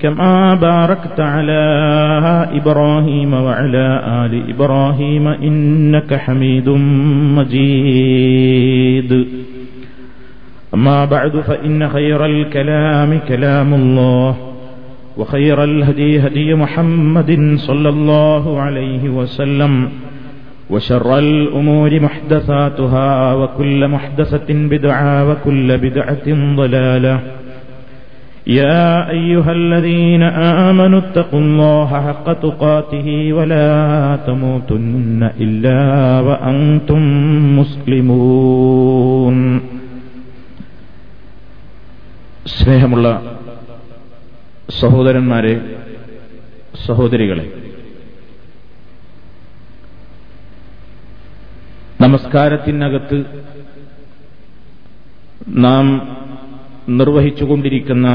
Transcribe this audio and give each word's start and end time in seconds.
كما 0.00 0.54
باركت 0.54 1.20
على 1.20 1.62
إبراهيم 2.52 3.34
وعلى 3.34 4.02
آل 4.24 4.50
إبراهيم 4.50 5.28
إنك 5.28 6.14
حميد 6.14 6.68
مجيد. 7.38 9.26
أما 10.74 11.04
بعد 11.04 11.36
فإن 11.36 11.88
خير 11.88 12.24
الكلام 12.26 13.18
كلام 13.28 13.74
الله 13.74 14.36
وخير 15.16 15.64
الهدي 15.64 16.20
هدي 16.26 16.54
محمد 16.54 17.54
صلى 17.56 17.88
الله 17.88 18.60
عليه 18.60 19.08
وسلم 19.08 19.88
وشر 20.70 21.18
الأمور 21.18 22.00
محدثاتها 22.00 23.34
وكل 23.34 23.88
محدثة 23.88 24.54
بدعة 24.54 25.30
وكل 25.30 25.78
بدعة 25.78 26.56
ضلالة. 26.56 27.20
يا 28.51 28.85
أيها 29.11 29.51
الذين 29.51 30.23
آمنوا 30.67 30.99
اتقوا 30.99 31.39
الله 31.39 31.89
حق 32.07 32.27
تقاته 32.39 33.07
ولا 33.33 33.71
تموتن 34.27 35.21
إلا 35.37 35.79
وأنتم 36.27 37.01
مسلمون 37.59 39.37
സ്നേഹമുള്ള 42.55 43.07
സഹോദരന്മാരെ 44.75 45.53
സഹോദരികളെ 46.85 47.45
നമസ്കാരത്തിനകത്ത് 51.99 53.17
നാം 55.65 55.85
നിർവഹിച്ചുകൊണ്ടിരിക്കുന്ന 56.97 58.07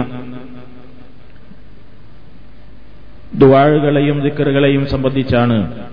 ദുവാഴുകളെയും 3.36 4.22
ദിക്കറുകളെയും 4.22 4.88
സംബന്ധിച്ചാണ് 4.88 5.88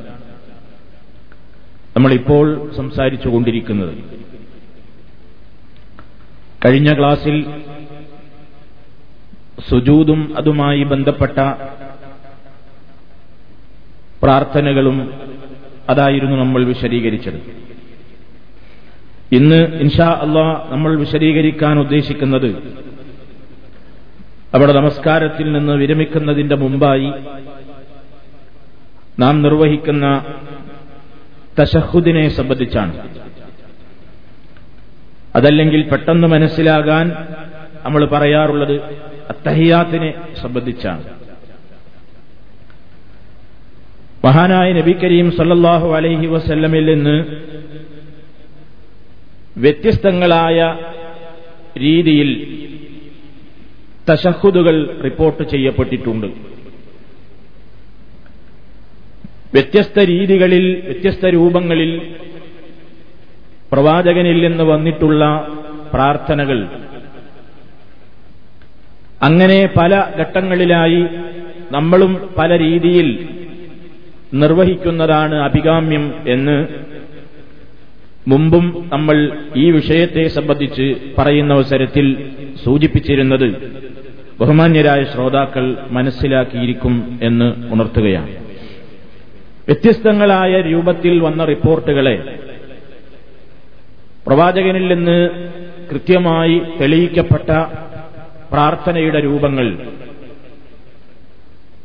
നമ്മളിപ്പോൾ 1.97 2.71
സംസാരിച്ചുകൊണ്ടിരിക്കുന്നത്. 2.77 3.99
കഴിഞ്ഞ 6.65 6.99
ക്ലാസ്സിൽ 6.99 7.47
സുജൂതും 9.69 10.35
അതുമായി 10.39 10.83
ബന്ധപ്പെട്ട 10.83 11.39
പ്രാർത്ഥനകളും 14.23 15.13
അതായിരുന്നു 15.89 16.37
നമ്മൾ 16.37 16.65
വിശദീകരിച്ചത്. 16.65 17.69
ഇന്ന് 19.33 19.57
ഇൻഷാ 19.57 20.07
അള്ളാ 20.07 20.67
നമ്മൾ 20.71 20.99
വിശദീകരിക്കാൻ 20.99 21.79
ഉദ്ദേശിക്കുന്നത് 21.79 22.79
അവിടെ 24.55 24.73
നമസ്കാരത്തിൽ 24.73 25.53
നിന്ന് 25.53 25.73
വിരമിക്കുന്നതിന്റെ 25.73 26.57
മുമ്പായി 26.57 27.13
നാം 29.19 29.43
നിർവഹിക്കുന്ന 29.43 30.25
തശഹുദിനെ 31.61 32.29
സംബന്ധിച്ചാണ്. 32.29 32.95
അതല്ലെങ്കിൽ 35.37 35.89
പെട്ടെന്ന് 35.89 36.29
മനസ്സിലാകാൻ 36.29 37.07
നമ്മൾ 37.85 38.05
പറയാറുള്ളത് 38.05 38.75
അത്തഹിയാത്തിനെ 39.31 40.15
സംബന്ധിച്ചാണ്. 40.43 41.05
മഹാനായ 44.25 44.73
നബി 44.73 44.93
കരീം 44.93 45.31
സല്ലാഹു 45.31 45.95
അലൈഹി 45.95 46.27
വസല്ലമിൽ 46.27 46.87
നിന്ന് 46.95 47.17
വ്യത്യസ്തങ്ങളായ 49.61 50.77
രീതിയിൽ 51.79 52.31
തശഹുദുകൾ 54.11 55.01
റിപ്പോർട്ട് 55.05 55.43
ചെയ്യപ്പെട്ടിട്ടുണ്ട്. 55.43 56.27
വ്യത്യസ്ത 59.55 59.99
രീതികളിൽ 59.99 60.83
വ്യത്യസ്ത 60.85 61.27
രൂപങ്ങളിൽ 61.27 62.15
പ്രവാചകനിൽ 63.73 64.49
നിന്ന് 64.49 64.65
വന്നിട്ടുള്ള 64.65 65.49
പ്രാർത്ഥനകൾ. 65.93 66.69
അങ്ങനെ 69.23 69.71
പല 69.77 70.05
ഘട്ടങ്ങളിലായി 70.21 71.07
നമ്മളും 71.73 72.31
പല 72.39 72.59
രീതിയിൽ 72.59 73.29
നിർവഹിക്കുന്നതാണ് 74.35 75.35
അഭികാമ്യം 75.35 76.15
എന്ന് 76.29 76.67
മുമ്പും 78.29 78.91
നമ്മൾ 78.93 79.39
ഈ 79.57 79.71
വിഷയത്തെ 79.71 80.29
സംബന്ധിച്ച് 80.29 80.95
പറയുന്ന 81.19 81.53
അവസരത്തിൽ 81.53 82.31
സൂചിപ്പിച്ചിരുന്നത്. 82.65 83.79
ബഹുമാന്യരായ 84.41 85.05
ശ്രോതാക്കൾ 85.05 85.77
മനസ്സിലാക്കിയിരിക്കും 85.91 87.19
എന്ന് 87.23 87.73
ഉണർത്തുകയാണ്. 87.73 88.31
വ്യത്യസ്തങ്ങളായ 89.67 90.61
രൂപത്തിൽ 90.61 91.21
വന്ന 91.21 91.45
റിപ്പോർട്ടുകളെ 91.45 92.39
പ്രവാചകനിൽ 94.27 94.95
നിന്ന് 94.95 95.31
കൃത്യമായി 95.91 96.63
തെളിയിക്കപ്പെട്ട 96.81 97.51
പ്രാർത്ഥനയുടെ 98.53 99.21
രൂപങ്ങൾ 99.25 99.67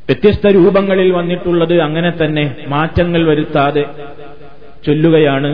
വ്യത്യസ്ത 0.08 0.47
രൂപങ്ങളിൽ 0.47 1.12
വന്നിട്ടുള്ളത് 1.12 1.81
അങ്ങനെ 1.81 2.12
തന്നെ 2.12 2.56
മാറ്റങ്ങൾ 2.68 3.25
വരുത്താതെ 3.25 3.85
ചൊല്ലുകയാണ് 4.85 5.50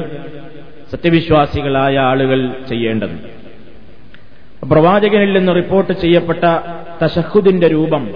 സത്യവിശ്വാസികളായ 0.91 1.97
ആളുകൾ 1.97 2.51
ചെയ്യേണ്ടത്. 2.69 3.17
പ്രവാചകനിൽ 4.69 5.33
നിന്ന് 5.37 5.55
റിപ്പോർട്ട് 5.55 5.93
ചെയ്യപ്പെട്ട 5.93 6.45
തശഹുദിന്റെ 7.03 7.67
രൂപം 7.67 8.09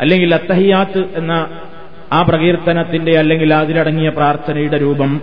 അല്ലെങ്കിൽ 0.00 0.34
അത്തഹിയാത്ത് 0.34 1.04
എന്ന 1.16 1.48
ആ 2.12 2.22
പ്രകീർത്തനത്തിന്റെ 2.22 3.18
അല്ലെങ്കിൽ 3.18 3.54
അതിലടങ്ങിയ 3.54 4.08
പ്രാർത്ഥനയുടെ 4.08 4.78
രൂപം. 4.78 5.20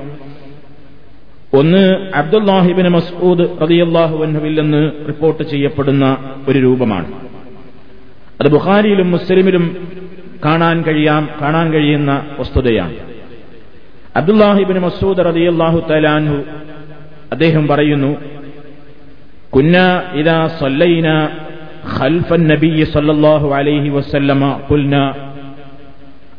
ഒന്ന് 1.54 2.12
അബ്ദുല്ലാഹിബിൻ 2.16 2.88
മസ്ഊദ് 2.88 3.62
റതിയല്ലാഹു 3.62 4.24
അൻഹുവിൽ 4.24 4.62
നിന്ന് 4.62 4.92
റിപ്പോർട്ട് 5.08 5.44
ചെയ്യപ്പെടുന്ന 5.44 6.36
ഒരു 6.48 6.60
രൂപമാണ്. 6.60 7.14
അത് 8.42 8.52
ബുഖാരിയിലും 8.52 9.12
മുസ്ലിമിലും 9.12 9.94
കാണാൻ 10.46 10.82
കഴിയാം 10.82 11.30
കാണാൻ 11.42 11.74
കഴിയുന്ന 11.74 12.26
വസ്തുതയാണ്. 12.40 12.94
അബ്ദുല്ലാഹിബിൻ 14.16 14.80
മസൂദ് 14.80 15.18
റതിയല്ലാഹു 15.18 15.80
തലാൻഹു 15.80 16.36
അദ്ദേഹം 17.32 17.68
പറയുന്നു 17.68 18.16
കുന്ന 19.50 20.04
ഇതാ 20.14 20.48
സല്ലൈന 20.48 21.30
خلف 21.90 22.34
النبي 22.34 22.86
صلى 22.86 23.12
الله 23.12 23.56
عليه 23.56 23.90
وسلم 23.90 24.54
قلنا 24.70 25.16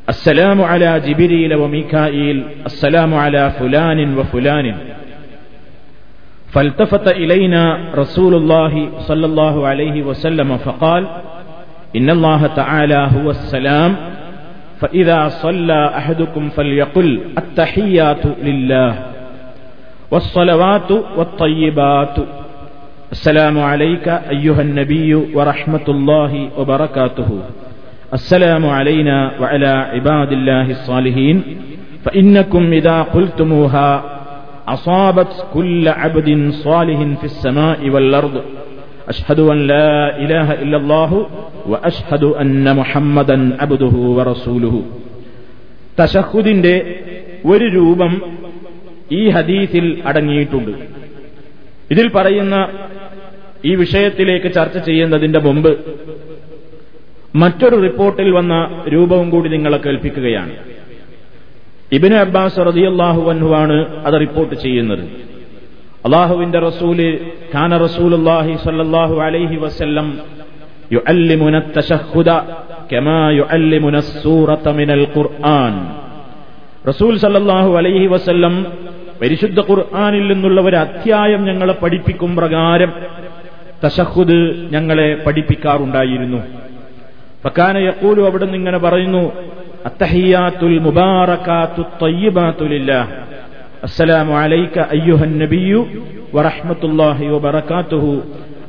السلام 0.08 0.62
على 0.62 1.00
جبريل 1.00 1.54
وميكائيل 1.54 2.44
السلام 2.66 3.14
على 3.14 3.50
فلان 3.50 4.18
وفلان. 4.18 4.74
فالتفت 6.50 7.08
إلينا 7.08 7.78
رسول 7.94 8.34
الله 8.34 8.88
صلى 8.98 9.26
الله 9.26 9.66
عليه 9.66 10.02
وسلم 10.02 10.56
فقال 10.56 11.06
إن 11.96 12.10
الله 12.10 12.46
تعالى 12.46 13.10
هو 13.16 13.30
السلام 13.30 13.96
فإذا 14.80 15.28
صلى 15.28 15.92
أحدكم 15.96 16.48
فليقل 16.48 17.20
التحيات 17.38 18.26
لله 18.42 19.06
والصلوات 20.10 20.90
والطيبات 20.90 22.16
السلام 23.11 23.59
عليك 23.61 24.07
أيها 24.29 24.61
النبي 24.61 25.11
ورحمة 25.33 25.85
الله 25.87 26.31
وبركاته 26.57 27.29
السلام 28.13 28.65
علينا 28.67 29.31
وعلى 29.41 29.67
عباد 29.93 30.31
الله 30.31 30.65
الصالحين 30.71 31.37
فإنكم 32.05 32.73
إذا 32.73 33.01
قلتموها 33.05 33.89
أصابت 34.67 35.45
كل 35.53 35.87
عبد 35.89 36.29
صالح 36.55 36.99
في 37.19 37.23
السماء 37.23 37.89
والأرض 37.89 38.35
أشهد 39.07 39.39
أن 39.39 39.67
لا 39.67 40.17
إله 40.17 40.47
إلا 40.53 40.77
الله 40.77 41.11
وأشهد 41.67 42.23
أن 42.23 42.75
محمدا 42.75 43.37
عبده 43.61 43.95
ورسوله 44.17 44.75
തശഹുദിന്റെ 45.97 46.75
ഒരു 47.45 47.65
രൂപം 47.75 48.13
ഈ 49.11 49.21
ഹദീസിൽ 49.35 49.85
അടങ്ങിയിട്ടുണ്ട് 50.09 50.71
ഇതിൽ 51.89 52.07
പറയുന്ന 52.15 52.55
ഈ 53.64 53.74
വിഷയത്തിലേക്ക് 53.74 54.54
ചർച്ച 54.54 54.78
ചെയ്യുന്നതിന്റെ 54.78 55.38
മുമ്പ് 55.38 55.72
മറ്റൊരു 57.36 57.76
റിപ്പോർട്ടിൽ 57.76 58.30
വന്ന 58.30 58.84
രൂപവും 58.88 59.30
കൂടി 59.30 59.48
നിങ്ങളെ 59.48 59.78
കേൾപ്പിക്കുകയാണ്. 59.78 60.52
ഇബിന് 61.92 62.14
അബ്ബാസ് 62.14 62.58
റതിയല്ലാഹു 62.58 63.30
അൻഹുവാണ് 63.30 64.04
അത് 64.04 64.20
റിപ്പോർട്ട് 64.20 64.54
ചെയ്യുന്നത്. 64.54 65.04
അള്ളാഹുവിന്റെ 66.04 66.58
റസൂൽ 66.58 67.18
ഖാന 67.54 67.76
റസൂലുല്ലാഹി 67.76 68.56
സല്ലാഹു 68.64 69.16
അലൈഹി 69.20 69.56
വസല്ലം 69.56 70.20
സൂറത 74.00 74.68
മിനൽ 74.68 75.06
ഖുർആൻ. 75.16 75.74
റസൂൽ 76.88 77.18
സല്ലാഹു 77.18 77.76
അലൈഹി 77.76 78.06
വസ്ല്ലം 78.06 78.66
പരിശുദ്ധ 79.22 79.60
ഖുർആാനിൽ 79.60 80.32
നിന്നുള്ള 80.32 80.60
ഒരു 80.60 80.76
അധ്യായം 80.76 81.44
ഞങ്ങളെ 81.44 81.72
പഠിപ്പിക്കും 81.72 82.36
പ്രകാരം 82.36 82.92
തശഹുദ് 83.83 84.37
ഞങ്ങളെ 84.73 85.09
പഠിപ്പിക്കാറുണ്ടായിരുന്നു 85.25 86.39
ഫക്കാന 87.43 87.75
യക്കൂലു 87.87 88.21
അവിടെ 88.27 88.45
നിന്ന് 88.45 88.57
ഇങ്ങനെ 88.61 88.79
പറയുന്നു 88.85 89.23
അത്തഹിയാത്തുൽ 89.89 90.75
മുബാറക്കാത്തു 90.85 91.83
തയ്യിബാത്തുലില്ലാ 92.01 92.99
അസ്സലാമു 93.87 94.33
അലൈക 94.41 94.75
അയ്യുഹൻ 94.95 95.33
നബിയു 95.43 95.81
വറഹ്മത്തുള്ളാഹി 96.37 97.25
വബറകാതുഹു 97.35 98.11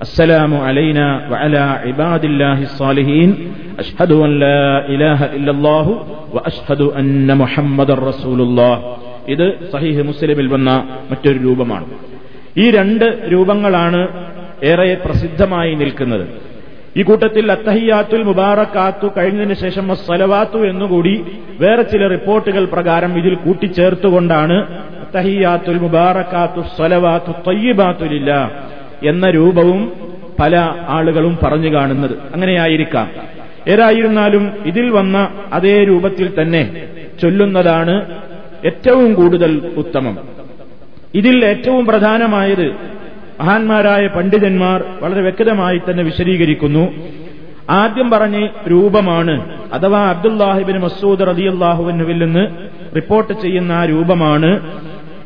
السلام 0.00 0.52
علينا 0.58 1.06
وعلى 1.30 1.62
عباد 1.84 2.22
الله 2.24 2.58
الصالحين 2.62 3.30
أشهد 3.78 4.10
أن 4.18 4.30
لا 4.38 4.62
إله 4.86 5.20
إلا 5.36 5.52
الله 5.52 5.86
وأشهد 6.34 6.80
أن 7.00 7.28
محمد 7.34 7.90
رسول 8.02 8.40
الله 8.42 8.74
ഇത് 9.32 9.44
സഹീഹ് 9.72 10.02
മുസ്ലിമിൽ 10.10 10.46
വന്ന 10.48 10.70
മറ്റൊരു 11.10 11.38
രൂപമാണ് 11.46 11.86
ഈ 12.56 12.64
രണ്ട് 12.70 13.04
രൂപങ്ങളാണ് 13.32 14.00
ഏറെ 14.63 14.97
പ്രസിദ്ധമായി 15.05 15.75
നിൽക്കുന്നത്. 15.75 16.27
ഈ 16.97 17.01
കൂട്ടത്തിൽ 17.01 17.51
അത്തഹിയാത്തുൽ 17.51 18.23
മുബാറക്കാത്തു 18.23 19.11
കഴിഞ്ഞതിന് 19.17 19.53
ശേഷം 19.53 19.95
സലവാത്തു 19.95 20.57
എന്നുകൂടി 20.57 21.25
വേറെ 21.59 21.81
ചില 21.81 22.07
റിപ്പോർട്ടുകൾ 22.07 22.65
പ്രകാരം 22.65 23.17
ഇതിൽ 23.17 23.35
കൂട്ടിച്ചേർത്തുകൊണ്ടാണ് 23.35 24.79
അത്തഹിയാത്തുൽ 24.79 25.79
മുബാറക്കാത്തു 25.79 26.61
സലവാത്തു 26.77 27.31
തയ്യബാത്തുലില്ല 27.31 28.51
എന്ന 29.03 29.29
രൂപവും 29.29 29.91
പല 30.39 30.57
ആളുകളും 30.87 31.37
പറഞ്ഞു 31.43 31.73
കാണുന്നത്. 31.73 32.11
അങ്ങനെയായിരിക്കാം. 32.33 33.11
ഏതായിരുന്നാലും 33.67 34.51
ഇതിൽ 34.65 34.89
വന്ന 34.89 35.29
അതേ 35.53 35.83
രൂപത്തിൽ 35.83 36.41
തന്നെ 36.41 36.87
ചൊല്ലുന്നതാണ് 37.21 38.19
ഏറ്റവും 38.65 39.13
കൂടുതൽ 39.13 39.71
ഉത്തമം. 39.77 40.17
ഇതിൽ 41.15 41.45
ഏറ്റവും 41.45 41.85
പ്രധാനമായത് 41.85 43.00
മഹാന്മാരായ 43.41 44.07
പണ്ഡിതന്മാർ 44.07 44.83
വളരെ 45.01 45.21
വ്യക്തമായി 45.21 45.77
തന്നെ 45.77 46.03
വിശദീകരിക്കുന്നു. 46.03 46.93
ആദ്യം 47.69 48.09
പറഞ്ഞ 48.09 48.47
രൂപമാണ്. 48.71 49.59
അഥവാ 49.73 50.09
അബ്ദുല്ലാഹിബിൻ 50.09 50.79
മസൂദ് 50.79 51.19
റതിയല്ലാഹുവിനുവിൽ 51.19 52.23
നിന്ന് 52.23 52.47
റിപ്പോർട്ട് 52.95 53.33
ചെയ്യുന്ന 53.33 53.71
ആ 53.71 53.85
രൂപമാണ്. 53.85 54.81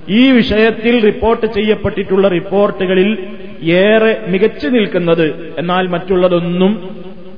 ഈ 0.10 0.32
വിഷയത്തിൽ 0.32 1.06
റിപ്പോർട്ട് 1.06 1.46
ചെയ്യപ്പെട്ടിട്ടുള്ള 1.46 2.28
റിപ്പോർട്ടുകളിൽ 2.28 3.28
ഏറെ 3.64 4.22
മികച്ചു 4.28 4.68
നിൽക്കുന്നത് 4.68 5.56
എന്നാൽ 5.58 5.88
മറ്റുള്ളതൊന്നും 5.88 6.90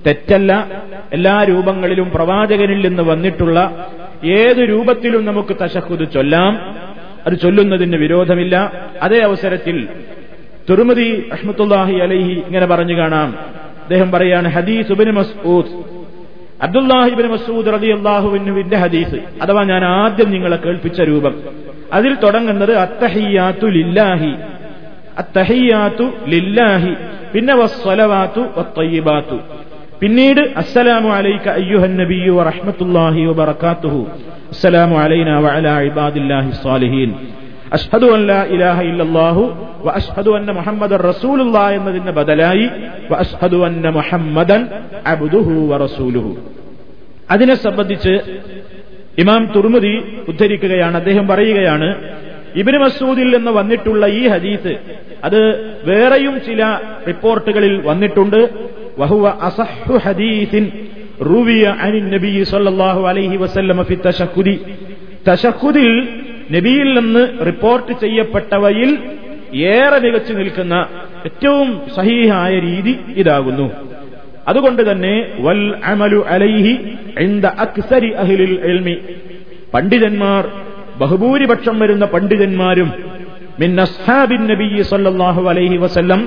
തെറ്റല്ല. 0.08 0.82
എല്ലാ 1.14 1.44
രൂപങ്ങളിലും 1.44 2.12
പ്രവാചകനിൽ 2.16 2.88
നിന്ന് 2.88 3.04
വന്നിട്ടുള്ള 3.04 3.88
ഏത് 4.26 4.58
രൂപത്തിലും 4.58 5.26
നമുക്ക് 5.26 5.56
തശഹുദ് 5.62 6.12
ചൊല്ലാം. 6.14 6.76
അത് 7.28 7.40
ചൊല്ലുന്നതിന് 7.40 7.98
വിരോധമില്ല. 7.98 8.72
അതേ 9.02 9.20
അവസരത്തിൽ 9.20 9.88
തുറുമതി 10.70 11.30
അഷ്മത്തുല്ലാഹി 11.34 11.94
അലൈഹി 11.94 12.34
ഇങ്ങനെ 12.34 12.66
പറഞ്ഞു 12.66 12.98
കാണാം. 12.98 13.30
അദ്ദേഹം 13.82 14.12
പറയാണ് 14.12 14.48
ഹദീസ് 14.48 14.92
ഉബിൻ 14.92 15.12
മസ്ഊദ്. 15.12 15.84
അബ്ദുല്ലാഹിബിൻ 16.62 17.28
മസൂദ് 17.28 17.74
റതി 17.74 17.88
അള്ളാഹുവിനുവിന്റെ 17.88 18.78
ഹദീസ്. 18.78 19.44
അഥവാ 19.44 19.64
ഞാൻ 19.64 19.86
ആദ്യം 19.86 20.32
നിങ്ങളെ 20.32 20.56
കേൾപ്പിച്ച 20.56 21.02
രൂപം. 21.02 21.36
അതിൽ 21.94 22.16
തുടങ്ങുന്നത് 22.16 22.74
അത്തഹിയാത്തു 22.74 23.66
ലില്ലാഹി. 23.66 24.32
അത്തഹിയാത്തു 25.18 26.12
ലില്ലാഹി. 26.28 26.94
പിന്നെ 27.34 27.56
വസ്വലവാത്തു 27.56 28.40
വത്തയ്യബാത്തു. 28.40 29.40
പിന്നീട് 30.02 30.40
അസ്സലാമു 30.40 31.10
അലൈക 31.10 31.50
അയ്യുഹൻ 31.50 31.98
നബിയു 31.98 32.34
വബറകാതുഹു 33.26 34.08
അസ്സലാമു 34.50 34.98
അലൈനാ 34.98 35.40
വഅലാ 35.40 35.80
ഇബാദില്ലാഹി 35.80 36.52
സ്വാലിഹീൻ 36.52 37.16
അഷ്ഹദു 37.74 38.08
അല്ല 38.08 38.46
ഇലാഹ 38.46 38.82
ഇല്ലാഹു 38.82 39.58
വ 39.86 39.90
അഷ്ഹദു 39.90 40.32
അന്ന 40.32 40.52
മുഹമ്മദൻ 40.52 40.98
റസൂലുള്ള 40.98 41.70
എന്നതിന് 41.70 42.12
ബദലായി 42.12 42.70
വ 43.12 43.16
അഷ്ഹദു 43.16 43.58
അന്ന 43.66 43.90
മുഹമ്മദൻ 43.90 44.68
അബ്ദുഹു 45.08 45.68
വ 45.68 45.78
റസൂലുഹു. 45.78 46.38
അതിനെ 47.32 47.56
സംബന്ധിച്ച് 47.56 48.20
ഇമാം 49.18 49.52
തുർമുദി 49.56 50.24
ഉദ്ധരിക്കുകയാണ് 50.28 50.98
അദ്ദേഹം 50.98 51.28
പറയുകയാണ് 51.28 51.96
ഇബിന് 52.56 52.78
മസൂദിൽ 52.78 53.38
നിന്ന് 53.38 53.52
വന്നിട്ടുള്ള 53.52 54.08
ഈ 54.08 54.28
ഹദീസ് 54.28 54.78
അത് 55.24 55.42
വേറെയും 55.86 56.42
ചില 56.46 56.80
റിപ്പോർട്ടുകളിൽ 57.08 57.82
വന്നിട്ടുണ്ട്. 57.82 58.50
വഹുവ 59.00 59.28
അസഹു 59.30 59.98
ഹദീസിൻ 59.98 60.72
റുവിയ 61.22 61.76
അനിൻ 61.82 62.10
നബി 62.10 62.44
സല്ലല്ലാഹു 62.44 63.08
അലൈഹി 63.08 63.38
വസല്ലമ 63.38 63.82
ഫി 63.82 63.96
തശഹുദി. 63.96 64.60
തശഹുദിൽ 65.28 66.10
നബിയിൽ 66.54 66.90
നിന്ന് 67.00 67.46
റിപ്പോർട്ട് 67.46 67.94
ചെയ്യപ്പെട്ടവയിൽ 68.04 68.92
ഏറെ 69.74 69.98
മികച്ചു 70.06 70.34
നിൽക്കുന്ന 70.34 70.76
ഏറ്റവും 71.26 71.70
സഹീഹായ 71.98 72.54
രീതി 72.60 72.94
ഇതാകുന്നു. 73.16 73.68
അതുകൊണ്ട് 74.48 74.82
തന്നെ 74.92 75.14
വൽ 75.40 75.62
അമലു 75.84 76.20
അലൈഹി 76.28 76.74
അക്സരി 77.58 78.10
അഹ്ലിൽ 78.24 78.54
എൽമി 78.64 78.96
പണ്ഡിതന്മാർ 79.74 80.44
ബഹുഭൂരിപക്ഷം 81.00 81.80
വരുന്ന 81.80 82.06
പണ്ഡിതന്മാരും 82.06 82.90
മിൻ 83.60 83.82
അസ്ഹാബിൻ 83.82 84.42
നബി 84.52 84.82
സല്ലല്ലാഹു 84.92 85.42
അലൈഹി 85.50 85.78
വസല്ലം 85.78 86.22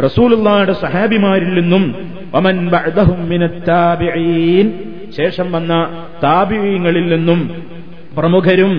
റസൂലുള്ളാഹിയുടെ 0.00 0.72
സഹാബിമാരിൽ 0.84 1.52
നിന്നും 1.58 1.84
വമൻ 2.34 2.56
ബഅദഹും 2.70 3.20
താബിഈൻ. 3.68 4.66
ശേഷം 5.16 5.52
വന്ന 5.52 5.72
താബിഈങ്ങളിൽ 6.24 7.06
നിന്നും 7.08 7.40
പ്രമുഖരും 8.16 8.72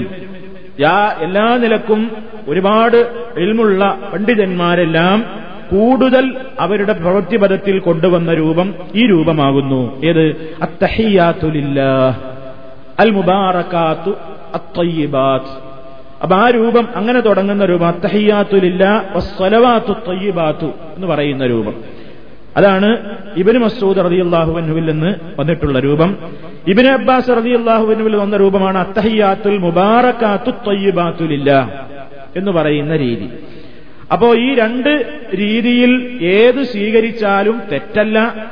എല്ലാ 1.21 1.57
നിലക്കും 1.57 2.11
ഒരുപാട് 2.47 2.97
എൽമുള്ള 3.37 3.97
പണ്ഡിതന്മാരെല്ലാം 4.13 5.25
കൂടുതൽ 5.71 6.35
അവരുടെ 6.59 6.93
പ്രവൃത്തിപഥത്തിൽ 6.93 7.79
കൊണ്ടുവന്ന 7.79 8.33
രൂപം 8.33 8.73
ഈ 8.95 9.07
രൂപമാകുന്നു. 9.07 10.01
ഏത്? 10.01 10.55
അത്തഹിയാത്തുലില്ല 10.61 11.81
അൽ 12.99 13.09
മുബാറക്കാത്തു 13.09 14.09
അത്തയ്യിബാത്ത്. 14.53 15.69
അപ്പൊ 16.23 16.35
ആ 16.35 16.49
രൂപം 16.49 16.87
അങ്ങനെ 16.95 17.19
തുടങ്ങുന്ന 17.19 17.65
രൂപം 17.65 17.87
അത്തഹിയാത്തുലില്ല 17.87 19.03
വസ്വലവാത്തു 19.15 19.91
തയ്യിബാത്തു 19.91 20.65
എന്ന് 20.65 21.07
പറയുന്ന 21.07 21.45
രൂപം. 21.45 21.98
അതാണ് 22.57 23.17
ഇബിന് 23.37 23.57
മസൂദ് 23.57 23.97
റതിയല്ലാഹുവിനുവിൽ 23.97 24.85
നിന്ന് 24.85 25.15
വന്നിട്ടുള്ള 25.39 25.79
രൂപം. 25.79 26.17
ഇബിന് 26.67 26.87
അബ്ബാസ് 26.87 27.29
റതിയല്ലാഹുവിനുവിൽ 27.29 28.15
വന്ന 28.15 28.37
രൂപമാണ് 28.37 28.77
അത്തഹിയാത്തുൽ 28.77 29.57
മുബാറക്കാത്തു 29.57 30.51
തയ്യിബാത്തുലില്ല 30.51 31.71
എന്ന് 32.35 32.51
പറയുന്ന 32.51 32.97
രീതി. 32.97 33.29
അപ്പോ 34.11 34.35
ഈ 34.35 34.53
രണ്ട് 34.53 35.21
രീതിയിൽ 35.35 36.19
ഏത് 36.21 36.63
സ്വീകരിച്ചാലും 36.63 37.61
തെറ്റല്ല. 37.71 38.47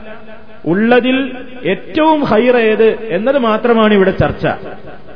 ഉള്ളതിൽ 0.65 1.31
ഏറ്റവും 1.65 2.23
ഹൈർ 2.23 2.57
ഏത് 2.57 3.07
എന്നത് 3.09 3.37
മാത്രമാണ് 3.37 3.93
ഇവിടെ 3.93 4.11
ചർച്ച. 4.11 4.47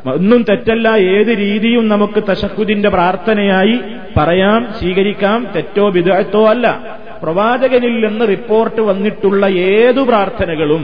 ഒന്നും 0.09 0.45
തെറ്റല്ല. 0.49 0.89
ഏത് 0.89 1.37
രീതിയും 1.37 1.87
നമുക്ക് 1.87 2.23
തശക്കുദിന്റെ 2.29 2.89
പ്രാർത്ഥനയായി 2.89 3.79
പറയാം 4.17 4.67
സ്വീകരിക്കാം. 4.79 5.47
തെറ്റോ 5.55 5.89
വിദഗ്ധോ 5.89 6.47
അല്ല. 6.47 6.97
പ്രവാചകനിൽ 7.21 7.95
നിന്ന് 8.05 8.27
റിപ്പോർട്ട് 8.27 8.81
വന്നിട്ടുള്ള 8.81 9.45
ഏതു 9.47 10.01
പ്രാർത്ഥനകളും 10.01 10.83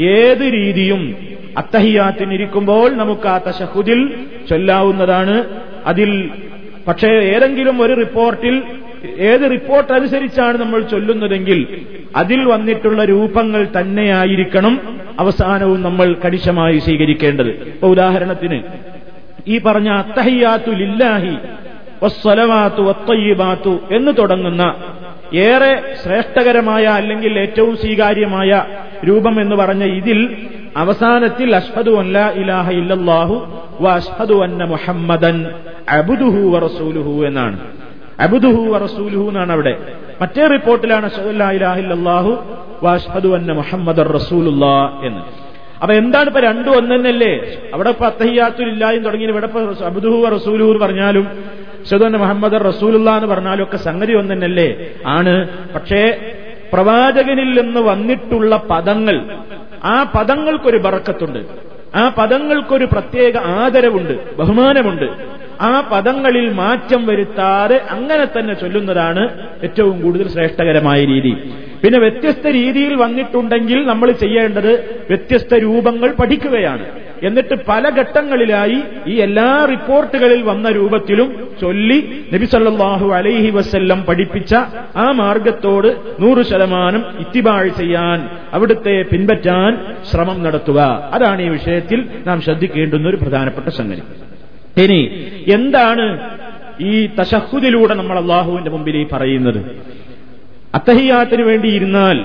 ഏത് 0.00 0.44
രീതിയും 0.58 1.02
അത്തഹിയാത്തിനിരിക്കുമ്പോൾ 1.58 2.90
നമുക്ക് 2.92 3.28
ആ 3.28 3.40
തശഹുദിൽ 3.46 4.00
ചൊല്ലാവുന്നതാണ്. 4.50 5.44
അതിൽ 5.86 6.30
പക്ഷേ 6.88 7.08
ഏതെങ്കിലും 7.08 7.82
ഒരു 7.82 7.94
റിപ്പോർട്ടിൽ 7.94 8.62
ഏത് 9.18 9.44
റിപ്പോർട്ട് 9.50 9.92
അനുസരിച്ചാണ് 9.92 10.58
നമ്മൾ 10.58 10.80
ചൊല്ലുന്നതെങ്കിൽ 10.80 11.60
അതിൽ 12.16 12.40
വന്നിട്ടുള്ള 12.44 13.04
രൂപങ്ങൾ 13.04 13.66
തന്നെയായിരിക്കണം 13.80 14.74
അവസാനവും 15.18 15.82
നമ്മൾ 15.82 16.14
കണിശമായി 16.24 16.78
സ്വീകരിക്കേണ്ടത്. 16.78 17.48
ഇപ്പൊ 17.48 17.88
ഉദാഹരണത്തിന് 17.88 18.58
ഈ 19.48 19.58
പറഞ്ഞ 19.58 19.88
അത്തഹിയാത്തു 19.88 20.70
ലില്ലാഹി 20.70 21.34
വസ്സലവാത്തു 22.02 22.82
വത്തയ്യബാത്തു 22.82 23.72
എന്ന് 23.90 24.12
തുടങ്ങുന്ന 24.18 24.64
ഏറെ 25.34 25.94
ശ്രേഷ്ഠകരമായ 26.02 26.84
അല്ലെങ്കിൽ 26.84 27.38
ഏറ്റവും 27.38 27.76
സ്വീകാര്യമായ 27.76 28.64
രൂപം 29.08 29.40
എന്ന് 29.40 29.56
പറഞ്ഞ 29.56 29.84
ഇതിൽ 29.84 30.46
അവസാനത്തിൽ 30.76 31.56
അഷ്ഹദു 31.56 31.90
അല്ല 31.90 32.32
ഇലാഹ 32.32 32.70
ഇല്ലാഹു 32.70 33.46
വ 33.80 33.88
അഷ്ഹദു 33.88 34.42
അന്ന 34.42 34.64
മുഹമ്മദൻ 34.64 35.46
അബുദുഹു 35.88 36.56
വ 36.56 36.58
റസൂലുഹു 36.58 37.24
എന്നാണ്. 37.24 37.58
അബുദുഹു 38.20 38.70
വ 38.70 38.78
റസൂലുഹു 38.78 39.28
എന്നാണ് 39.28 39.52
അവിടെ. 39.52 39.78
മറ്റേ 40.22 40.46
റിപ്പോർട്ടിലാണ് 40.46 41.06
അഷ്ഹദു 41.06 41.28
അല്ലാ 41.28 41.50
ഇലാഹ 41.50 41.78
ഇല്ലാഹു 41.78 42.38
വ 42.82 42.88
അഷ്ഹദു 42.92 43.28
അന്ന 43.34 43.52
മുഹമ്മദ് 43.52 44.14
റസൂലുല്ലാ 44.14 44.90
എന്ന്. 45.04 45.51
അപ്പൊ 45.82 45.94
എന്താണ് 45.94 46.26
ഇപ്പൊ 46.26 46.40
രണ്ടും 46.40 46.76
ഒന്നെന്നല്ലേ? 46.76 47.56
അവിടെ 47.74 47.88
ഇപ്പൊ 47.88 48.06
അത്തഹിയാത്തുലില്ലായും 48.06 49.02
തുടങ്ങി 49.02 49.24
ഇവിടെ 49.24 49.48
അബുദുഹു 49.84 50.28
റസൂലുഹു 50.28 50.78
പറഞ്ഞാലും 50.78 51.28
അഷ്ഹദു 51.84 52.04
മുഹമ്മദ് 52.04 52.64
റസൂലുള്ള 52.64 53.10
എന്ന് 53.10 53.28
പറഞ്ഞാലും 53.28 53.62
ഒക്കെ 53.62 53.76
സംഗതി 53.76 54.12
ഒന്നെന്നല്ലേ? 54.12 54.90
ആണ്. 55.06 55.48
പക്ഷേ 55.74 56.20
പ്രവാചകനിൽ 56.72 57.60
നിന്ന് 57.60 57.80
വന്നിട്ടുള്ള 57.80 58.56
പദങ്ങൾ 58.70 59.36
ആ 59.84 60.02
പദങ്ങൾക്കൊരു 60.02 60.76
ബറക്കത്തുണ്ട്. 60.76 61.38
ആ 61.94 62.14
പദങ്ങൾക്കൊരു 62.18 62.84
പ്രത്യേക 62.84 63.36
ആദരവുണ്ട് 63.36 64.36
ബഹുമാനമുണ്ട്. 64.36 65.08
ആ 65.60 65.88
പദങ്ങളിൽ 65.92 66.52
മാറ്റം 66.52 67.06
വരുത്താതെ 67.06 67.80
അങ്ങനെ 67.90 68.24
തന്നെ 68.24 68.54
ചൊല്ലുന്നതാണ് 68.54 69.52
ഏറ്റവും 69.62 70.02
കൂടുതൽ 70.02 70.28
ശ്രേഷ്ഠകരമായ 70.28 71.04
രീതി. 71.04 71.52
പിന്നെ 71.82 71.98
വ്യത്യസ്ത 71.98 72.46
രീതിയിൽ 72.46 72.94
വന്നിട്ടുണ്ടെങ്കിൽ 72.94 73.86
നമ്മൾ 73.86 74.10
ചെയ്യേണ്ടത് 74.10 74.72
വ്യത്യസ്ത 75.10 75.54
രൂപങ്ങൾ 75.54 76.10
പഠിക്കുകയാണ്. 76.12 76.86
എന്നിട്ട് 77.26 77.54
പല 77.68 77.88
ഘട്ടങ്ങളിലായി 77.88 78.82
ഈ 79.06 79.14
എല്ലാ 79.14 79.66
റിപ്പോർട്ടുകളിൽ 79.70 80.42
വന്ന 80.42 80.68
രൂപത്തിലും 80.68 81.48
ചൊല്ലി 81.60 82.24
നബിസല്ലാഹു 82.32 83.08
അലൈഹി 83.10 83.50
വസ്ല്ലം 83.50 84.02
പഠിപ്പിച്ച 84.02 84.54
ആ 84.96 85.12
മാർഗത്തോട് 85.12 85.88
നൂറ് 86.20 86.42
ശതമാനം 86.42 87.04
ഇത്തിബാഴ് 87.20 87.70
ചെയ്യാൻ 87.70 88.28
അവിടുത്തെ 88.52 89.02
പിൻപറ്റാൻ 89.02 89.96
ശ്രമം 90.10 90.42
നടത്തുക. 90.42 90.80
അതാണ് 91.12 91.42
ഈ 91.42 91.48
വിഷയത്തിൽ 91.48 92.08
നാം 92.26 92.40
ശ്രദ്ധിക്കേണ്ടുന്ന 92.40 93.08
ഒരു 93.08 93.16
പ്രധാനപ്പെട്ട 93.16 93.68
സംഗതി. 93.68 94.02
ഇനി 94.84 95.00
എന്താണ് 95.52 96.06
ഈ 96.80 97.06
തശഹുദിലൂടെ 97.06 97.94
നമ്മൾ 97.94 98.18
അള്ളാഹുവിന്റെ 98.18 98.70
മുമ്പിൽ 98.70 98.96
ഈ 98.96 99.06
പറയുന്നത്? 99.12 99.60
അത്തഹിയാത്തിന് 100.74 101.42
വേണ്ടിയിരുന്നാൽ 101.42 102.24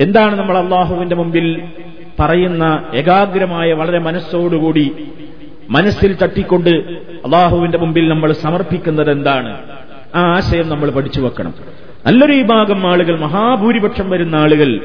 എന്താണ് 0.00 0.38
നമ്മൾ 0.38 0.58
അള്ളാഹുവിന്റെ 0.58 1.16
മുമ്പിൽ 1.16 1.62
പറയുന്ന 2.20 2.84
ഏകാഗ്രമായ 2.94 3.72
വളരെ 3.72 3.98
മനസ്സോടുകൂടി 3.98 5.08
മനസ്സിൽ 5.70 6.16
തട്ടിക്കൊണ്ട് 6.22 6.70
അള്ളാഹുവിന്റെ 7.24 7.78
മുമ്പിൽ 7.78 8.08
നമ്മൾ 8.08 8.32
സമർപ്പിക്കുന്നത് 8.32 9.10
എന്താണ്? 9.10 9.58
ആ 10.14 10.20
ആശയം 10.36 10.68
നമ്മൾ 10.68 10.90
പഠിച്ചു 10.90 11.20
വെക്കണം. 11.20 11.54
നല്ലൊരു 12.06 12.32
വിഭാഗം 12.32 12.86
ആളുകൾ 12.86 13.20
മഹാഭൂരിപക്ഷം 13.20 14.10
വരുന്ന 14.10 14.36
ആളുകൾ 14.36 14.80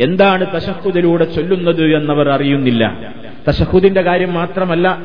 എന്താണ് 0.00 0.46
തശഹുദിലൂടെ 0.56 1.24
ചൊല്ലുന്നത് 1.24 1.96
എന്നവർ 1.96 2.28
അറിയുന്നില്ല. 2.28 3.14
തശഹുദിന്റെ 3.48 4.02
കാര്യം 4.02 4.34
മാത്രമല്ല 4.34 4.98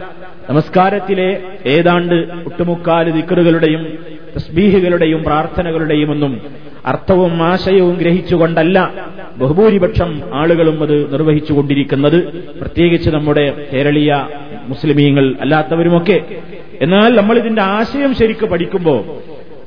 നമസ്കാരത്തിലെ 0.49 1.41
ഏതാണ്ട് 1.65 2.15
ഒട്ടുമുക്കാൽ 2.45 3.11
ദിക്കറുകളുടെയും 3.11 4.12
തസ്ബീഹുകളുടെയും 4.35 5.23
പ്രാർത്ഥനകളുടെയും 5.23 6.11
ഒന്നും 6.11 6.41
അർത്ഥവും 6.85 7.43
ആശയവും 7.43 7.95
ഗ്രഹിച്ചുകൊണ്ടല്ല 7.95 8.91
ബഹുഭൂരിപക്ഷം 9.37 10.21
ആളുകളും 10.33 10.83
അത് 10.83 11.13
നിർവഹിച്ചുകൊണ്ടിരിക്കുന്നത്. 11.13 12.17
പ്രത്യേകിച്ച് 12.59 13.09
നമ്മുടെ 13.09 13.67
കേരളീയ 13.73 14.27
മുസ്ലിമീങ്ങൾ 14.67 15.35
അല്ലാത്തവരുമൊക്കെ. 15.41 16.25
എന്നാൽ 16.81 17.15
നമ്മൾ 17.15 17.37
ഇതിന്റെ 17.37 17.61
ആശയം 17.61 18.15
ശരിക്ക് 18.15 18.45
പഠിക്കുമ്പോൾ 18.45 19.03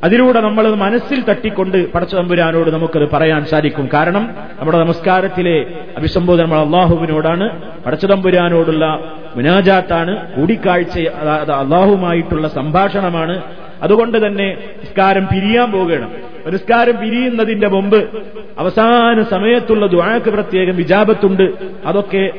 അതിലൂടെ 0.05 0.41
നമ്മൾ 0.41 0.75
മനസ്സിൽ 0.75 1.21
തട്ടിക്കൊണ്ട് 1.21 1.93
പടച്ചതമ്പുരാനോട് 1.93 2.71
നമുക്കത് 2.71 3.11
പറയാൻ 3.11 3.45
സാധിക്കും. 3.45 3.89
കാരണം 3.95 4.25
നമ്മുടെ 4.59 4.79
നമസ്കാരത്തിലെ 4.79 5.67
അഭിസംബോധന 5.97 6.45
നമ്മൾ 6.45 6.59
അള്ളാഹുവിനോടാണ് 6.59 7.47
പടച്ചതമ്പുരാനോടുള്ള 7.87 8.85
മുനാജാത്താണ് 9.37 10.13
കൂടിക്കാഴ്ച 10.37 10.99
അള്ളാഹുമായിട്ടുള്ള 11.63 12.49
സംഭാഷണമാണ്. 12.49 13.43
അതുകൊണ്ട് 13.83 14.27
തന്നെ 14.27 14.59
നിസ്കാരം 14.83 15.27
പിരിയാൻ 15.27 15.73
പോകണം 15.73 16.13
നിസ്കാരം 16.53 16.97
പിരിയുന്നതിന്റെ 16.97 17.69
മുമ്പ് 17.69 18.09
അവസാന 18.59 19.23
സമയത്തുള്ള 19.23 19.87
ദുആക്ക് 19.87 20.31
പ്രത്യേകം 20.31 20.77
വിജാപത്തുണ്ട് 20.77 21.53
അതൊക്കെ 21.87 22.31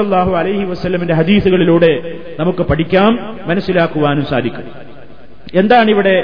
അള്ളാഹു 0.00 0.34
അലൈഹി 0.34 0.64
വസ്ലമിന്റെ 0.64 1.14
ഹദീസുകളിലൂടെ 1.14 2.20
നമുക്ക് 2.40 2.62
പഠിക്കാം 2.62 3.38
മനസ്സിലാക്കുവാനും 3.46 4.24
സാധിക്കും. 4.24 4.64
എന്താണ് 5.54 5.90
ഇവിടെ 5.90 6.16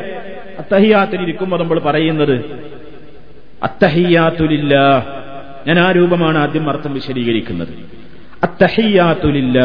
അത്തഹിയാത്തിനിരിക്കുമ്പോൾ 0.59 1.61
നമ്മൾ 1.61 1.79
പറയുന്നത്? 1.79 2.37
അത്തഹിയാത്തുലില്ല 3.63 4.75
ഞാൻ 5.67 5.79
ആ 5.79 5.93
രൂപമാണ് 5.93 6.39
ആദ്യം 6.39 6.71
അർത്ഥം 6.71 6.95
വിശദീകരിക്കുന്നത്. 6.95 7.75
അത്തഹിയാത്തുലില്ല 8.43 9.61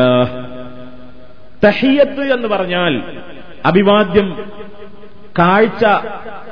തഹിയത്ത് 1.63 2.34
എന്ന് 2.34 2.48
പറഞ്ഞാൽ 2.48 3.01
അഭിവാദ്യം 3.66 4.46
കാഴ്ച 5.40 5.86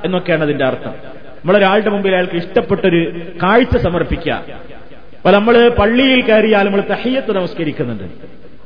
എന്നൊക്കെയാണ് 0.05 0.43
അതിന്റെ 0.43 0.65
അർത്ഥം. 0.65 0.91
നമ്മളൊരാളുടെ 0.91 1.89
മുമ്പിൽ 1.89 2.13
അയാൾക്ക് 2.15 2.35
ഇഷ്ടപ്പെട്ടൊരു 2.35 3.21
കാഴ്ച 3.43 3.77
സമർപ്പിക്കുക. 3.77 4.31
അപ്പൊ 4.31 5.31
നമ്മൾ 5.31 5.69
പള്ളിയിൽ 5.69 6.21
കയറിയാൽ 6.21 6.65
നമ്മൾ 6.65 6.81
തഹയ്യത്ത് 6.81 7.35
നമസ്കരിക്കുന്നുണ്ട്. 7.35 8.03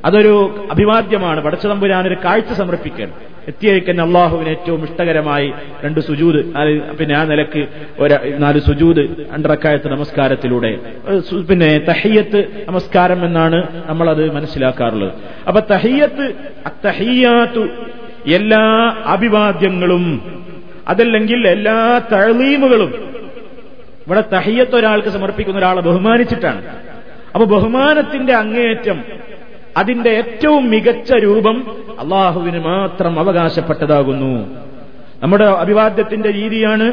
അതൊരു 0.06 0.68
അഭിവാദ്യമാണ്. 0.72 1.42
പടച്ചതമ്പുരാനൊരു 1.42 2.18
കാഴ്ച 2.26 2.54
സമർപ്പിക്കണം 2.54 3.30
എത്തിയേക്കന്നെ 3.48 4.04
അള്ളാഹുവിന് 4.04 4.50
ഏറ്റവും 4.50 4.84
ഇഷ്ടകരമായി 4.84 5.54
രണ്ട് 5.86 6.00
സുജൂത് 6.00 6.46
പിന്നെ 6.96 7.16
ആ 7.16 7.24
നിലയ്ക്ക് 7.24 7.68
ഒരു 8.00 8.16
നാല് 8.38 8.60
സുജൂത് 8.60 9.28
രണ്ടറക്കായത്ത് 9.34 9.88
നമസ്കാരത്തിലൂടെ. 9.88 10.78
പിന്നെ 11.50 11.78
തഹയ്യത്ത് 11.78 12.66
നമസ്കാരം 12.68 13.26
എന്നാണ് 13.26 13.84
നമ്മളത് 13.86 14.32
മനസ്സിലാക്കാറുള്ളത്. 14.32 15.14
അപ്പൊ 15.48 15.62
തഹയ്യത്ത് 15.72 17.70
എല്ലാ 18.26 18.96
അഭിവാദ്യങ്ങളും 19.06 20.22
അതല്ലെങ്കിൽ 20.88 21.48
എല്ലാ 21.48 22.02
തഴലീമുകളും. 22.12 22.94
ഇവിടെ 24.08 24.24
തഹിയത്ത് 24.34 24.76
ഒരാൾക്ക് 24.76 25.08
സമർപ്പിക്കുന്ന 25.08 25.60
ഒരാളെ 25.60 25.82
ബഹുമാനിച്ചിട്ടാണ്. 25.82 26.66
അപ്പൊ 27.36 27.46
ബഹുമാനത്തിന്റെ 27.46 28.34
അങ്ങേയറ്റം 28.34 29.04
അതിന്റെ 29.78 30.10
ഏറ്റവും 30.10 30.70
മികച്ച 30.70 31.14
രൂപം 31.14 31.64
അള്ളാഹുവിന് 32.00 32.60
മാത്രം 32.60 33.20
അവകാശപ്പെട്ടതാകുന്നു. 33.20 34.56
നമ്മുടെ 35.24 35.46
അഭിവാദ്യത്തിന്റെ 35.46 36.32
രീതിയാണ് 36.32 36.92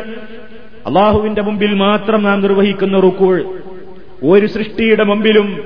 അള്ളാഹുവിന്റെ 0.87 1.43
മുമ്പിൽ 1.43 1.75
മാത്രം 1.75 2.23
നാം 2.23 2.41
നിർവഹിക്കുന്ന 2.41 3.01
റുക്കൂൾ. 3.01 3.45
ഒരു 4.23 4.47
സൃഷ്ടിയുടെ 4.47 5.05
മുമ്പിലും 5.05 5.63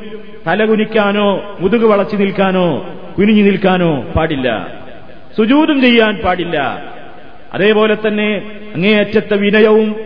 തലകുനിക്കാനോ 0.47 1.57
മുതുകു 1.61 1.87
വളച്ചു 1.87 2.17
നിൽക്കാനോ 2.17 2.87
കുനിഞ്ഞു 3.19 3.43
നിൽക്കാനോ 3.43 4.05
പാടില്ല. 4.17 4.80
സുജൂതും 5.37 5.81
ചെയ്യാൻ 5.81 6.17
പാടില്ല. 6.25 6.59
അതേപോലെ 7.55 7.97
തന്നെ 8.07 8.43
അങ്ങേയറ്റത്തെ 8.75 9.37
വിനയവും 9.37 9.97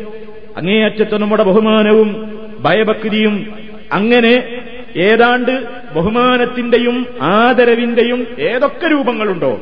അങ്ങേയറ്റത്തെ 0.57 1.17
നമ്മുടെ 1.17 1.43
ബഹുമാനവും 1.43 2.39
ഭയഭക്തിയും 2.61 3.55
അങ്ങനെ 3.93 4.63
ഏതാണ്ട് 4.97 5.65
ബഹുമാനത്തിന്റെയും 5.95 7.07
ആദരവിന്റെയും 7.21 8.27
ഏതൊക്കെ 8.39 8.87
രൂപങ്ങളുണ്ടോ 8.87 9.61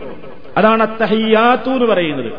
അതാണ് 0.57 0.83
അത്തഹയ്യാത്തു 0.83 1.71
എന്ന് 1.71 1.85
പറയുന്നത്. 1.85 2.33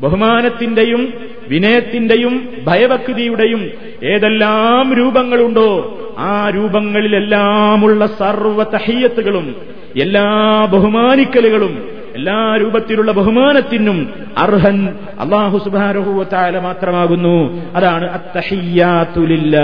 ബഹുമാനത്തിന്റെയും 0.00 1.14
വിനയത്തിന്റെയും 1.48 2.48
ഭയഭക്തിയുടെയും 2.66 3.70
ഏതെല്ലാം 4.02 4.94
രൂപങ്ങളുണ്ടോ 4.94 5.98
ആ 6.18 6.50
രൂപങ്ങളിലെല്ലാമുള്ള 6.50 8.06
സർവ 8.06 8.62
തഹയ്യത്തുകളും 8.62 9.56
എല്ലാ 9.96 10.24
ബഹുമാനിക്കലുകളും 10.72 11.95
എല്ലാ 12.16 12.56
രൂപത്തിലുള്ള 12.56 13.12
ബഹുമാനത്തിനും 13.12 14.10
അർഹൻ 14.38 14.88
അള്ളാഹു 15.20 15.58
സുബാരഹുവത്തായ 15.58 16.50
മാത്രമാകുന്നു. 16.50 17.62
അതാണ് 17.74 18.10
അത്തഹിയാത്തുലില്ല 18.10 19.56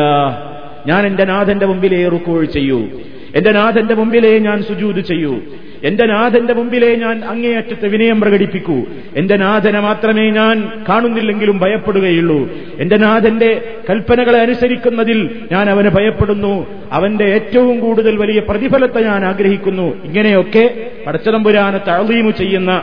ഞാൻ 0.87 1.07
എന്റെ 1.07 1.25
നാഥന്റെ 1.25 1.67
മുമ്പിലേ 1.67 2.09
റുക്കോൾ 2.09 2.45
ചെയ്യൂ. 2.45 2.83
എന്റെ 3.35 3.53
നാഥന്റെ 3.53 3.95
മുമ്പിലേ 3.95 4.39
ഞാൻ 4.39 4.63
സുജൂത് 4.63 5.01
ചെയ്യൂ. 5.01 5.41
എന്റെ 5.85 6.07
നാഥന്റെ 6.07 6.55
മുമ്പിലേ 6.55 6.95
ഞാൻ 6.95 7.25
അങ്ങേയറ്റത്തെ 7.25 7.89
വിനയം 7.89 8.21
പ്രകടിപ്പിക്കൂ. 8.21 8.83
എന്റെ 9.17 9.37
നാഥനെ 9.37 9.81
മാത്രമേ 9.81 10.31
ഞാൻ 10.31 10.69
കാണുന്നില്ലെങ്കിലും 10.89 11.59
ഭയപ്പെടുകയുള്ളൂ. 11.59 12.51
എന്റെ 12.79 12.97
നാഥന്റെ 12.97 13.61
കൽപ്പനകളെ 13.91 14.39
അനുസരിക്കുന്നതിൽ 14.39 15.31
ഞാൻ 15.53 15.71
അവനെ 15.71 15.91
ഭയപ്പെടുന്നു. 15.91 16.67
അവന്റെ 16.93 17.25
ഏറ്റവും 17.25 17.81
കൂടുതൽ 17.81 18.17
വലിയ 18.17 18.41
പ്രതിഫലത്തെ 18.41 19.01
ഞാൻ 19.01 19.25
ആഗ്രഹിക്കുന്നു. 19.25 20.05
ഇങ്ങനെയൊക്കെ 20.05 20.71
പടച്ചതമ്പുരാനെ 21.07 21.79
തഴലീമു 21.79 22.31
ചെയ്യുന്ന 22.31 22.83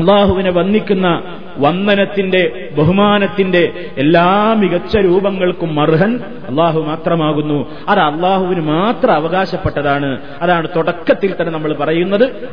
അള്ളാഹുവിനെ 0.00 0.50
വന്ദിക്കുന്ന 0.50 1.36
വന്ദനത്തിന്റെ 1.58 2.70
ബഹുമാനത്തിന്റെ 2.78 3.90
എല്ലാ 3.98 4.54
മികച്ച 4.54 4.96
രൂപങ്ങൾക്കും 4.96 5.80
അർഹൻ 5.80 6.20
അള്ളാഹു 6.48 6.80
മാത്രമാകുന്നു. 6.80 7.70
അത് 7.88 7.98
അള്ളാഹുവിന് 7.98 8.60
മാത്രം 8.60 9.12
അവകാശപ്പെട്ടതാണ്. 9.12 10.20
അതാണ് 10.40 10.68
തുടക്കത്തിൽ 10.76 11.34
തന്നെ 11.40 11.52
നമ്മൾ 11.52 11.72
പറയുന്നത് 11.72 12.48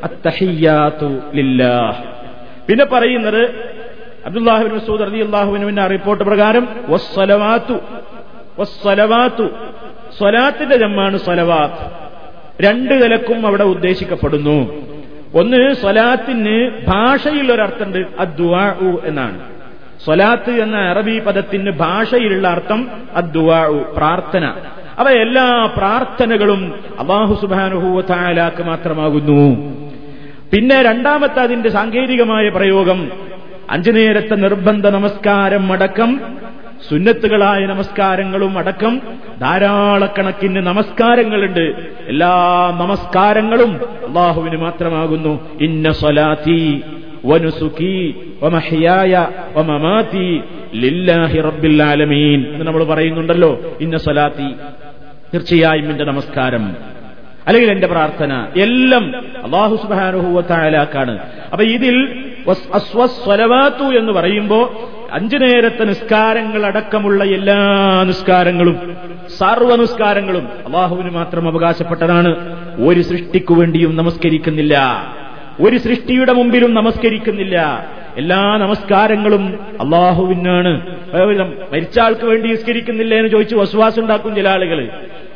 പിന്നെ 2.67 2.85
പറയുന്നത് 2.85 3.43
അബ്ദുല്ലാഹു 4.25 4.63
മസൂദ് 4.63 5.01
അലി 5.01 5.19
അള്ളാഹുവിനുവിന്റെ 5.19 5.87
റിപ്പോർട്ട് 5.87 6.23
പ്രകാരം 6.23 6.67
സ്വലാത്തിന്റെ 10.17 10.77
ജമ്മാണ് 10.77 11.17
സ്വലവാത്ത്. 11.17 12.03
രണ്ട് 12.63 13.03
നിലക്കും 13.03 13.47
അവിടെ 13.47 13.63
ഉദ്ദേശിക്കപ്പെടുന്നു. 13.63 14.92
ഒന്ന് 15.35 15.75
സ്വലാത്തിന് 15.75 16.71
ഭാഷയിൽ 16.87 17.51
ഒരർത്ഥമുണ്ട് 17.51 17.97
ഉ 18.81 18.99
എന്നാണ്. 19.05 19.39
സ്വലാത്ത് 20.05 20.51
എന്ന 20.51 20.77
അറബി 20.77 21.19
പദത്തിന് 21.19 21.71
ഭാഷയിലുള്ള 21.71 22.47
അർത്ഥം 22.47 22.87
അദ്വാ 23.15 23.65
ഉ 23.65 23.83
പ്രാർത്ഥന. 23.97 24.53
അവ 24.99 25.09
എല്ലാ 25.09 25.69
പ്രാർത്ഥനകളും 25.77 26.73
അള്ളാഹു 26.99 27.37
സുബാനുഹൂവത്തായാലാക്ക് 27.41 28.63
മാത്രമാകുന്നു. 28.63 29.43
പിന്നെ 30.53 30.81
രണ്ടാമത്തെ 30.81 31.39
അതിന്റെ 31.39 31.69
സാങ്കേതികമായ 31.69 32.49
പ്രയോഗം 32.49 33.11
അഞ്ചു 33.69 33.91
നേരത്തെ 33.91 34.35
നിർബന്ധ 34.35 34.87
നമസ്കാരം 34.87 35.73
അടക്കം 35.73 36.21
സുന്നത്തുകളായ 36.89 37.65
നമസ്കാരങ്ങളും 37.65 38.57
അടക്കം 38.57 39.01
ധാരാളക്കണക്കിന് 39.41 40.55
നമസ്കാരങ്ങളുണ്ട്. 40.55 41.73
എല്ലാ 42.07 42.29
നമസ്കാരങ്ങളും 42.81 43.75
അള്ളാഹുവിന് 44.07 44.57
മാത്രമാകുന്നു. 44.57 45.57
ഇന്ന 45.61 45.91
സ്വലാത്തി 45.91 46.81
വനുസുഖി 47.25 48.15
വമഹിയായ 48.43 49.27
വമമാതി 49.55 50.41
ലില്ലാഹി 50.75 51.39
റബ്ബിൽ 51.39 51.83
ആലമീൻ 51.83 52.45
എന്ന് 52.53 52.65
നമ്മൾ 52.65 52.83
പറയുന്നുണ്ടല്ലോ. 52.83 53.77
ഇന്ന 53.81 53.97
സ്വലാത്തി 53.97 54.51
തീർച്ചയായും 55.33 55.91
എന്റെ 55.91 56.03
നമസ്കാരം. 56.03 56.75
അല്ലെങ്കിൽ 57.47 57.71
എന്റെ 57.71 57.87
പ്രാർത്ഥന 57.87 58.47
എല്ലാം 58.57 59.15
അള്ളാഹു 59.43 59.75
സുബാനുഹൂവത്തായാലാക്കാണ് 59.75 61.19
അപ്പൊ 61.51 61.63
ഇതിൽ 61.63 62.25
അസ്വസ്വലവാത്തു 62.49 63.83
എന്ന് 63.83 64.11
പറയുമ്പോ 64.11 64.89
അഞ്ചു 65.11 65.37
നേരത്തെ 65.37 65.83
നിസ്കാരങ്ങൾ 65.83 66.65
അടക്കമുള്ള 66.65 67.23
എല്ലാ 67.23 67.57
നിസ്കാരങ്ങളും 68.03 68.97
സർവ 69.37 69.75
നിസ്കാരങ്ങളും 69.75 70.47
അള്ളാഹുവിന് 70.65 71.09
മാത്രം 71.09 71.47
അവകാശപ്പെട്ടതാണ്. 71.47 72.35
ഒരു 72.85 73.01
സൃഷ്ടിക്കു 73.01 73.53
വേണ്ടിയും 73.53 73.95
നമസ്കരിക്കുന്നില്ല. 73.95 75.05
ഒരു 75.61 75.77
സൃഷ്ടിയുടെ 75.77 76.33
മുമ്പിലും 76.33 76.73
നമസ്കരിക്കുന്നില്ല. 76.73 77.87
എല്ലാ 78.17 78.57
നമസ്കാരങ്ങളും 78.57 79.59
അള്ളാഹുവിനാണ്. 79.81 80.97
മരിച്ച 81.71 81.99
ആൾക്ക് 81.99 82.25
വേണ്ടി 82.25 82.49
നിസ്കരിക്കുന്നില്ല 82.49 83.15
എന്ന് 83.15 83.29
ചോദിച്ച് 83.29 83.55
വസുവാസം 83.55 84.01
ഉണ്ടാക്കും 84.01 84.35
ചില 84.35 84.49
ആളുകൾ 84.49 84.89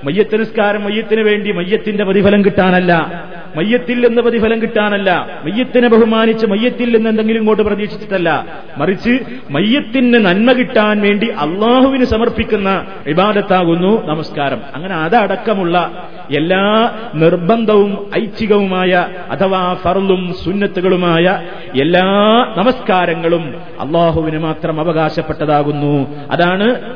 മയ്യത്ത് 0.03 0.39
നിസ്കാരം 0.39 0.83
മയ്യത്തിന് 0.83 1.21
വേണ്ടി 1.21 1.51
മയ്യത്തിന്റെ 1.51 2.03
പ്രതിഫലം 2.03 2.45
കിട്ടാനല്ല. 2.45 3.23
മയ്യത്തിൽ 3.55 4.07
നിന്ന് 4.07 4.21
പ്രതിഫലം 4.21 4.61
കിട്ടാനല്ല. 4.61 5.39
മയ്യത്തിനെ 5.43 5.87
ബഹുമാനിച്ച് 5.87 6.45
മയ്യത്തിൽ 6.45 6.95
നിന്ന് 6.95 7.09
എന്തെങ്കിലും 7.09 7.39
ഇങ്ങോട്ട് 7.39 7.63
പ്രതീക്ഷിച്ചിട്ടല്ല. 7.63 8.45
മറിച്ച് 8.77 9.19
മയ്യത്തിന് 9.49 10.25
നന്മ 10.25 10.51
കിട്ടാൻ 10.51 11.01
വേണ്ടി 11.01 11.27
അള്ളാഹുവിന് 11.27 12.05
സമർപ്പിക്കുന്ന 12.05 12.85
വിവാദത്താകുന്നു 13.07 14.07
നമസ്കാരം. 14.07 14.61
അങ്ങനെ 14.75 14.95
അതടക്കമുള്ള 14.95 16.07
എല്ലാ 16.37 16.91
നിർബന്ധവും 17.15 18.11
ഐച്ഛികവുമായ 18.19 19.07
അഥവാ 19.31 19.73
ഫർലും 19.73 20.35
സുന്നത്തുകളുമായ 20.43 21.41
എല്ലാ 21.81 22.03
നമസ്കാരങ്ങളും 22.57 23.55
അള്ളാഹുവിന് 23.79 24.39
മാത്രം 24.39 24.79
അവകാശപ്പെട്ടതാകുന്നു. 24.79 26.27
അതാണ് 26.31 26.93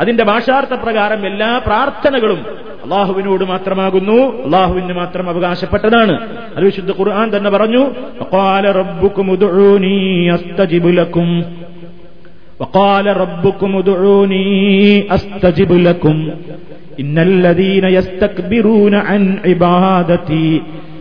അതിന്റെ 0.00 0.24
ഭാഷാർത്ഥ 0.24 0.74
പ്രകാരം 0.74 1.26
എല്ലാ 1.26 1.58
പ്രാർത്ഥനകളും 1.66 2.67
അള്ളാഹുവിനോട് 2.87 3.43
മാത്രമാകുന്നു 3.43 4.17
അള്ളാഹുവിന് 4.45 4.93
മാത്രം 4.93 5.25
അവകാശപ്പെട്ടതാണ് 5.29 6.13
അത് 6.55 6.63
വിശുദ്ധ 6.69 6.91
ഖുർആൻ 6.99 7.27
തന്നെ 7.33 7.49
പറഞ്ഞു 7.55 7.83
وقال 12.59 13.05
ربكم 13.17 13.71
ادعوني 13.77 14.45
استجب 15.15 15.71
لكم 15.79 16.17
ان 16.99 17.15
الذين 17.19 17.85
يستكبرون 17.87 18.93
عن 19.07 19.21
عبادتي 19.45 20.49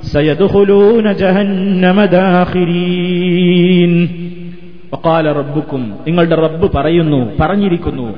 سيدخلون 0.05 1.07
جهنم 1.15 1.99
داخرين 2.17 3.93
وقال 4.93 5.25
ربكم 5.41 5.81
നിങ്ങളുടെ 6.07 6.37
റബ്ബ് 6.45 6.67
പറയുന്നു 6.77 7.21
പറഞ്ഞിരിക്കുന്നു 7.41 8.09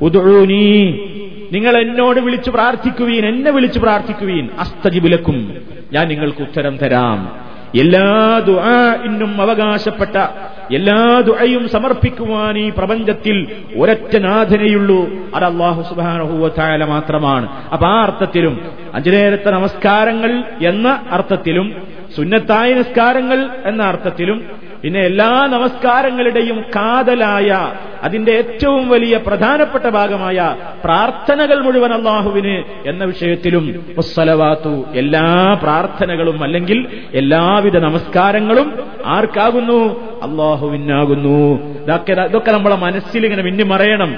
ഉദൂനി 0.00 0.66
നിങ്ങൾ 1.51 1.77
എന്നോട് 1.77 2.19
വിളിച്ചു 2.19 2.49
പ്രാർത്ഥിക്കുവീൻ 2.49 3.25
എന്നെ 3.25 3.51
വിളിച്ചു 3.51 3.79
പ്രാർത്ഥിക്കുവീൻ. 3.79 4.49
അസ്തജിബുലക്കും 4.59 5.57
ഞാൻ 5.93 6.07
നിങ്ങൾക്ക് 6.07 6.41
ഉത്തരം 6.41 6.77
തരാം. 6.77 7.49
എല്ലാ 7.79 8.39
ദുആഇനും 8.47 9.41
അവകാശപ്പെട്ട 9.41 10.15
എല്ലാ 10.73 11.19
ദുആയും 11.19 11.69
സമർപ്പിക്കുവാൻ 11.69 12.57
ഈ 12.57 12.69
പ്രപഞ്ചത്തിൽ 12.69 13.47
ഒരൊറ്റ 13.77 14.17
നാഥനയുള്ളൂ. 14.17 15.09
അത് 15.35 15.43
അള്ളാഹു 15.43 15.81
സുബാനഹുവല 15.81 16.83
മാത്രമാണ്. 16.83 17.67
അപ്പൊ 17.73 17.87
ആ 17.87 18.03
അർത്ഥത്തിലും 18.03 18.71
അഞ്ചുനേരത്തെ 18.93 19.49
നമസ്കാരങ്ങൾ 19.51 20.43
എന്ന 20.67 21.01
അർത്ഥത്തിലും 21.11 21.75
സുന്നത്തായ 22.15 22.73
നിസ്കാരങ്ങൾ 22.73 23.49
എന്ന 23.65 23.83
അർത്ഥത്തിലും 23.83 24.68
പിന്നെ 24.83 24.99
എല്ലാ 24.99 25.45
നമസ്കാരങ്ങളുടെയും 25.45 26.61
കാതലായ 26.75 27.49
അതിന്റെ 28.03 28.31
ഏറ്റവും 28.31 28.89
വലിയ 28.89 29.17
പ്രധാനപ്പെട്ട 29.17 29.87
ഭാഗമായ 29.89 30.55
പ്രാർത്ഥനകൾ 30.83 31.57
മുഴുവൻ 31.63 31.93
അള്ളാഹുവിന് 31.93 32.63
എന്ന 32.85 33.03
വിഷയത്തിലും 33.03 33.65
മുസ്സലവാത്തു 33.97 34.85
എല്ലാ 34.95 35.59
പ്രാർത്ഥനകളും 35.61 36.43
അല്ലെങ്കിൽ 36.43 36.87
എല്ലാവിധ 37.13 37.77
നമസ്കാരങ്ങളും 37.77 38.67
ആർക്കാകുന്നു? 39.05 39.79
അള്ളാഹുവിനാകുന്നു. 40.23 41.39
ഇതൊക്കെ 41.83 42.11
ഇതൊക്കെ 42.11 42.51
നമ്മളെ 42.51 42.75
മനസ്സിൽ 42.75 43.25
ഇങ്ങനെ 43.25 43.43
മിന്നി 43.43 43.63
മറയണം 43.63 44.13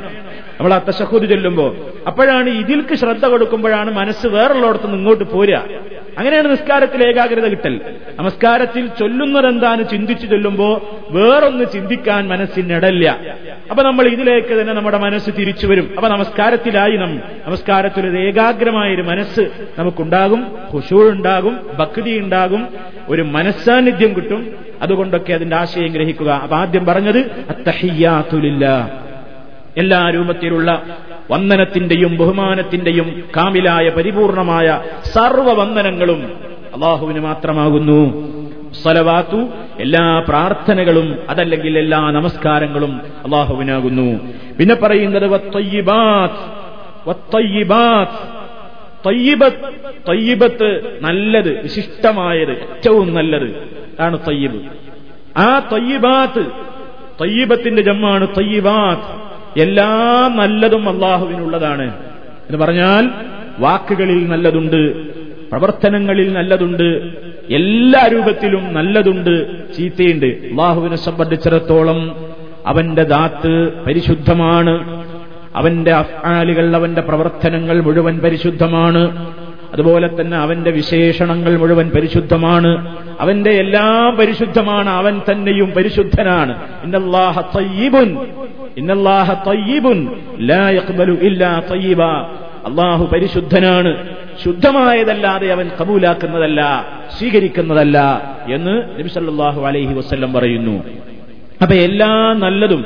നമ്മൾ 0.58 0.74
ആ 0.74 0.82
തശഹുദ് 0.90 1.30
ചൊല്ലുമ്പോ 1.30 1.76
അപ്പോഴാണ് 2.08 2.50
ഇതിൽക്ക് 2.50 2.96
ശ്രദ്ധ 2.96 3.26
കൊടുക്കുമ്പോഴാണ് 3.26 3.92
മനസ്സ് 3.96 4.28
വേറുള്ളടത്തുനിന്ന് 4.28 4.98
ഇങ്ങോട്ട് 4.98 5.24
പോരുക. 5.24 5.64
അങ്ങനെയാണ് 6.18 6.52
നിസ്കാരത്തിൽ 6.52 7.04
ഏകാഗ്രത 7.04 7.48
കിട്ടൽ. 7.48 7.82
നമസ്കാരത്തിൽ 8.20 8.88
ചൊല്ലുന്നതെന്താണ്? 8.88 9.90
ചിന്തിച്ചു 9.90 10.28
ചൊല്ലുമ്പോ 10.28 11.00
വേറൊന്ന് 11.10 11.66
ചിന്തിക്കാൻ 11.74 12.28
മനസ്സിനിടല്ല. 12.28 13.36
അപ്പൊ 13.72 13.84
നമ്മൾ 13.84 14.08
ഇതിലേക്ക് 14.08 14.62
തന്നെ 14.62 14.74
നമ്മുടെ 14.74 14.98
മനസ്സ് 14.98 15.30
തിരിച്ചു 15.40 15.68
വരും. 15.68 15.92
അപ്പൊ 15.96 16.10
നമസ്കാരത്തിലായി 16.10 16.98
നാം 16.98 17.22
നമസ്കാരത്തിൽ 17.48 18.08
ഒരു 18.08 18.18
ഏകാഗ്രമായൊരു 18.18 19.02
മനസ്സ് 19.02 19.42
നമുക്കുണ്ടാകും. 19.80 20.58
ഉണ്ടാകും 21.10 21.60
ഭക്തി 21.80 22.20
ഉണ്ടാകും 22.20 22.68
ഒരു 23.10 23.22
മനസ്സാന്നിധ്യം 23.22 24.16
കിട്ടും. 24.16 24.52
അതുകൊണ്ടൊക്കെ 24.82 25.34
അതിന്റെ 25.34 25.56
ആശയം 25.56 25.88
ഗ്രഹിക്കുക. 25.88 26.30
അപ്പൊ 26.30 26.58
ആദ്യം 26.58 26.86
പറഞ്ഞത് 26.86 27.18
അത്തഹിയാത്തുലില്ല 27.50 28.92
എല്ലാ 29.78 30.10
രൂപത്തിലുള്ള 30.10 30.84
വന്ദനത്തിന്റെയും 31.32 32.18
ബഹുമാനത്തിന്റെയും 32.18 33.24
കാമിലായ 33.38 33.90
പരിപൂർണമായ 33.90 34.82
സർവവന്ദനങ്ങളും 35.04 36.34
അള്ളാഹുവിന് 36.74 37.20
മാത്രമാകുന്നു. 37.20 38.02
സലവാത്തു 38.84 39.48
എല്ലാ 39.80 40.26
പ്രാർത്ഥനകളും 40.28 41.20
അതല്ലെങ്കിൽ 41.30 41.78
എല്ലാ 41.78 42.10
നമസ്കാരങ്ങളും 42.10 43.02
അള്ളാഹുവിനാകുന്നു. 43.26 44.20
പിന്നെ 44.60 44.76
പറയുന്നത് 44.76 45.30
തയ്യിബത്ത് 50.10 51.00
നല്ലത് 51.02 51.62
വിശിഷ്ടമായത് 51.64 52.52
ഏറ്റവും 52.52 53.14
നല്ലത് 53.14 53.50
ആണ് 54.00 54.20
തയ്യിബ്. 54.28 54.62
ആ 55.38 55.60
തയ്യിബാത്ത് 55.60 56.46
തയ്യിബത്തിന്റെ 57.22 57.82
ജമ്മാണ് 57.82 58.28
തയ്യിബാത്ത് 58.38 59.21
എല്ലാ 59.58 59.90
നല്ലതും 60.36 60.90
അള്ളാഹുവിനുള്ളതാണ്. 60.90 61.94
എന്ന് 62.50 62.58
പറഞ്ഞാൽ 62.58 63.10
വാക്കുകളിൽ 63.60 64.28
നല്ലതുണ്ട് 64.28 65.08
പ്രവർത്തനങ്ങളിൽ 65.50 66.34
നല്ലതുണ്ട് 66.34 66.84
എല്ലാ 67.54 68.08
രൂപത്തിലും 68.08 68.74
നല്ലതുണ്ട് 68.74 69.48
ചീത്തയുണ്ട്. 69.78 70.26
അള്ളാഹുവിനെ 70.26 70.96
സംബന്ധിച്ചിടത്തോളം 70.96 72.16
അവന്റെ 72.66 73.04
ദാത്ത് 73.04 73.84
പരിശുദ്ധമാണ്. 73.84 75.06
അവന്റെ 75.56 75.92
അഫ്ആലുകൾ 75.92 76.76
അവന്റെ 76.76 77.02
പ്രവർത്തനങ്ങൾ 77.02 77.82
മുഴുവൻ 77.82 78.20
പരിശുദ്ധമാണ്. 78.20 79.34
അതുപോലെ 79.74 80.22
തന്നെ 80.22 80.38
അവന്റെ 80.38 80.72
വിശേഷണങ്ങൾ 80.72 81.58
മുഴുവൻ 81.58 81.90
പരിശുദ്ധമാണ്. 81.90 82.98
അവന്റെ 83.20 83.50
എല്ലാം 83.50 84.18
പരിശുദ്ധമാണ്. 84.18 84.90
അവൻ 84.90 85.22
തന്നെയും 85.32 85.72
പരിശുദ്ധനാണ്. 85.72 86.58
തയ്യിബുൻ. 87.58 88.18
തയ്യിബുൻ. 89.48 90.10
ലാ 90.40 90.70
ഇല്ലാ 91.22 91.62
തയ്യിബ. 91.72 92.04
അള്ളാഹു 92.66 93.06
പരിശുദ്ധനാണ്. 93.06 94.10
ശുദ്ധമായതല്ലാതെ 94.46 95.48
അവൻ 95.48 95.72
കബൂലാക്കുന്നതല്ല 95.82 96.86
സ്വീകരിക്കുന്നതല്ല 97.20 98.22
എന്ന് 98.52 99.00
നബിസല്ലാഹു 99.00 99.66
അലൈഹി 99.66 99.94
വസ്ല്ലം 99.94 100.34
പറയുന്നു. 100.34 100.84
അപ്പൊ 101.62 101.76
എല്ലാ 101.76 102.34
നല്ലതും 102.34 102.86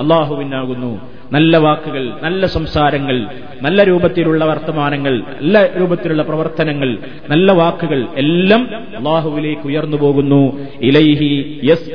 അള്ളാഹുവിനാകുന്നു 0.00 1.15
നല്ല 1.32 1.56
വാക്കുകൾ 1.56 2.12
നല്ല 2.22 2.46
സംസാരങ്ങൾ 2.46 3.26
നല്ല 3.62 3.84
രൂപത്തിലുള്ള 3.84 4.44
വർത്തമാനങ്ങൾ 4.44 5.18
നല്ല 5.18 5.70
രൂപത്തിലുള്ള 5.80 6.22
പ്രവർത്തനങ്ങൾ 6.22 6.98
നല്ല 7.30 7.52
വാക്കുകൾ 7.52 8.06
എല്ലാം 8.16 8.70
അള്ളാഹുവിലേക്ക് 8.96 9.62
ഉയർന്നു 9.66 9.96
പോകുന്നു. 9.96 10.58
ഇലൈഹി 10.80 11.60
യസ് 11.64 11.90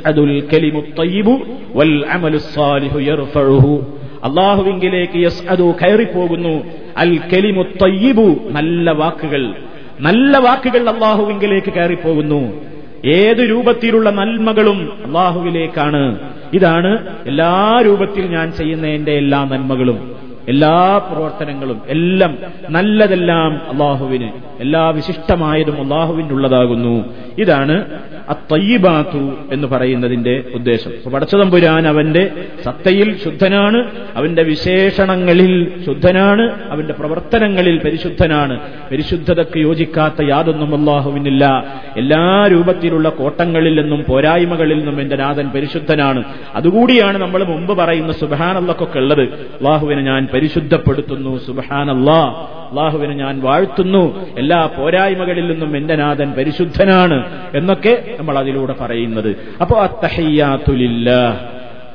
യസ് 5.15 5.47
അതു 5.49 5.73
കയറിപ്പോകുന്നു. 5.81 6.63
അൽ 6.97 7.17
കെലിമു 7.17 7.63
തയ്യിബു 7.63 8.39
നല്ല 8.49 8.91
വാക്കുകൾ. 8.91 9.53
നല്ല 9.99 10.37
വാക്കുകൾ 10.37 10.89
അള്ളാഹുവിങ്കിലേക്ക് 10.89 11.73
കയറിപ്പോകുന്നു. 11.73 12.61
ഏത് 13.05 13.49
രൂപത്തിലുള്ള 13.49 14.09
നന്മകളും 14.09 14.91
അള്ളാഹുവിലേക്കാണ്. 15.05 16.19
ഇതാണ് 16.53 16.91
എല്ലാ 17.25 17.81
രൂപത്തിൽ 17.81 18.25
ഞാൻ 18.27 18.51
ചെയ്യുന്ന 18.51 18.87
എന്റെ 18.87 19.11
എല്ലാ 19.11 19.43
നന്മകളും 19.43 19.99
എല്ലാ 20.47 20.97
പ്രവർത്തനങ്ങളും 21.11 21.81
എല്ലാം 21.87 22.37
നല്ലതെല്ലാം 22.69 23.61
അള്ളാഹുവിന് 23.69 24.29
എല്ലാ 24.61 24.89
വിശിഷ്ടമായതും 24.89 25.81
അള്ളാഹുവിനുള്ളതാകുന്നു. 25.81 27.05
ഇതാണ് 27.37 27.85
അത്തയ്യിബാത്തു 28.29 29.31
എന്ന് 29.53 29.67
പറയുന്നതിന്റെ 29.67 30.43
ഉദ്ദേശം. 30.55 31.11
പടച്ചതമ്പുരാൻ 31.11 31.87
അവന്റെ 31.87 32.31
സത്തയിൽ 32.65 33.17
ശുദ്ധനാണ് 33.23 33.91
അവന്റെ 34.15 34.43
വിശേഷണങ്ങളിൽ 34.43 35.71
ശുദ്ധനാണ് 35.85 36.51
അവന്റെ 36.69 36.93
പ്രവർത്തനങ്ങളിൽ 36.93 37.77
പരിശുദ്ധനാണ്. 37.77 38.59
പരിശുദ്ധതയ്ക്ക് 38.91 39.57
യോജിക്കാത്ത 39.57 40.25
യാതൊന്നും 40.29 40.79
അള്ളാഹുവിനില്ല. 40.79 41.65
എല്ലാ 41.97 42.47
രൂപത്തിലുള്ള 42.51 43.09
കോട്ടങ്ങളിൽ 43.09 43.81
നിന്നും 43.81 44.05
പോരായ്മകളിൽ 44.09 44.77
നിന്നും 44.77 45.01
എന്റെ 45.01 45.15
നാഥൻ 45.15 45.49
പരിശുദ്ധനാണ്. 45.49 46.23
അതുകൂടിയാണ് 46.55 47.17
നമ്മൾ 47.17 47.43
മുമ്പ് 47.43 47.77
പറയുന്ന 47.77 48.11
സുബാനല്ലൊക്കെ 48.11 48.99
ഉള്ളത്. 48.99 49.21
അള്ളാഹുവിനെ 49.21 50.01
ഞാൻ 50.01 50.27
പരിശുദ്ധപ്പെടുത്തുന്നു 50.33 51.37
സുബഹാനല്ലാ 51.37 52.47
അള്ളാഹുവിനെ 52.71 53.15
ഞാൻ 53.15 53.41
വാഴ്ത്തുന്നു. 53.41 54.25
എല്ലാ 54.37 54.50
പോരായ്മകളിൽ 54.59 55.51
നിന്നും 55.51 55.77
എന്റെ 55.77 55.95
നാഥൻ 55.95 56.31
പരിശുദ്ധനാണ് 56.31 57.41
എന്നൊക്കെ 57.55 58.03
നമ്മൾ 58.19 58.39
അതിലൂടെ 58.39 58.75
പറയുന്നത്. 58.81 59.35
അപ്പോ 59.61 59.81
അത്തഹയ്യാത്തുലില്ല 59.81 61.11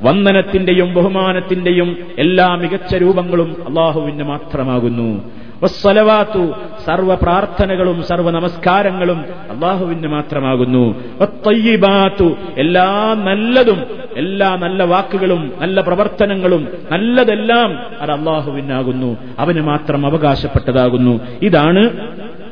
വന്ദനത്തിന്റെയും 0.03 0.93
ബഹുമാനത്തിന്റെയും 0.93 1.97
എല്ലാ 2.19 2.55
മികച്ച 2.55 2.95
രൂപങ്ങളും 2.95 3.55
അള്ളാഹുവിന് 3.67 4.23
മാത്രമാകുന്നു. 4.23 5.31
വസ്സലവാത്തു 5.63 6.53
സർവ 6.85 7.15
പ്രാർത്ഥനകളും 7.15 8.03
സർവ 8.03 8.31
നമസ്കാരങ്ങളും 8.31 9.25
അള്ളാഹുവിന് 9.49 10.07
മാത്രമാകുന്നു. 10.07 11.03
വത്തയ്യിബാത്തു 11.21 12.37
എല്ലാ 12.57 13.15
നല്ലതും 13.17 13.83
എല്ലാ 14.17 14.55
നല്ല 14.55 14.83
വാക്കുകളും 14.83 15.53
നല്ല 15.61 15.81
പ്രവർത്തനങ്ങളും 15.81 16.67
നല്ലതെല്ലാം 16.91 17.79
അത് 18.01 18.11
അള്ളാഹുവിനാകുന്നു. 18.11 19.17
അവന് 19.39 19.61
മാത്രം 19.61 20.05
അവകാശപ്പെട്ടതാകുന്നു. 20.05 21.19
ഇതാണ് 21.41 21.89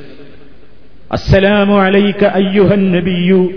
അസ്സലാമു 1.12 1.76
അലൈക 1.76 2.24
അയ്യുഹൻ 2.24 2.92
നബിയു 2.92 3.48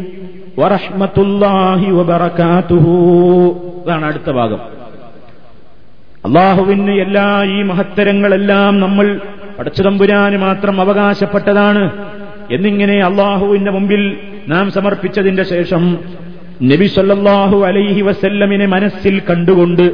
വറഹ്മത്തുല്ലാഹി 0.60 1.92
വബറകാതുഹു. 1.92 3.82
ഇതാണ് 3.86 4.06
അടുത്ത 4.06 4.32
ഭാഗം. 4.32 4.60
അള്ളാഹുവിന് 6.26 6.92
എല്ലാ 6.92 7.44
ഈ 7.44 7.62
മഹത്തരങ്ങളെല്ലാം 7.62 8.80
നമ്മൾ 8.80 9.20
പടച്ചുതമ്പുരാന് 9.60 10.38
മാത്രം 10.38 10.82
അവകാശപ്പെട്ടതാണ്. 10.82 12.12
എന്നിങ്ങനെ 12.51 13.03
അള്ളാഹുവിന്റെ 13.03 13.71
മുമ്പിൽ 13.71 14.03
നാം 14.47 14.71
സമർപ്പിച്ചതിന്റെ 14.71 15.43
ശേഷം 15.43 15.84
നബി 16.62 16.88
സല്ലാഹു 16.88 17.58
അലൈഹി 17.63 18.01
വസല്ലമിനെ 18.01 18.65
മനസ്സിൽ 18.65 19.19
കണ്ടുകൊണ്ട് 19.19 19.86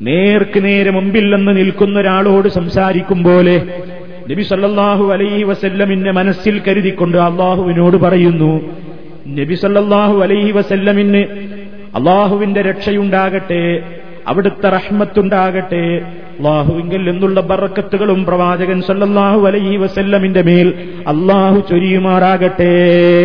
നേർക്ക് 0.00 0.60
നേരെ 0.64 0.90
മുമ്പിൽ 0.90 1.34
നിന്ന് 1.34 1.52
നിൽക്കുന്ന 1.56 1.98
ഒരാളോട് 1.98 2.48
സംസാരിക്കും 2.48 3.24
പോലെ 3.24 3.56
നബി 4.30 4.42
സല്ലാഹു 4.42 5.04
അലൈഹി 5.12 5.42
വസല്ലമിനെ 5.42 6.12
മനസ്സിൽ 6.12 6.60
കരുതിക്കൊണ്ട് 6.60 7.18
അള്ളാഹുവിനോട് 7.18 7.96
പറയുന്നു 7.96 8.52
നബി 9.38 9.54
സല്ലാഹു 9.54 10.16
അലൈഹി 10.22 10.50
വസല്ലമിന് 10.50 11.22
അള്ളാഹുവിന്റെ 11.94 12.62
രക്ഷയുണ്ടാകട്ടെ 12.62 13.62
അവിടുത്തെ 14.26 14.68
റഹ്മത്തുണ്ടാകട്ടെ 14.68 15.84
അള്ളാഹുവിങ്കിൽ 16.38 17.10
നിന്നുള്ള 17.10 17.40
ബറക്കത്തുകളും 17.40 18.24
പ്രവാചകൻ 18.24 18.82
സല്ലാഹു 18.82 19.46
അലൈഹി 19.46 19.76
വസല്ലമിന്റെ 19.76 20.42
മേൽ 20.42 20.68
അള്ളാഹു 21.06 21.60
ചൊരിയുമാറാകട്ടെ. 21.60 23.24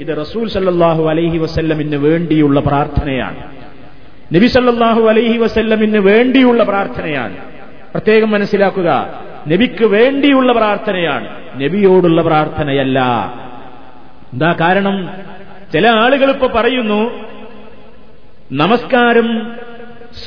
ഇത് 0.00 0.20
റസൂൽ 0.20 0.48
സല്ലാഹു 0.48 1.08
അലൈഹി 1.08 1.38
വസല്ലമിന് 1.38 1.96
വേണ്ടിയുള്ള 1.96 2.60
പ്രാർത്ഥനയാണ്. 2.60 3.36
നബി 4.34 4.46
സല്ലാഹു 4.46 5.02
അലൈഹി 5.02 5.38
വസല്ലമിന് 5.38 5.98
വേണ്ടിയുള്ള 5.98 6.62
പ്രാർത്ഥനയാണ്. 6.62 7.36
പ്രത്യേകം 7.92 8.30
മനസ്സിലാക്കുക 8.30 9.20
നബിക്ക് 9.48 9.84
വേണ്ടിയുള്ള 9.84 10.52
പ്രാർത്ഥനയാണ് 10.52 11.28
നബിയോടുള്ള 11.56 12.22
പ്രാർത്ഥനയല്ല. 12.22 13.00
എന്താ 14.32 14.54
കാരണം? 14.60 15.08
ചില 15.72 15.88
ആളുകൾ 15.88 16.30
ഇപ്പൊ 16.30 16.46
പറയുന്നു 16.46 17.10
നമസ്കാരം 18.52 19.52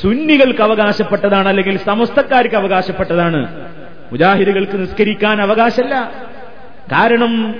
സുന്നികൾക്ക് 0.02 0.60
അവകാശപ്പെട്ടതാണ് 0.60 1.48
അല്ലെങ്കിൽ 1.48 1.78
സമസ്തക്കാർക്ക് 1.78 2.54
അവകാശപ്പെട്ടതാണ്. 2.54 3.70
മുജാഹിദുകൾക്ക് 4.12 4.82
നിസ്കരിക്കാൻ 4.82 5.42
അവകാശമല്ല. 5.42 6.12
കാരണം 6.92 7.54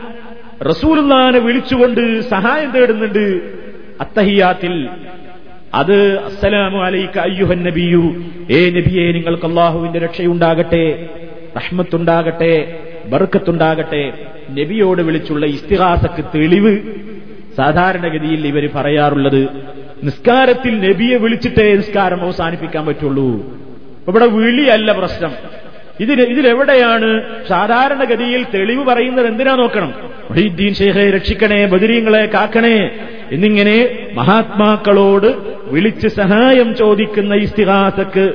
റസൂലുള്ളാനെ 0.68 1.38
വിളിച്ചുകൊണ്ട് 1.38 2.20
സഹായം 2.20 2.70
തേടുന്നുണ്ട്. 2.70 3.40
അത്തഹിയാത്തിൽ 4.00 4.88
അത് 5.74 6.24
അസ്സലാമു 6.24 6.78
അലൈക 6.78 7.18
അയ്യുഹൻ 7.18 7.62
നബിയു. 7.62 8.24
ഏ 8.50 8.70
നബിയെ 8.70 9.12
നിങ്ങൾക്ക് 9.12 9.46
അള്ളാഹുവിന്റെ 9.46 9.98
രക്ഷയുണ്ടാകട്ടെ 9.98 11.08
റഹ്മത്തുണ്ടാകട്ടെ 11.56 12.80
ബർക്കത്തുണ്ടാകട്ടെ. 13.06 14.12
നബിയോട് 14.50 15.02
വിളിച്ചുള്ള 15.02 15.46
ഇസ്തിഹാസക്ക് 15.46 16.24
തെളിവ് 16.24 16.78
സാധാരണഗതിയിൽ 17.56 18.46
ഇവർ 18.46 18.70
പറയാറുള്ളത് 18.74 19.48
നിസ്കാരത്തിൽ 20.04 20.90
നബിയെ 20.90 21.16
വിളിച്ചിട്ടേ 21.16 21.76
നിസ്കാരം 21.76 22.20
അവസാനിപ്പിക്കാൻ 22.20 22.86
പറ്റുള്ളൂ. 22.86 23.26
ഇവിടെ 24.08 24.26
വിളിയല്ല 24.26 24.92
പ്രശ്നം. 24.92 25.30
ഇതിന് 26.00 26.22
ഇതിലെവിടെയാണ് 26.22 27.22
സാധാരണഗതിയിൽ 27.48 28.46
തെളിവ് 28.54 28.84
പറയുന്നത് 28.84 29.26
എന്തിനാ 29.26 29.54
നോക്കണം? 29.54 29.94
മൊഹീദ്ദീൻ 30.30 30.74
ഷെയ്ഖെ 30.74 31.10
രക്ഷിക്കണേ 31.10 31.66
ബദിരീങ്ങളെ 31.66 32.26
കാക്കണേ 32.26 32.90
എന്നിങ്ങനെ 33.32 34.08
മഹാത്മാക്കളോട് 34.14 35.34
വിളിച്ച് 35.64 36.08
സഹായം 36.08 36.74
ചോദിക്കുന്ന 36.74 37.34
ഇസ്തിഹാസക്ക് 37.34 38.32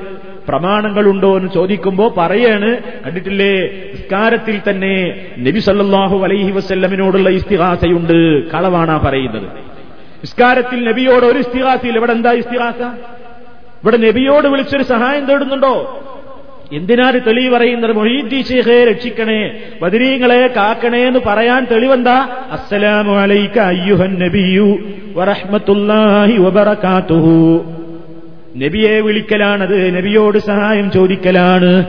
പ്രമാണങ്ങളുണ്ടോ 0.48 1.38
എന്ന് 1.38 1.52
ചോദിക്കുമ്പോ 1.52 2.16
പറയാണ് 2.18 2.78
കണ്ടിട്ടില്ലേ? 2.78 3.62
നിസ്കാരത്തിൽ 3.66 4.62
തന്നെ 4.70 5.26
നബി 5.38 5.60
സല്ലാഹു 5.60 6.24
അലൈഹി 6.24 6.52
വസ്ല്ലമിനോടുള്ള 6.52 7.30
ഇസ്തിഹാസയുണ്ട്. 7.30 8.52
കളവാണാ 8.52 8.98
പറയുന്നത്. 8.98 9.71
നിസ്കാരത്തിൽ 10.22 10.90
നബിയോട് 10.90 11.26
ഒരു 11.26 11.40
ഇസ്തിഹാസയിൽ 11.40 11.96
ഇവിടെ 11.96 12.12
എന്താ 12.12 12.32
ഇസ്തിഹാസ? 12.32 12.82
ഇവിടെ 13.84 13.98
നബിയോട് 13.98 14.48
വിളിച്ചൊരു 14.48 14.84
സഹായം 14.84 15.26
തേടുന്നുണ്ടോ? 15.26 16.04
എന്തിനാണ് 16.74 17.20
തെളിവ് 17.28 17.56
പറയുന്നത്? 17.56 17.92
മൊഹീദ്ദി 17.92 18.42
രക്ഷിക്കണേ 18.84 19.60
ബദരീങ്ങളെ 19.82 20.48
കാക്കണേ 20.48 21.08
എന്ന് 21.08 21.20
പറയാൻ 21.26 21.68
തെളിവെന്താ? 21.72 22.28
അസ്സലാമു 22.52 23.16
അലൈക 23.16 23.60
വബറകാതുഹു. 26.38 27.66
നബിയെ 28.58 29.00
വിളിക്കലാണത് 29.00 29.98
നബിയോട് 29.98 30.38
സഹായം 30.38 30.92
ചോദിക്കലാണ്. 30.92 31.86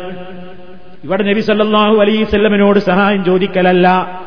ഇവിടെ 1.05 1.23
നബി 1.23 1.41
സല്ലാഹു 1.41 1.97
അലൈഹി 1.97 2.25
സ്വല്ലമിനോട് 2.25 2.79
സഹായം 2.79 3.25
ചോദിക്കലല്ല. 3.25 4.21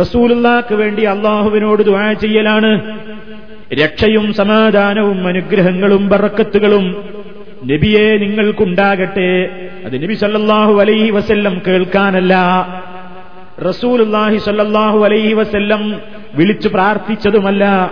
റസൂലുള്ളാക്ക് 0.00 0.74
വേണ്ടി 0.74 1.02
അള്ളാഹുവിനോട് 1.02 1.82
ദുആ 1.82 2.12
ചെയ്യലാണ്. 2.12 2.97
രക്ഷയും 3.74 4.32
സമാധാനവും 4.32 5.28
അനുഗ്രഹങ്ങളും 5.28 6.08
ബറക്കത്തുകളും 6.08 6.96
നബിയെ 7.64 8.16
നിങ്ങൾക്കുണ്ടാകട്ടെ. 8.16 9.50
അത് 9.86 10.02
നബി 10.02 10.14
സല്ലാഹു 10.14 10.80
അലൈഹി 10.80 11.10
വസല്ലം 11.10 11.62
കേൾക്കാനല്ല. 11.66 12.34
റസൂലുല്ലാഹി 13.68 14.36
സല്ലാഹു 14.36 15.04
അലൈഹി 15.04 15.32
വസല്ലം 15.32 16.00
വിളിച്ചു 16.34 16.68
പ്രാർത്ഥിച്ചതുമല്ല. 16.68 17.90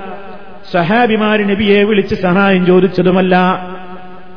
സഹാബിമാര് 0.72 1.40
നബിയെ 1.40 1.82
വിളിച്ച് 1.82 2.14
സഹായം 2.14 2.66
ചോദിച്ചതുമല്ല. 2.66 3.36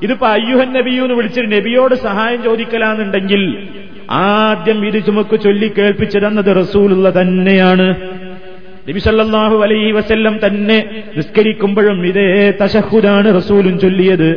ഇതിപ്പോ 0.03 0.27
അയ്യുഹൻ 0.27 0.73
നബിയൂന്ന് 0.73 1.13
വിളിച്ചിട്ട് 1.13 1.51
നബിയോട് 1.51 1.95
സഹായം 1.95 2.43
ചോദിക്കലാന്നുണ്ടെങ്കിൽ 2.43 3.67
ആദ്യം 4.09 4.85
ഇത് 4.85 5.05
ചുമക്ക് 5.05 5.39
ചൊല്ലി 5.39 5.73
കേൾപ്പിച്ചു 5.77 6.17
റസൂലുള്ള 6.51 7.21
തന്നെയാണ്. 7.21 8.18
നബി 8.89 8.99
സല്ലല്ലാഹു 8.99 9.55
അലൈഹി 9.63 9.91
വസല്ലം 9.91 10.39
തന്നെ 10.45 10.77
നിസ്കരിക്കുമ്പോഴും 11.17 12.05
ഇതേ 12.05 12.53
തശഹുദാണ് 12.61 13.35
റസൂലും 13.35 13.79
ചൊല്ലിയത്. 13.79 14.29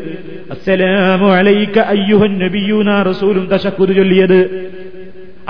അസ്സലാമു 0.50 1.28
അലൈക 1.32 1.78
അയ്യുഹൻ 1.78 2.32
നബിയൂന 2.38 3.02
റസൂലും 3.02 3.44
തശഹുദ് 3.52 3.96
ചൊല്ലിയത്. 3.96 4.38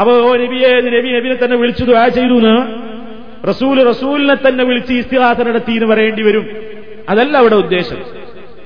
അപ്പോ 0.01 0.13
നബിയെ 0.43 0.71
നബി 0.97 1.11
നബിനെ 1.17 1.37
തന്നെ 1.45 1.57
വിളിച്ചു 1.57 1.85
ദുആ 1.85 2.09
ചെയ്തു 2.09 2.39
റസൂൽ 3.49 3.77
റസൂലിനെ 3.91 4.35
തന്നെ 4.35 4.65
വിളിച്ച് 4.65 4.93
ഇസ്തിഹാസ 4.93 5.39
നടത്തി 5.49 5.73
എന്ന് 5.73 5.87
പറയേണ്ടി 5.87 6.23
വരും. 6.23 6.45
അതല്ല 7.09 7.37
അവിടെ 7.37 7.55
ഉദ്ദേശം. 7.55 8.01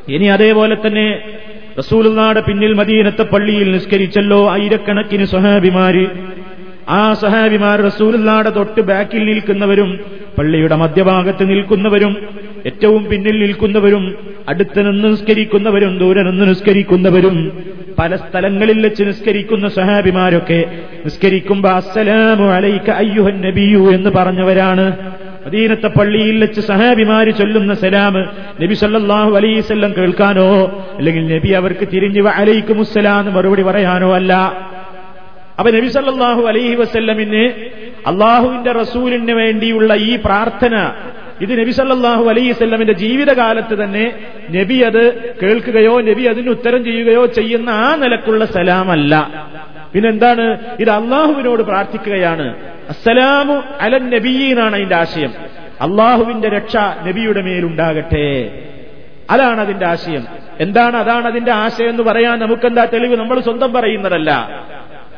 ഇനി 0.09 0.27
അതേപോലെ 0.37 0.77
തന്നെ 0.87 1.07
റസൂലുള്ളാടെ 1.79 2.41
പിന്നിൽ 2.41 2.75
മദീനത്തെ 2.75 3.25
പള്ളിയിൽ 3.33 3.69
നിസ്കരിച്ചല്ലോ 3.77 4.41
ആയിരക്കണക്കിന് 4.51 5.25
സഹാബിമാര് 5.35 6.05
ആ 6.89 7.01
സഹാബിമാർ 7.23 7.79
റസൂലുള്ളാടെ 7.89 8.51
തൊട്ട് 8.51 8.81
ബാക്കിൽ 8.81 9.23
നിൽക്കുന്നവരും 9.31 9.91
പള്ളിയുടെ 10.39 10.77
മധ്യഭാഗത്ത് 10.77 11.51
നിൽക്കുന്നവരും 11.51 12.17
ഏറ്റവും 12.67 13.05
പിന്നിൽ 13.05 13.39
നിൽക്കുന്നവരും 13.39 14.15
അടുത്ത് 14.49 14.91
നിന്ന് 14.91 15.09
നിസ്കരിക്കുന്നവരും 15.09 15.99
ദൂരെ 15.99 16.23
നിന്ന് 16.23 16.49
നിസ്കരിക്കുന്നവരും 16.49 17.63
പല 17.99 18.17
സ്ഥലങ്ങളിൽ 18.17 18.83
വെച്ച് 18.87 19.03
നിസ്കരിക്കുന്ന 19.03 19.69
സഹാബിമാരൊക്കെ 19.69 20.65
നിസ്കരിക്കുമ്പോ 21.05 21.71
അസ്സലാമു 21.71 22.45
അലൈക്ക 22.45 22.91
അയ്യുഹൻ 22.91 23.41
നബിയു 23.41 23.91
എന്ന് 23.91 24.11
പറഞ്ഞവരാണ്. 24.11 24.97
മദീനത്തെ 25.47 25.87
പള്ളിയിൽ 25.87 26.41
വെച്ച് 26.41 26.61
സഹാബിമാര് 26.61 27.35
ചൊല്ലുന്ന 27.39 27.75
സലാം 27.75 28.15
നബി 28.63 28.75
സല്ലാഹു 28.75 29.37
അലൈസല്ലം 29.37 29.95
കേൾക്കാനോ 29.99 30.49
അല്ലെങ്കിൽ 30.99 31.35
നബി 31.35 31.49
അവർക്ക് 31.49 31.89
തിരിഞ്ഞു 31.93 32.23
അലൈക്കും 32.29 32.85
എന്ന് 32.85 33.31
മറുപടി 33.31 33.63
പറയാനോ 33.63 34.15
അല്ല. 34.15 34.33
അപ്പൊ 35.59 35.71
നബി 35.71 35.87
സല്ലാഹു 35.87 36.43
അലൈഹി 36.43 36.75
വസല്ലമിന് 36.75 37.53
അള്ളാഹുവിന്റെ 38.07 38.73
റസൂലിന് 38.73 39.33
വേണ്ടിയുള്ള 39.33 39.95
ഈ 39.95 40.19
പ്രാർത്ഥന 40.25 40.93
ഇത് 41.41 41.61
നബി 41.61 41.71
സല്ലാഹു 41.71 42.25
അലൈഹി 42.25 42.51
വസല്ലമിന്റെ 42.51 42.93
ജീവിതകാലത്ത് 42.93 43.85
തന്നെ 43.85 44.19
നബി 44.51 44.75
അത് 44.75 45.35
കേൾക്കുകയോ 45.43 46.01
നബി 46.01 46.23
അതിന് 46.23 46.51
ഉത്തരം 46.51 46.85
ചെയ്യുകയോ 46.85 47.27
ചെയ്യുന്ന 47.27 47.71
ആ 47.71 47.95
നിലക്കുള്ള 47.95 48.45
സലാമല്ല. 48.45 49.47
പിന്നെന്താണ്? 49.93 50.59
ഇത് 50.81 50.91
അള്ളാഹുവിനോട് 50.91 51.63
പ്രാർത്ഥിക്കുകയാണ്. 51.63 52.57
അസ്സലാമു 52.89 53.63
അലൻ 53.81 54.11
നബിയെന്നാണ് 54.11 54.77
അതിന്റെ 54.77 54.97
ആശയം. 54.97 55.33
അള്ളാഹുവിന്റെ 55.81 56.49
രക്ഷ 56.49 56.77
നബിയുടെ 57.07 57.43
മേലുണ്ടാകട്ടെ. 57.43 58.63
അതാണ് 59.31 59.61
അതിന്റെ 59.61 59.87
ആശയം. 59.87 60.27
എന്താണ്? 60.61 60.97
അതാണ് 60.97 61.27
അതിന്റെ 61.27 61.53
ആശയം 61.53 61.89
എന്ന് 61.89 62.03
പറയാൻ 62.03 62.39
നമുക്കെന്താ 62.39 62.85
തെളിവ്? 62.85 63.17
നമ്മൾ 63.17 63.41
സ്വന്തം 63.41 63.73
പറയുന്നതല്ല. 63.73 64.49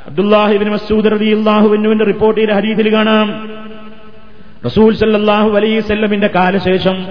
അബ്ദുല്ലാഹിബിൻ 0.09 0.71
മസൂദ് 0.71 1.05
റബി 1.05 1.39
അള്ളാഹുവിനുവിന്റെ 1.39 2.05
റിപ്പോർട്ട് 2.05 2.41
ചെയ്ത 2.41 2.51
ഹരീതിൽ 2.51 2.93
കാണാം. 2.93 3.51
റസൂൽ 4.67 4.97
സല്ലാഹു 4.97 5.57
അലൈസല്ലമിന്റെ 5.57 6.27
കാലശേഷം 6.27 7.07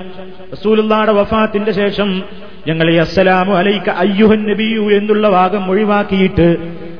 റസൂലുള്ളാടെ 0.53 1.11
വഫാത്തിന്റെ 1.11 1.71
ശേഷം 1.71 2.23
ഞങ്ങൾ 2.67 2.95
അസ്സലാമു 2.95 3.53
അലൈക്ക 3.53 3.89
അയ്യുഹൻ 3.89 4.49
നബിയു 4.49 4.81
എന്നുള്ള 4.81 5.29
ഭാഗം 5.29 5.69
ഒഴിവാക്കിയിട്ട് 5.69 6.57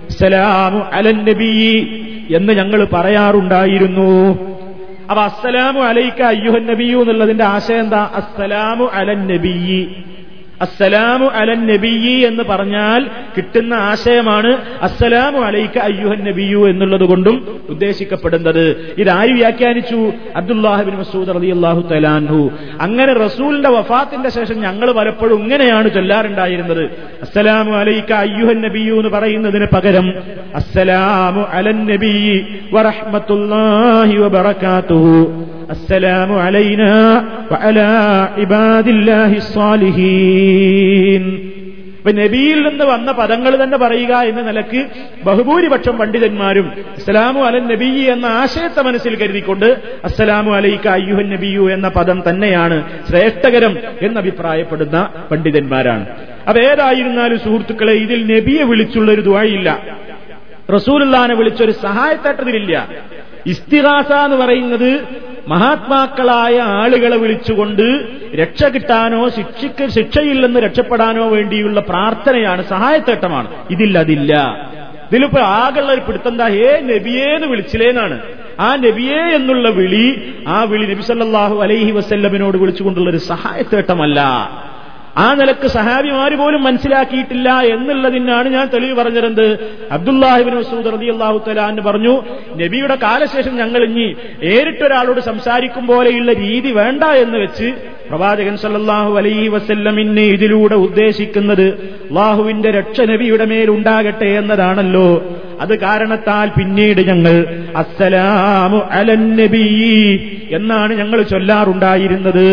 അസ്സലാമു 0.10 0.79
അലൻ 0.79 1.17
നബി 1.17 1.88
എന്ന് 2.36 2.53
ഞങ്ങൾ 2.53 2.88
പറയാറുണ്ടായിരുന്നു. 2.93 4.39
അപ്പൊ 5.10 5.23
അസ്സലാമു 5.23 5.79
അലൈക്ക 5.79 6.21
അയ്യുഹൻ 6.21 6.65
നബിയു 6.65 6.97
എന്നുള്ളതിന്റെ 6.97 7.43
ആശയം 7.43 7.79
എന്താ? 7.79 8.10
അസ്സലാമു 8.15 8.86
അലൻ 8.93 9.27
നബി. 9.27 9.95
അസ്സലാമു 10.61 11.25
അലൻ 11.25 11.67
നബിയി 11.67 12.19
എന്ന് 12.21 12.43
പറഞ്ഞാൽ 12.43 13.09
കിട്ടുന്ന 13.37 13.73
ആശയമാണ് 13.73 14.57
അസ്സലാമു 14.81 15.39
അലൈക 15.39 15.77
അയ്യുഹൻ 15.77 16.23
നബിയു 16.23 16.69
എന്നുള്ളത് 16.69 17.03
കൊണ്ടും 17.03 17.61
ഉദ്ദേശിക്കപ്പെടുന്നത്. 17.69 18.93
ഇതാര് 18.97 19.29
വ്യാഖ്യാനിച്ചു? 19.29 20.13
അബ്ദുല്ലാഹിബിൻ 20.35 20.95
മസൂദ് 20.95 21.29
അലി 21.29 21.49
അള്ളാഹു 21.49 21.81
തലാൻഹു 21.81 22.51
അങ്ങനെ 22.81 23.13
റസൂലിന്റെ 23.13 23.69
വഫാത്തിന്റെ 23.69 24.29
ശേഷം 24.29 24.59
ഞങ്ങൾ 24.59 24.91
പലപ്പോഴും 24.91 25.43
ഇങ്ങനെയാണ് 25.43 25.93
ചൊല്ലാറുണ്ടായിരുന്നത്. 25.93 26.83
അസ്സലാമു 27.21 27.71
അലൈക 27.71 28.13
അയ്യുഹൻ 28.13 28.61
നബിയു 28.61 28.93
എന്ന് 28.93 29.09
പറയുന്നതിന് 29.09 29.65
പകരം 29.75 30.13
അസ്സലാമു 30.55 31.41
അലൻ 31.41 31.85
നബി 31.93 32.45
വറഹ്മത്തുല്ലാഹി 32.73 34.17
വബറകാതുഹു. 34.17 35.47
السلام 35.72 36.30
علينا 36.38 36.94
وعلى 37.52 37.90
عباد 38.38 38.87
الله 38.88 39.30
الصالحين 39.37 41.24
ഇപ്പൊ 41.98 42.12
നബിയിൽ 42.18 42.58
നിന്ന് 42.66 42.85
വന്ന 42.85 43.11
പദങ്ങൾ 43.18 43.52
തന്നെ 43.58 43.76
പറയുക 43.82 44.12
എന്ന 44.30 44.40
നിലക്ക് 44.48 44.80
ബഹുഭൂരിപക്ഷം 45.26 45.94
പണ്ഡിതന്മാരും 46.00 46.66
അസ്സലാമു 46.96 47.40
അലൻ 47.48 47.64
നബി 47.72 47.90
എന്ന 48.14 48.26
ആശയത്തെ 48.40 48.82
മനസ്സിൽ 48.88 49.12
കരുതിക്കൊണ്ട് 49.20 49.68
അസ്സലാമു 50.08 50.50
അലൈക 50.58 50.87
അയ്യുഹൻ 50.96 51.28
നബിയു 51.35 51.64
എന്ന 51.74 51.88
പദം 51.98 52.18
തന്നെയാണ് 52.28 52.78
ശ്രേഷ്ഠകരം 53.11 53.74
എന്ന് 54.06 54.18
അഭിപ്രായപ്പെടുന്ന 54.22 54.96
പണ്ഡിതന്മാരാണ് 55.30 56.04
അപ്പൊ 56.48 56.61
ഏതായിരുന്നാലും 56.70 57.38
സുഹൃത്തുക്കളെ 57.46 57.94
ഇതിൽ 58.04 58.20
നബിയെ 58.32 58.64
വിളിച്ചുള്ള 58.70 59.08
ഒരു 59.16 59.24
ദുവായില്ല 59.28 59.70
റസൂലുല്ലാനെ 60.68 61.37
വിളിച്ചൊരു 61.40 61.76
സഹായത്തേട്ടതിലില്ല 61.87 62.74
ഇസ്തിഹാസ 63.46 64.11
എന്ന് 64.26 64.37
പറയുന്നത് 64.42 64.90
മഹാത്മാക്കളായ 65.47 66.60
ആളുകളെ 66.60 67.17
വിളിച്ചുകൊണ്ട് 67.17 67.86
രക്ഷ 68.36 68.63
കിട്ടാനോ 68.63 69.29
ശിക്ഷയ്ക്ക് 69.29 69.89
ശിക്ഷയില്ലെന്ന് 69.89 70.60
രക്ഷപ്പെടാനോ 70.60 71.29
വേണ്ടിയുള്ള 71.29 71.79
പ്രാർത്ഥനയാണ് 71.79 72.63
സഹായത്തേട്ടമാണ്. 72.63 73.47
ഇതില്ല 73.69 73.99
അതില്ല 73.99 74.33
ഇതിലിപ്പോ 75.07 75.41
ആകെയുള്ള 75.41 75.91
ഒരു 75.91 76.01
പിടുത്തം 76.01 76.31
എന്താ 76.31 76.47
ഹേ 76.47 76.79
നബിയേന്ന് 76.81 77.47
വിളിച്ചില്ലേന്നാണ്. 77.47 78.19
ആ 78.60 78.75
നബിയേ 78.75 79.21
എന്നുള്ള 79.36 79.69
വിളി 79.69 80.07
ആ 80.47 80.63
വിളി 80.63 80.86
നബി 80.93 81.01
സല്ലല്ലാഹു 81.01 81.62
അലൈഹി 81.62 81.91
വസല്ലമിനോട് 81.91 82.57
വിളിച്ചുകൊണ്ടുള്ള 82.57 83.10
ഒരു 83.10 83.17
സഹായത്തേട്ടമല്ല. 83.17 84.19
ആ 85.17 85.34
നിലയ്ക്ക് 85.34 85.67
സഹാബിമാര് 85.67 86.36
പോലും 86.38 86.63
മനസ്സിലാക്കിയിട്ടില്ല 86.63 87.60
എന്നുള്ളതിനാണ് 87.62 88.49
ഞാൻ 88.49 88.67
തെളിവ് 88.67 88.93
പറഞ്ഞിരുന്നത് 88.93 89.47
അബ്ദുല്ലാഹിബിൻ 89.91 90.56
മസൂദ് 90.56 90.93
റതി 90.93 91.06
അള്ളാഹു 91.06 91.38
തലാന്ന് 91.47 91.82
പറഞ്ഞു 91.82 92.13
നബിയുടെ 92.62 92.95
കാലശേഷം 92.95 93.56
ഞങ്ങൾ 93.58 93.84
ഇനി 93.84 94.15
ഏറിട്ടൊരാളോട് 94.43 95.19
സംസാരിക്കും 95.19 95.88
പോലെയുള്ള 95.88 96.34
രീതി 96.34 96.71
വേണ്ട 96.71 97.03
എന്ന് 97.03 97.38
വെച്ച് 97.38 97.73
പ്രവാചകൻ 98.10 98.58
സല്ലാഹു 98.58 99.17
അലൈ 99.17 99.47
വസല്ലമിനെ 99.47 100.21
ഇതിലൂടെ 100.21 100.75
ഉദ്ദേശിക്കുന്നത് 100.75 101.67
അള്ളാഹുവിന്റെ 102.10 102.71
രക്ഷ 102.71 103.01
നബിയുടെ 103.01 103.45
മേലുണ്ടാകട്ടെ 103.45 104.25
എന്നതാണല്ലോ. 104.25 105.10
അത് 105.62 105.80
കാരണത്താൽ 105.80 106.49
പിന്നീട് 106.49 107.01
ഞങ്ങൾ 107.01 107.36
അസ്സലാമു 107.75 108.77
അലൻ 108.77 109.36
നബി 109.36 109.65
എന്നാണ് 110.51 110.93
ഞങ്ങൾ 110.93 111.21
ചൊല്ലാറുണ്ടായിരുന്നത്. 111.21 112.47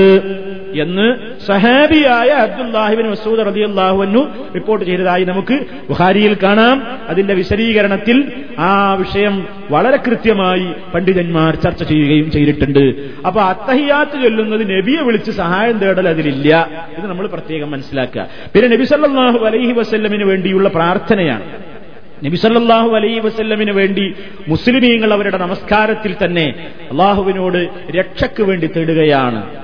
എന്ന് 0.81 1.17
സഹാബിയായ 1.47 2.29
അബ്ദുല്ലാഹിബിൻ 2.29 3.11
മസൂദ് 3.11 3.47
റതി 3.47 3.61
അള്ളാഹുവിനു 3.61 4.27
റിപ്പോർട്ട് 4.55 4.87
ചെയ്തതായി 4.87 5.25
നമുക്ക് 5.25 5.61
ബുഹാരിയിൽ 5.89 6.37
കാണാം. 6.43 6.87
അതിന്റെ 7.09 7.35
വിശദീകരണത്തിൽ 7.35 8.33
ആ 8.59 8.95
വിഷയം 8.95 9.47
വളരെ 9.71 9.97
കൃത്യമായി 9.97 10.67
പണ്ഡിതന്മാർ 10.95 11.55
ചർച്ച 11.55 11.83
ചെയ്യുകയും 11.83 12.31
ചെയ്തിട്ടുണ്ട്. 12.31 12.95
അപ്പൊ 13.27 13.41
അത്തഹിയാത്ത് 13.41 14.23
ചൊല്ലുന്നത് 14.23 14.77
നബിയെ 14.77 15.03
വിളിച്ച് 15.03 15.31
സഹായം 15.31 15.79
തേടൽ 15.79 16.09
അതിലില്ല. 16.09 16.71
ഇത് 16.99 17.07
നമ്മൾ 17.07 17.27
പ്രത്യേകം 17.27 17.71
മനസ്സിലാക്കുക. 17.71 18.29
പിന്നെ 18.55 18.77
നബി 18.77 18.85
സല്ലാഹു 18.85 19.45
അലൈഹി 19.45 19.73
വസ്ല്ലമിന് 19.73 20.25
വേണ്ടിയുള്ള 20.25 20.69
പ്രാർത്ഥനയാണ്. 20.69 21.75
നബി 22.25 22.37
സല്ലല്ലാഹു 22.37 22.97
അലൈഹി 22.97 23.19
വസല്ലമിന് 23.19 23.71
വേണ്ടി 23.71 24.15
മുസ്ലിമീങ്ങൾ 24.49 25.13
അവരുടെ 25.13 25.39
നമസ്കാരത്തിൽ 25.39 26.17
തന്നെ 26.25 26.71
അള്ളാഹുവിനോട് 26.91 27.69
രക്ഷയ്ക്ക് 27.91 28.43
വേണ്ടി 28.43 28.67
തേടുകയാണ്. 28.67 29.64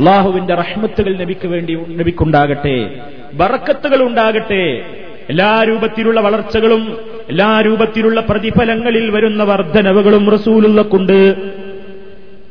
അള്ളാഹുവിന്റെ 0.00 0.54
റഹ്മത്തുകൾ 0.54 1.16
നബിക്ക് 1.16 1.48
വേണ്ടി 1.48 1.78
നബിക്കുണ്ടാകട്ടെ 1.88 3.00
ബറക്കത്തുകൾ 3.34 4.06
ഉണ്ടാകട്ടെ. 4.06 4.84
എല്ലാ 5.28 5.64
രൂപത്തിലുള്ള 5.68 6.20
വളർച്ചകളും 6.20 6.96
എല്ലാ 7.28 7.60
രൂപത്തിലുള്ള 7.60 8.20
പ്രതിഫലങ്ങളിൽ 8.20 9.10
വരുന്ന 9.10 9.42
വർധനവുകളും 9.42 10.30
റസൂലുള്ളക്കുണ്ട്. 10.30 11.34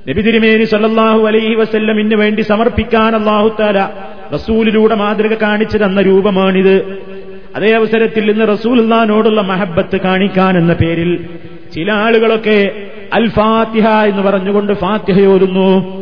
നബി 0.09 0.21
തിരുമേനി 0.21 0.63
സല്ലാഹു 0.63 1.27
അലൈഹി 1.27 1.55
വസല്ലമിന് 1.55 2.15
വേണ്ടി 2.15 2.41
സമർപ്പിക്കാൻ 2.41 3.15
അള്ളാഹുത്താല 3.15 3.87
റസൂലിലൂടെ 4.33 4.95
മാതൃക 4.95 5.33
കാണിച്ചു 5.33 5.77
തന്ന 5.77 6.01
രൂപമാണിത്. 6.01 6.99
അതേ 7.55 7.75
അവസരത്തിൽ 7.75 8.31
ഇന്ന് 8.31 8.47
റസൂലുള്ളാനോടുള്ള 8.47 9.41
മഹബത്ത് 9.41 10.01
കാണിക്കാൻ 10.01 10.57
എന്ന 10.57 10.73
പേരിൽ 10.73 11.27
ചില 11.73 11.91
ആളുകളൊക്കെ 11.91 12.71
അൽ 13.13 13.29
ഫാത്തിഹ 13.29 13.87
എന്ന് 13.87 14.21
പറഞ്ഞുകൊണ്ട് 14.21 14.73
ഫാത്തിഹയോരുന്നു 14.73 15.98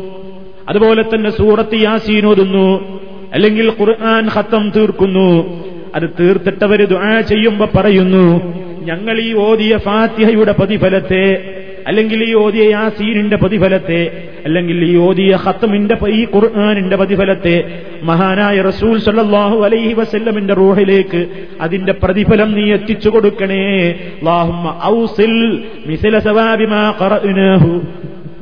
അതുപോലെ 0.68 1.02
തന്നെ 1.02 1.30
സൂറത്ത് 1.30 1.74
യാസീൻ 1.74 2.26
ഓതുന്നു. 2.26 2.98
അല്ലെങ്കിൽ 3.32 3.72
ഖുർആൻ 3.80 4.28
ഹത്തം 4.28 4.72
തീർക്കുന്നു. 4.76 5.62
അത് 5.94 6.10
തീർത്തിട്ടവര് 6.20 6.86
ദുആ 6.88 7.20
ചെയ്യുമ്പോ 7.20 7.68
പറയുന്നു 7.76 8.42
ഞങ്ങൾ 8.84 9.20
ഈ 9.20 9.34
ഓതിയ 9.34 9.76
ഫാത്തിഹയുടെ 9.76 10.52
പ്രതിഫലത്തെ 10.52 11.54
അല്ലെങ്കിൽ 11.86 12.24
ഈ 12.24 12.34
ഓതിയ 12.34 12.70
യാസീനിന്റെ 12.70 13.36
പ്രതിഫലത്തെ 13.36 14.28
അല്ലെങ്കിൽ 14.44 14.84
ഈ 14.84 14.96
ഓതിയ 14.96 15.36
ഹത്തമിന്റെ 15.36 15.96
ഈ 16.08 16.26
ഖുർആാനിന്റെ 16.34 16.96
പ്രതിഫലത്തെ 16.96 17.82
മഹാനായ 18.02 18.60
റസൂൽ 18.60 19.00
സല്ലാഹു 19.00 19.64
അലൈഹി 19.64 19.92
വസല്ലമിന്റെ 19.92 20.54
റൂഹിലേക്ക് 20.54 21.26
അതിന്റെ 21.60 21.92
പ്രതിഫലം 21.92 22.52
നീ 22.52 22.72
എത്തിച്ചു 22.72 23.08
കൊടുക്കണേ. 23.08 23.64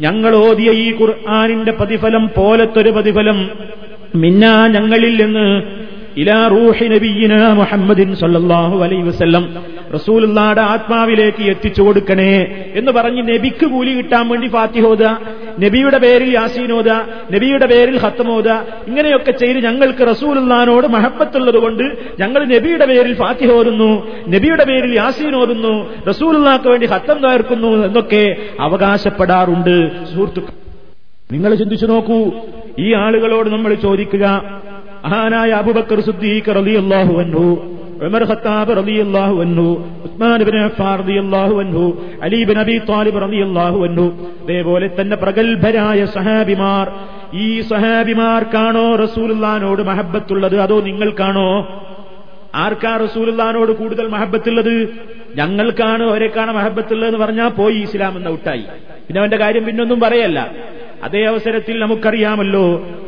ഞങ്ങൾ 0.00 0.32
ഓതിയ 0.36 0.70
ഈ 0.76 0.88
ഖുർആാനിന്റെ 0.98 1.72
പ്രതിഫലം 1.72 2.24
പോലത്തൊരു 2.36 2.90
പ്രതിഫലം. 2.90 3.38
മിന്നാ 4.14 4.52
ഞങ്ങളിൽ 4.66 5.14
നിന്ന് 5.22 5.46
ഇലാ 6.16 6.36
റൂഹി 6.48 6.86
നബിയിന 6.88 7.34
മുഹമ്മദിൻ 7.52 8.10
സല്ലാഹു 8.20 8.76
അലൈ 8.82 8.98
വസല്ലം 9.08 9.44
റസൂലുള്ളാടെ 9.94 10.62
ആത്മാവിലേക്ക് 10.72 11.42
എത്തിച്ചു 11.52 11.82
കൊടുക്കണേ 11.82 12.32
എന്ന് 12.74 12.92
പറഞ്ഞ് 12.92 13.22
നബിക്ക് 13.32 13.66
കൂലി 13.66 13.92
കിട്ടാൻ 13.96 14.24
വേണ്ടി 14.28 14.48
ഫാത്തിഹോദ 14.48 15.02
നബിയുടെ 15.62 15.98
പേരിൽ 16.04 16.30
യാസീനോദ 16.34 16.90
നബിയുടെ 17.34 17.66
പേരിൽ 17.66 17.96
ഹത്തമോദ 17.98 18.48
ഇങ്ങനെയൊക്കെ 18.88 19.32
ചെയ്ത് 19.42 19.58
ഞങ്ങൾക്ക് 19.66 20.02
റസൂലുള്ളാനോട് 20.10 20.86
മഹപ്പത്തുള്ളത് 20.96 21.58
കൊണ്ട് 21.64 21.84
ഞങ്ങൾ 22.20 22.42
നബിയുടെ 22.52 22.86
പേരിൽ 22.86 23.14
ഫാത്തിഹ 23.14 23.50
ഓരുന്നു 23.58 23.90
നബിയുടെ 24.34 24.64
പേരിൽ 24.64 24.92
യാസീൻ 24.96 25.34
ഓരുന്നു 25.36 25.74
റസൂലുള്ളാക്ക് 26.08 26.68
വേണ്ടി 26.68 26.86
ഹത്തം 26.86 27.18
തകർക്കുന്നു 27.24 27.70
എന്നൊക്കെ 27.86 28.22
അവകാശപ്പെടാറുണ്ട്. 28.66 29.76
സുഹൃത്തുക്കൾ 30.10 30.54
നിങ്ങൾ 31.32 31.52
ചിന്തിച്ചു 31.54 31.86
നോക്കൂ 31.86 32.18
ഈ 32.78 32.88
ആളുകളോട് 33.04 33.48
നമ്മൾ 33.48 33.74
ചോദിക്കുക 33.84 34.24
മഹാനായ 35.04 35.50
അബുബക്കർ 35.62 36.00
സുദ്ദീഖ് 36.00 36.54
റളിയല്ലാഹു 36.58 37.14
അൻഹു 37.20 37.44
ഉമർ 38.02 38.24
ഖത്താബ് 38.24 38.76
റളിയല്ലാഹു 38.76 39.40
അൻഹു 39.40 39.88
ഉസ്മാൻ 40.04 40.42
ഇബ്നു 40.42 40.68
റളിയല്ലാഹു 40.80 41.60
അൻഹു 41.60 42.02
അലി 42.22 42.36
ഇബ്നു 42.36 43.18
റളിയല്ലാഹു 43.18 43.84
അൻഹു 43.84 44.28
അതേപോലെ 44.42 44.90
തന്നെ 45.00 45.16
പ്രഗത്ഭരായ 45.16 46.06
സഹാബിമാർ. 46.06 46.92
ഈ 47.34 47.60
സഹാബിമാർക്കാണോ 47.60 48.96
റസൂലുള്ളാനോട് 48.96 49.82
മഹബത്തുള്ളത് 49.82 50.60
അതോ 50.60 50.80
നിങ്ങൾക്കാണോ? 50.80 51.68
ആർക്കാ 52.54 52.96
റസൂലുള്ളാനോട് 52.96 53.72
കൂടുതൽ 53.72 54.08
മഹബത്തുള്ളത് 54.08 54.88
ഞങ്ങൾക്കാണ് 55.34 56.02
ഒരേക്കാണ് 56.02 56.52
മഹബത്തുള്ളതെന്ന് 56.52 57.18
പറഞ്ഞാൽ 57.18 57.48
പോയി 57.48 57.74
ഇസ്ലാം 57.74 58.16
എന്ന 58.16 58.28
ഔട്ടായി 58.28 58.64
പിന്നെ 59.06 59.20
അവന്റെ 59.20 59.36
കാര്യം 59.36 59.64
പിന്നൊന്നും 59.64 60.00
പറയല്ല. 60.00 60.50
അതേ 61.02 61.24
അവസരത്തിൽ 61.24 61.80
നമുക്കറിയാമല്ലോ 61.80 62.66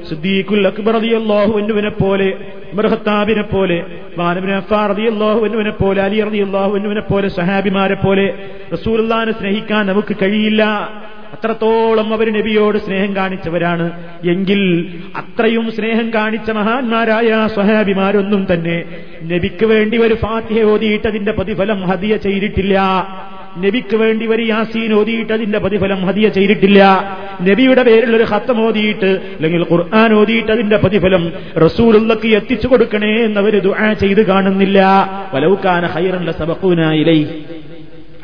സിദ്ദീഖുൽ 0.09 0.67
അക്ബർ 0.67 0.97
അൻഹുവിനെ 0.97 1.89
പോലെ 1.89 2.29
ഉമർഹത്താബിനെ 2.73 3.43
പോലെ 3.43 3.79
അൻഹുവിനെ 4.21 5.71
പോലെ 5.71 6.03
അലി 6.03 6.21
റളിയല്ലാഹു 6.21 6.75
അൻഹുവിനെ 6.77 7.01
പോലെ 7.01 7.29
സഹാബിമാരെ 7.29 7.95
പോലെ 7.95 8.35
റസൂലുള്ളാഹിനെ 8.73 9.33
സ്നേഹിക്കാൻ 9.33 9.87
നമുക്ക് 9.87 10.17
കഴിയില്ല. 10.23 10.65
അത്രത്തോളം 11.33 12.15
അവർ 12.15 12.33
നബിയോട് 12.33 12.79
സ്നേഹം 12.79 13.17
കാണിച്ചവരാണ്. 13.17 13.87
എങ്കിൽ 14.25 14.61
അത്രയും 15.17 15.73
സ്നേഹം 15.73 16.11
കാണിച്ച 16.15 16.51
മഹാന്മാരായ 16.51 17.49
സ്വഹാബിമാരൊന്നും 17.55 18.47
തന്നെ 18.53 18.85
നബിക്ക് 19.33 19.67
വേണ്ടി 19.67 19.97
ഒരു 19.99 20.15
ഫാത്തിഹ 20.15 20.63
ഓതിയിട്ടതിന്റെ 20.63 21.33
പ്രതിഫലം 21.33 21.87
ഹദിയ 21.87 22.17
ചെയ്തിട്ടില്ല. 22.17 22.77
നബിക്ക് 23.57 23.97
വേണ്ടി 23.97 24.27
ഒരു 24.27 24.43
യാസീൻ 24.43 24.93
ഓതിയിട്ട് 24.95 25.33
അതിന്റെ 25.33 25.59
പ്രതിഫലം 25.59 26.07
ഹദിയ 26.07 26.29
ചെയ്തിട്ടില്ല. 26.29 26.81
നബിയുടെ 27.43 27.83
പേരിൽ 27.83 28.17
ഒരു 28.17 28.23
ഹത്തം 28.23 28.67
ഓതിയിട്ട് 28.67 29.11
അല്ലെങ്കിൽ 29.37 29.63
ഖുർആൻ 29.73 30.15
ഓതിയിട്ട് 30.15 30.53
അതിന്റെ 30.53 30.77
പ്രതിഫലം 30.77 31.33
റസൂലുള്ളക്ക് 31.57 32.29
എത്തിച്ചു 32.29 32.69
കൊടുക്കണേ 32.69 33.25
എന്നവര് 33.25 33.63
ദുആ 33.63 33.93
ചെയ്ത് 33.93 34.27
കാണുന്നില്ല. 34.27 34.79
വലൗക്കാന 35.35 35.87
ഹൈറല്ല 35.87 36.31
സബക്കൂനായിലൈ 36.31 37.25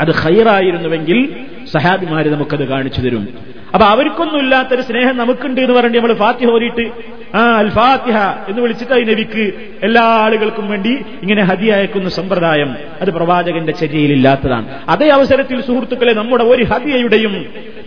അത് 0.01 0.11
ഹൈറായിരുന്നുവെങ്കിൽ 0.11 1.29
സഹാബിമാര് 1.73 2.27
നമുക്കത് 2.27 2.69
കാണിച്ചു 2.69 3.01
തരും. 3.01 3.29
അപ്പൊ 3.75 3.87
അവർക്കൊന്നും 3.87 4.39
ഇല്ലാത്തൊരു 4.39 4.83
സ്നേഹം 4.83 5.17
നമുക്കുണ്ട് 5.17 5.61
എന്ന് 5.61 5.75
പറഞ്ഞ് 5.75 5.97
നമ്മൾ 5.97 6.15
ഫാത്തിഹ 6.15 6.51
ഓരിയിട്ട് 6.51 6.91
ആ 7.41 7.43
അൽ 7.61 7.69
ഫാത്തിഹ 7.77 8.17
എന്ന് 8.49 8.61
വിളിച്ചിട്ട് 8.65 8.95
നബിക്ക് 9.11 9.45
എല്ലാ 9.87 10.05
ആളുകൾക്കും 10.25 10.67
വേണ്ടി 10.73 10.93
ഇങ്ങനെ 11.23 11.43
ഹതി 11.51 11.69
അയക്കുന്ന 11.77 12.09
സമ്പ്രദായം. 12.19 12.71
അത് 13.03 13.11
പ്രവാചകന്റെ 13.17 13.73
ചര്യയിലില്ലാത്തതാണ്. 13.81 14.67
അതേ 14.93 15.09
അവസരത്തിൽ 15.17 15.59
സുഹൃത്തുക്കളെ 15.69 16.13
നമ്മുടെ 16.21 16.45
ഒരു 16.53 16.65
ഹതിയയുടെയും 16.73 17.35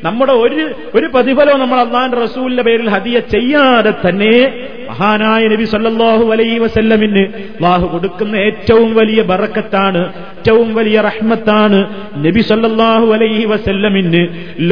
നമ്മുടെ 0.05 0.33
ഒരു 0.45 0.63
ഒരു 0.97 1.07
പ്രതിഫലവും 1.13 1.59
നമ്മൾ 1.59 1.79
അള്ളാൻ 1.85 2.09
റസൂലിന്റെ 2.23 2.63
പേരിൽ 2.67 2.89
ഹതിയ 2.95 3.17
ചെയ്യാതെ 3.33 3.93
തന്നെ 4.03 4.33
മഹാനായ 4.89 5.43
നബി 5.53 5.65
സല്ലാഹു 5.73 6.25
അലൈഹി 6.33 6.57
വസല്ലമിന് 6.65 7.23
അള്ളാഹു 7.57 7.85
കൊടുക്കുന്ന 7.93 8.35
ഏറ്റവും 8.47 8.89
വലിയ 8.99 9.21
ബറക്കത്താണ് 9.31 10.01
ഏറ്റവും 10.37 10.69
വലിയ 10.79 10.97
റഹ്മത്താണ് 11.07 11.79
നബി 12.25 12.41
സല്ലാഹു 12.51 13.07
അലൈഹി 13.17 13.45
വസല്ലമിന് 13.45 14.21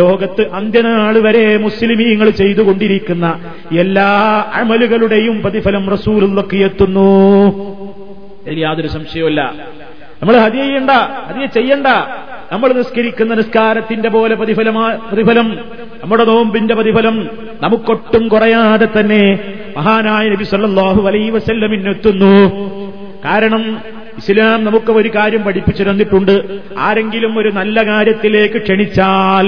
ലോകത്ത് 0.01 0.43
അന്ത്യനാൾ 0.59 1.15
വരെ 1.27 1.45
മുസ്ലിമീങ്ങൾ 1.65 2.29
ചെയ്തുകൊണ്ടിരിക്കുന്ന 2.41 3.25
എല്ലാ 3.85 4.09
അമലുകളുടെയും 4.65 5.41
പ്രതിഫലം 5.41 5.89
റസൂലുള്ളക്ക് 5.89 6.57
എത്തുന്നു. 6.57 7.09
ഇതിൽ 8.47 8.59
യാതൊരു 8.59 8.87
സംശയവുമില്ല. 8.87 9.41
നമ്മൾ 10.21 10.35
ഹതി 10.37 10.57
ചെയ്യണ്ട 10.57 10.91
ഹതി 11.27 11.45
ചെയ്യണ്ട. 11.45 11.87
നമ്മൾ 12.51 12.73
നിസ്കരിക്കുന്ന 12.73 13.33
നിസ്കാരത്തിന്റെ 13.35 14.09
പോലെ 14.09 14.35
പ്രതിഫലമാ 14.35 14.83
പ്രതിഫലം 15.11 15.47
നമ്മുടെ 16.03 16.23
നോമ്പിന്റെ 16.23 16.73
പ്രതിഫലം 16.75 17.15
നമുക്കൊട്ടും 17.63 18.27
കുറയാതെ 18.27 18.87
തന്നെ 18.95 19.39
മഹാനായ 19.77 20.29
നബി 20.29 20.43
സല്ലല്ലാഹു 20.43 21.01
അലൈഹി 21.07 21.29
വസല്ലമിനെത്തുന്നു 21.29 22.33
കാരണം 23.25 23.63
ഇസ്ലാം 24.17 24.65
നമുക്ക് 24.65 24.91
ഒരു 24.91 25.09
കാര്യം 25.15 25.43
പഠിപ്പിച്ചു 25.43 25.83
തന്നിട്ടുണ്ട്. 25.83 26.35
ആരെങ്കിലും 26.77 27.39
ഒരു 27.39 27.49
നല്ല 27.49 27.77
കാര്യത്തിലേക്ക് 27.87 28.61
ക്ഷണിച്ചാൽ 28.61 29.47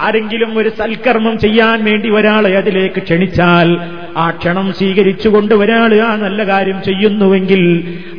ആരെങ്കിലും 0.00 0.58
ഒരു 0.58 0.68
സൽക്കർമ്മം 0.68 1.38
ചെയ്യാൻ 1.38 1.84
വേണ്ടി 1.84 2.08
ഒരാളെ 2.10 2.50
അതിലേക്ക് 2.56 3.02
ക്ഷണിച്ചാൽ 3.02 3.68
ആ 4.16 4.30
ക്ഷണം 4.30 4.72
സ്വീകരിച്ചുകൊണ്ട് 4.72 5.54
ഒരാൾ 5.54 5.94
ആ 5.94 6.16
നല്ല 6.16 6.48
കാര്യം 6.48 6.82
ചെയ്യുന്നുവെങ്കിൽ 6.82 7.62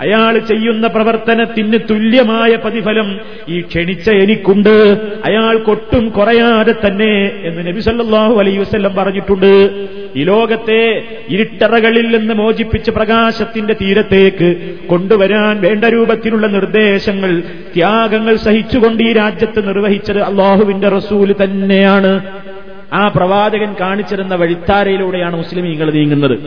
അയാൾ 0.01 0.37
ചെയ്യുന്ന 0.39 0.87
പ്രവർത്തനത്തിന് 0.87 1.77
തുല്യമായ 1.89 2.55
പ്രതിഫലം 2.55 3.19
ഈ 3.49 3.61
ക്ഷണിച്ച 3.61 4.09
എനിക്കുണ്ട്. 4.09 4.75
അയാൾ 5.25 5.57
കൊട്ടും 5.57 6.09
കുറയാതെ 6.09 6.75
തന്നെ 6.85 7.31
എന്ന് 7.43 7.67
നബി 7.67 7.79
സല്ലാഹു 7.79 8.39
അലൈ 8.39 8.57
വസ്ല്ലം 8.57 8.95
പറഞ്ഞിട്ടുണ്ട്. 8.95 9.51
ഈ 10.15 10.23
ലോകത്തെ 10.23 11.03
ഇരുട്ടറകളിൽ 11.29 12.17
നിന്ന് 12.17 12.33
മോചിപ്പിച്ച് 12.33 12.91
പ്രകാശത്തിന്റെ 12.91 13.73
തീരത്തേക്ക് 13.73 14.49
കൊണ്ടുവരാൻ 14.87 15.61
വേണ്ട 15.61 15.85
രൂപത്തിലുള്ള 15.85 16.47
നിർദ്ദേശങ്ങൾ 16.47 17.39
ത്യാഗങ്ങൾ 17.75 18.35
സഹിച്ചുകൊണ്ട് 18.35 19.03
ഈ 19.03 19.13
രാജ്യത്ത് 19.13 19.67
നിർവഹിച്ചത് 19.67 20.21
അള്ളാഹുവിന്റെ 20.21 20.89
റസൂൽ 20.89 21.35
തന്നെയാണ്. 21.43 22.21
ആ 22.93 23.07
പ്രവാചകൻ 23.07 23.73
കാണിച്ചിരുന്ന 23.73 24.35
വഴിത്താരയിലൂടെയാണ് 24.35 25.35
മുസ്ലിമീങ്ങൾ 25.35 25.91
നീങ്ങുന്നത്. 25.91 26.39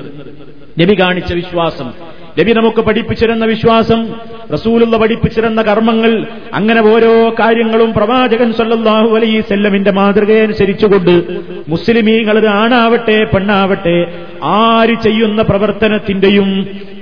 നബി 0.81 1.01
കാണിച്ച 1.01 1.33
വിശ്വാസം. 1.33 1.93
നബി 2.41 2.53
നമുക്ക് 2.53 2.81
പഠിപ്പിച്ചിരുന്ന 2.81 3.45
വിശ്വാസം 3.45 4.15
റസൂലുള്ള 4.53 4.97
പഠിപ്പിച്ചിരുന്ന 4.97 5.63
കർമ്മങ്ങൾ 5.63 6.13
അങ്ങനെ 6.55 6.81
ഓരോ 6.93 7.13
കാര്യങ്ങളും 7.41 7.91
പ്രവാചകൻ 7.93 8.53
സല്ലല്ലാഹു 8.53 9.09
അലൈഹി 9.17 9.41
സെല്ലമിന്റെ 9.51 9.91
മാതൃകയനുസരിച്ചുകൊണ്ട് 9.91 11.15
മുസ്ലിമീങ്ങൾ 11.69 12.39
ഇത് 12.39 12.49
ആണാവട്ടെ 12.61 13.19
പെണ്ണാവട്ടെ 13.35 13.99
ആര് 14.57 14.97
ചെയ്യുന്ന 15.03 15.43
പ്രവർത്തനത്തിന്റെയും 15.43 16.51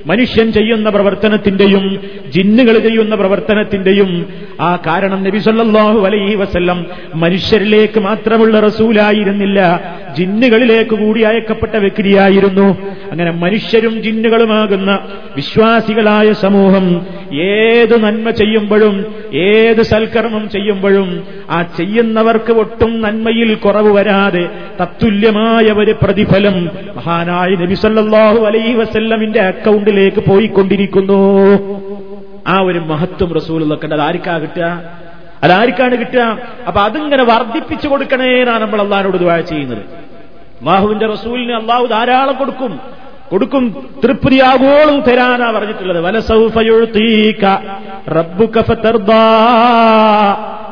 മനുഷ്യൻ 0.06 0.52
ചെയ്യുന്ന 0.52 0.88
പ്രവർത്തനത്തിന്റെയും 0.90 1.84
ജിന്നുകൾ 2.34 2.76
ചെയ്യുന്ന 2.78 3.14
പ്രവർത്തനത്തിന്റെയും 3.14 4.10
ആ 4.60 4.70
കാരണം 4.86 5.20
നബി 5.24 5.38
സല്ലല്ലാഹു 5.38 5.98
അലൈഹി 6.06 6.34
വസല്ലം 6.34 6.78
മനുഷ്യരിലേക്ക് 7.14 8.00
മാത്രമുള്ള 8.00 8.60
റസൂലായിരുന്നില്ല 8.60 9.58
ജിന്നുകളിലേക്ക് 10.18 10.94
കൂടി 11.02 11.20
അയക്കപ്പെട്ട 11.22 11.74
വ്യക്തിയായിരുന്നു. 11.76 12.68
അങ്ങനെ 13.12 13.30
മനുഷ്യരും 13.42 13.94
ജിന്നുകളുമാകുന്ന 14.02 14.90
വിശ്വാസികളായ 15.36 16.32
സമൂഹം 16.44 16.86
ഏത് 17.40 18.04
നന്മ 18.04 18.30
ചെയ്യുമ്പോഴും 18.30 18.94
ഏത് 19.34 19.82
സൽക്കർമ്മം 19.82 20.50
ചെയ്യുമ്പോഴും 20.50 21.08
ആ 21.50 21.62
ചെയ്യുന്നവർക്ക് 21.62 22.52
ഒട്ടും 22.52 23.02
നന്മയിൽ 23.02 23.54
കുറവ് 23.54 23.90
വരാതെ 23.92 24.48
തത്തുല്യമായ 24.80 25.66
ഒരു 25.72 25.94
പ്രതിഫലം 26.02 26.70
മഹാനായ 26.96 27.50
നബി 27.64 27.74
സല്ലല്ലാഹു 27.74 28.38
അലൈഹി 28.44 28.74
വസല്ലമിന്റെ 28.74 29.40
അക്കൗണ്ടിലേക്ക് 29.40 30.20
പോയിക്കൊണ്ടിരിക്കുന്നു. 30.30 31.20
ആ 32.46 32.60
ഒരു 32.60 32.78
മഹത്വം 32.78 33.34
റസൂൽ 33.34 33.72
അത് 33.72 34.00
ആർക്കാ 34.00 34.38
കിട്ടുക? 34.38 34.82
അതാർക്കാണ് 35.42 35.96
കിട്ടുക? 35.96 36.38
അപ്പൊ 36.66 36.80
അതിങ്ങനെ 36.80 37.24
വർദ്ധിപ്പിച്ചു 37.24 37.88
കൊടുക്കണേനാണ് 37.88 38.62
നമ്മൾ 38.62 38.80
അള്ളഹാനോട് 38.80 39.16
ദുആ 39.16 39.40
ചെയ്യുന്നത്. 39.40 39.82
അള്ളാഹുവിന്റെ 40.60 41.06
റസൂലിന് 41.06 41.52
അള്ളാഹു 41.52 41.86
ധാരാളം 41.86 42.36
കൊടുക്കും. 42.36 42.80
കൊടുക്കും 43.30 43.88
തൃപ്തിയാകോളും 44.04 45.00
തരാനാ 45.00 45.50
പറഞ്ഞിട്ടുള്ളത്. 45.50 46.00
വലസൗഫയുഴ്ത്തീക 46.00 47.44
റബ്ബുക 48.10 48.60
ഫതർദാ. 48.60 49.24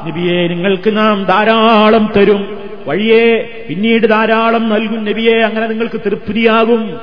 നബിയെ 0.06 0.48
നിങ്ങൾക്ക് 0.48 0.96
നാം 0.96 1.24
ധാരാളം 1.24 2.12
തരും. 2.16 2.58
വഴിയെ 2.86 3.48
പിന്നീട് 3.68 4.06
ധാരാളം 4.10 4.68
നൽകും 4.68 5.04
നബിയെ 5.04 5.36
അങ്ങനെ 5.36 5.66
നിങ്ങൾക്ക് 5.66 6.00
തൃപ്തിയാകും. 6.00 7.00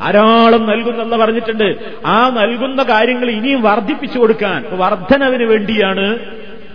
ധാരാളം 0.00 0.66
നൽകുന്നെന്ന് 0.66 1.16
പറഞ്ഞിട്ടുണ്ട്. 1.16 1.76
ആ 2.06 2.30
നൽകുന്ന 2.30 2.82
കാര്യങ്ങൾ 2.82 3.30
ഇനിയും 3.30 3.62
വർദ്ധിപ്പിച്ചു 3.62 4.18
കൊടുക്കാൻ 4.18 4.64
വർധനവിന് 4.70 5.44
വേണ്ടിയാണ് 5.44 6.18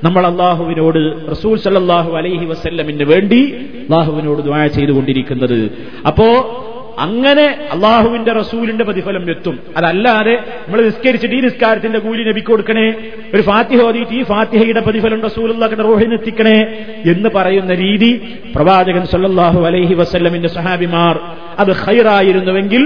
നമ്മൾ 0.04 0.28
അള്ളാഹുവിനോട് 0.28 1.32
റസൂൽ 1.32 1.58
സല്ലാഹു 1.58 2.18
അലൈഹി 2.18 2.46
വസ്ല്ലമിന് 2.46 3.04
വേണ്ടി 3.04 3.56
അള്ളാഹുവിനോട് 3.80 4.42
ദ്വായ 4.42 4.68
ചെയ്തുകൊണ്ടിരിക്കുന്നത്. 4.68 5.72
അപ്പോ 6.08 6.28
അങ്ങനെ 7.02 7.45
അള്ളാഹുവിന്റെ 7.72 8.32
റസൂലിന്റെ 8.32 8.84
പ്രതിഫലം 8.84 9.30
എത്തും. 9.30 9.60
അതല്ലാതെ 9.78 10.34
നമ്മൾ 10.34 10.82
നിസ്കരിച്ചിട്ട് 10.82 11.36
ഈ 11.36 11.39
നിസ്കാരത്തിന്റെ 11.39 11.99
കൂലി 11.99 12.24
നബിക്ക് 12.30 12.47
കൊടുക്കണേ 12.47 12.93
ഒരു 13.36 13.41
ഫാത്തിഹ 13.41 13.82
ഓതിയിട്ട് 13.82 14.14
ഈ 14.14 14.24
ഫാത്തിഹയുടെ 14.24 14.80
പ്രതിഫലം 14.80 15.22
റസൂലുള്ളാഹിന്റെ 15.22 15.84
റോഹിന് 15.84 16.14
എത്തിക്കണേ 16.14 16.58
എന്ന് 17.12 17.30
പറയുന്ന 17.36 17.74
രീതി 17.74 18.12
പ്രവാചകൻ 18.56 19.06
സല്ലാഹു 19.06 19.66
അലൈഹി 19.66 19.93
വസല്ലമിന്റെ 19.93 20.49
സഹാബിമാർ 20.49 21.20
അത് 21.60 21.72
ഹൈറായിരുന്നുവെങ്കിൽ 21.72 22.84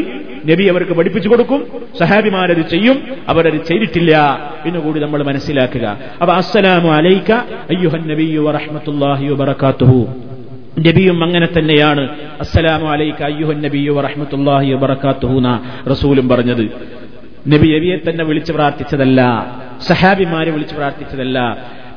നബി 0.52 0.64
അവർക്ക് 0.64 0.92
പഠിപ്പിച്ചു 0.92 1.30
കൊടുക്കും 1.30 1.62
സഹാബിമാരത് 2.00 2.70
ചെയ്യും 2.70 2.98
അവരത് 3.28 3.66
ചെയ്തിട്ടില്ല 3.66 4.14
എന്നുകൂടി 4.66 5.00
നമ്മൾ 5.00 5.24
മനസ്സിലാക്കുക. 5.24 5.98
അപ്പൊ 6.22 6.34
അസ്സലാമു 6.34 6.90
അലൈക 6.90 7.32
അയ്യുഹൻ 7.74 8.10
നബിയു 8.12 8.42
വബറകാതുഹു. 9.34 10.25
നബിയും 10.78 11.24
അങ്ങനെ 11.24 11.48
തന്നെയാണ്. 11.58 12.04
അസ്സലാമു 12.40 12.88
അലൈക 12.88 13.24
അയ്യുഹൻ 13.24 13.60
നബിയു 13.66 13.94
വറഹ്മത്തുള്ളാഹി 13.94 14.74
വറക്കാത്തുഹൂന 14.74 15.48
റസൂലും 15.92 16.30
പറഞ്ഞത് 16.30 16.66
നബി 17.54 17.68
നബിയെ 17.76 17.98
തന്നെ 17.98 18.24
വിളിച്ചു 18.26 18.54
പ്രാർത്ഥിച്ചതല്ല 18.54 19.22
സഹാബിമാരെ 19.82 20.52
വിളിച്ചു 20.52 20.76
പ്രാർത്ഥിച്ചതല്ല 20.76 21.40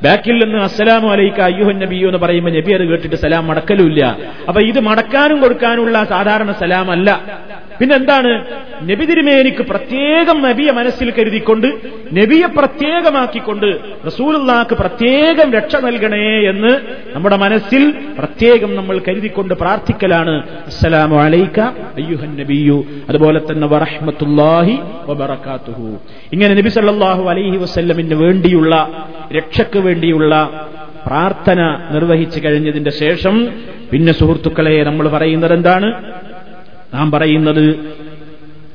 ബാക്കിൽ 0.02 0.44
നിന്ന് 0.44 0.58
അസ്സലാമു 0.58 1.08
അലൈക്ക 1.08 1.40
അയ്യുഹൻ 1.40 1.78
നബിയു 1.78 2.06
എന്ന് 2.06 2.18
പറയുമ്പോൾ 2.18 2.50
നബി 2.50 2.72
അത് 2.72 2.84
കേട്ടിട്ട് 2.84 3.16
സലാം 3.16 3.46
മടക്കലുമില്ല. 3.46 4.18
അപ്പൊ 4.48 4.60
ഇത് 4.62 4.80
മടക്കാനും 4.80 5.40
കൊടുക്കാനുള്ള 5.40 6.04
സാധാരണ 6.04 6.52
സലാം 6.52 6.90
അല്ല 6.90 7.38
പിന്നെന്താണ്? 7.80 8.44
നബി 8.82 9.04
തിരുമേനിക്ക് 9.04 9.62
പ്രത്യേകം 9.62 10.42
നബിയെ 10.42 10.70
മനസ്സിൽ 10.70 11.12
കരുതിക്കൊണ്ട് 11.18 11.66
നബിയെ 12.12 12.46
പ്രത്യേകമാക്കിക്കൊണ്ട് 12.46 13.78
റസൂലുള്ളാക്ക് 14.06 14.74
പ്രത്യേകം 14.74 15.52
രക്ഷ 15.52 15.76
നൽകണേ 15.76 16.48
എന്ന് 16.50 16.80
നമ്മുടെ 17.16 17.36
മനസ്സിൽ 17.36 17.94
പ്രത്യേകം 18.18 18.74
നമ്മൾ 18.74 19.00
കരുതിക്കൊണ്ട് 19.08 19.54
പ്രാർത്ഥിക്കലാണ്. 19.54 20.42
അസ്സലാമു 20.66 21.16
അലൈക്ക 21.16 21.60
അയ്യുഹൻ 21.60 22.36
നബിയു. 22.36 22.84
അതുപോലെ 23.08 23.40
തന്നെ 23.50 23.68
വറഹ്മത്തുള്ളാഹി 23.68 24.78
വബറകാതുഹു. 25.06 25.98
ഇങ്ങനെ 26.32 26.54
നബി 26.54 26.68
സല്ലല്ലാഹു 26.68 27.30
അലൈഹി 27.30 27.56
വസല്ലമിന് 27.56 28.14
വേണ്ടിയുള്ള 28.14 29.04
രക്ഷയ്ക്ക് 29.36 29.78
വേണ്ടിയുള്ള 29.88 30.32
പ്രാർത്ഥന 31.06 31.60
നിർവഹിച്ചു 31.90 32.40
കഴിഞ്ഞതിന്റെ 32.44 32.90
ശേഷം 32.90 33.48
പിന്നെ 33.92 34.12
സുഹൃത്തുക്കളെ 34.12 34.84
നമ്മൾ 34.84 35.08
പറയുന്നത് 35.08 35.52
എന്താണ്? 35.52 35.88
നാം 36.94 37.10
പറയുന്നത് 37.10 37.64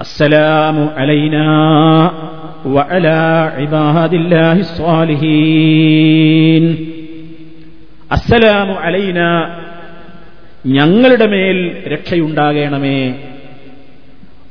അസ്സലാമു 0.01 0.89
അലൈനാ 0.97 1.45
അസ്സലാമു 8.11 8.74
അലൈന 8.74 9.20
ഞങ്ങളുടെ 10.66 11.28
മേൽ 11.28 11.84
രക്ഷയുണ്ടാകണമേ. 11.88 13.14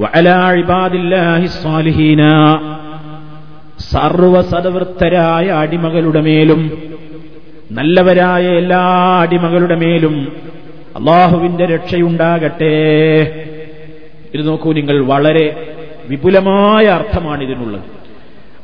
വഅലാ 0.01 0.53
ഇബാദില്ലാഹി 0.53 1.47
സ്വാലിഹീന. 1.47 2.23
സർവസദവൃത്തരായ 3.91 5.47
അടിമകളുടെ 5.49 6.21
മേലും 6.21 6.83
നല്ലവരായ 7.73 8.45
എല്ലാ 8.49 8.81
അടിമകളുടെ 9.21 9.75
മേലും 9.75 10.33
അള്ളാഹുവിന്റെ 10.97 11.65
രക്ഷയുണ്ടാകട്ടെ. 11.65 12.75
ഇത് 14.35 14.49
നോക്കൂ 14.49 14.73
നിങ്ങൾ 14.73 15.05
വളരെ 15.05 15.77
വിപുലമായ 16.07 16.87
അർത്ഥമാണ് 16.87 17.43
ഇതിനുള്ളത് 17.43 17.83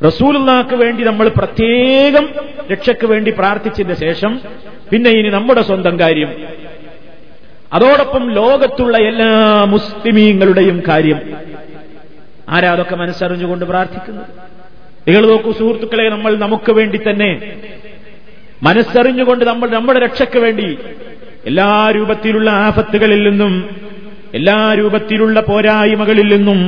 റസൂലുള്ളാക്ക് 0.05 0.75
വേണ്ടി 0.75 1.03
നമ്മൾ 1.03 1.27
പ്രത്യേകം 1.27 2.29
രക്ഷയ്ക്ക് 2.71 3.07
വേണ്ടി 3.07 3.31
പ്രാർത്ഥിച്ചതിന് 3.31 3.93
ശേഷം 3.93 4.41
പിന്നെ 4.91 5.09
ഇനി 5.09 5.29
നമ്മുടെ 5.29 5.61
സ്വന്തം 5.61 5.99
കാര്യം. 5.99 6.29
അതോടൊപ്പം 7.73 8.33
ലോകത്തുള്ള 8.33 8.97
എല്ലാ 8.97 9.31
മുസ്ലിമീങ്ങളുടെയും 9.65 10.83
കാര്യം. 10.87 11.19
ആരാ 12.49 12.71
അതൊക്കെ 12.71 12.95
മനസ്സറിഞ്ഞുകൊണ്ട് 12.95 13.65
പ്രാർത്ഥിക്കുന്നത്? 13.65 14.48
നിങ്ങൾ 15.09 15.27
നോക്കൂ 15.29 15.51
സുഹൃത്തുക്കളെ 15.51 16.09
നമ്മൾ 16.09 16.35
നമുക്ക് 16.35 16.71
വേണ്ടി 16.71 16.97
തന്നെ 16.97 17.53
മനസ്സറിഞ്ഞുകൊണ്ട് 18.63 19.45
നമ്മൾ 19.45 19.69
നമ്മുടെ 19.69 19.99
രക്ഷയ്ക്ക് 19.99 20.39
വേണ്ടി 20.39 20.77
എല്ലാ 21.45 21.91
രൂപത്തിലുള്ള 21.95 22.49
ആപത്തുകളിൽ 22.49 23.29
നിന്നും 23.29 23.69
എല്ലാ 24.33 24.73
രൂപത്തിലുള്ള 24.73 25.39
പോരായ്മകളിൽ 25.39 26.35
നിന്നും 26.35 26.59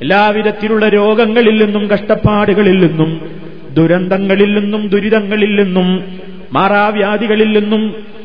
എല്ലാവിധത്തിലുള്ള 0.00 0.88
രോഗങ്ങളിൽ 0.88 1.64
നിന്നും 1.64 1.90
കഷ്ടപ്പാടുകളിൽ 1.90 2.80
നിന്നും 2.80 3.30
ദുരന്തങ്ങളിൽ 3.72 4.60
നിന്നും 4.60 4.88
ദുരിതങ്ങളിൽ 4.88 5.62
നിന്നും 5.62 6.04
മാറാവ്യാധികളിൽ 6.52 7.58
നിന്നും 7.58 7.82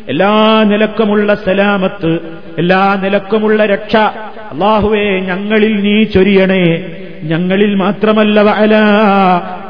എല്ലാ 0.09 0.63
നിലക്കുമുള്ള 0.67 1.35
സലാമത്ത് 1.35 2.19
എല്ലാ 2.57 2.99
നിലക്കുമുള്ള 3.03 3.65
രക്ഷ. 3.65 3.95
അള്ളാഹുവേ 4.51 5.19
ഞങ്ങളിൽ 5.19 5.75
നീ 5.79 6.03
ചൊരിയണേ. 6.03 6.65
ഞങ്ങളിൽ 7.25 7.75
മാത്രമല്ല 7.75 8.41
വഅല 8.41 8.75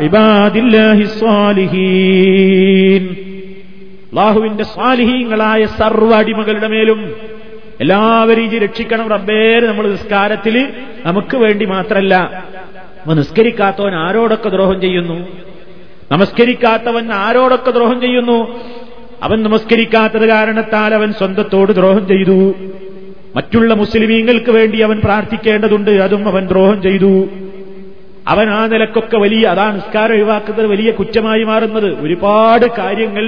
ഇബാദില്ലാഹി 0.02 1.04
സ്വാലിഹീങ്ങളായ 4.64 5.66
സർവ 5.66 6.16
അടിമകളുടെ 6.16 6.68
മേലും 6.68 7.16
എല്ലാവരും 7.82 8.44
ഇത് 8.44 8.64
രക്ഷിക്കണം 8.64 9.10
റബ്ബേര് 9.10 9.64
നമ്മൾ 9.64 9.92
നിസ്കാരത്തിൽ 9.92 10.68
നമുക്ക് 11.06 11.38
വേണ്ടി 11.38 11.66
മാത്രല്ല. 11.66 12.44
നിസ്കരിക്കാത്തവൻ 13.14 13.96
ആരോടൊക്കെ 13.96 14.50
ദ്രോഹം 14.50 14.82
ചെയ്യുന്നു? 14.82 15.28
നമസ്കരിക്കാത്തവൻ 16.12 17.12
ആരോടൊക്കെ 17.12 17.72
ദ്രോഹം 17.72 18.02
ചെയ്യുന്നു? 18.02 18.60
അവൻ 19.24 19.44
നമസ്കരിക്കാത്തത് 19.44 20.26
കാരണത്താൽ 20.30 20.94
അവൻ 20.94 21.14
സ്വന്തത്തോട് 21.14 21.72
ദ്രോഹം 21.72 22.08
ചെയ്തു. 22.08 22.54
മറ്റുള്ള 23.36 23.74
മുസ്ലിമീങ്ങൾക്ക് 23.74 24.52
വേണ്ടി 24.52 24.80
അവൻ 24.80 25.00
പ്രാർത്ഥിക്കേണ്ടതുണ്ട് 25.00 25.92
അതും 25.92 26.28
അവൻ 26.28 26.48
ദ്രോഹം 26.48 26.82
ചെയ്തു. 26.82 27.30
അവൻ 28.28 28.50
ആ 28.50 28.68
നിലക്കൊക്കെ 28.68 29.18
വലിയ 29.18 29.48
അതാണ് 29.48 29.76
നിസ്കാരം 29.76 30.14
ഒഴിവാക്കുന്നത് 30.14 30.68
വലിയ 30.68 30.92
കുറ്റമായി 30.92 31.44
മാറുന്നത്. 31.44 32.02
ഒരുപാട് 32.02 32.66
കാര്യങ്ങൾ 32.78 33.26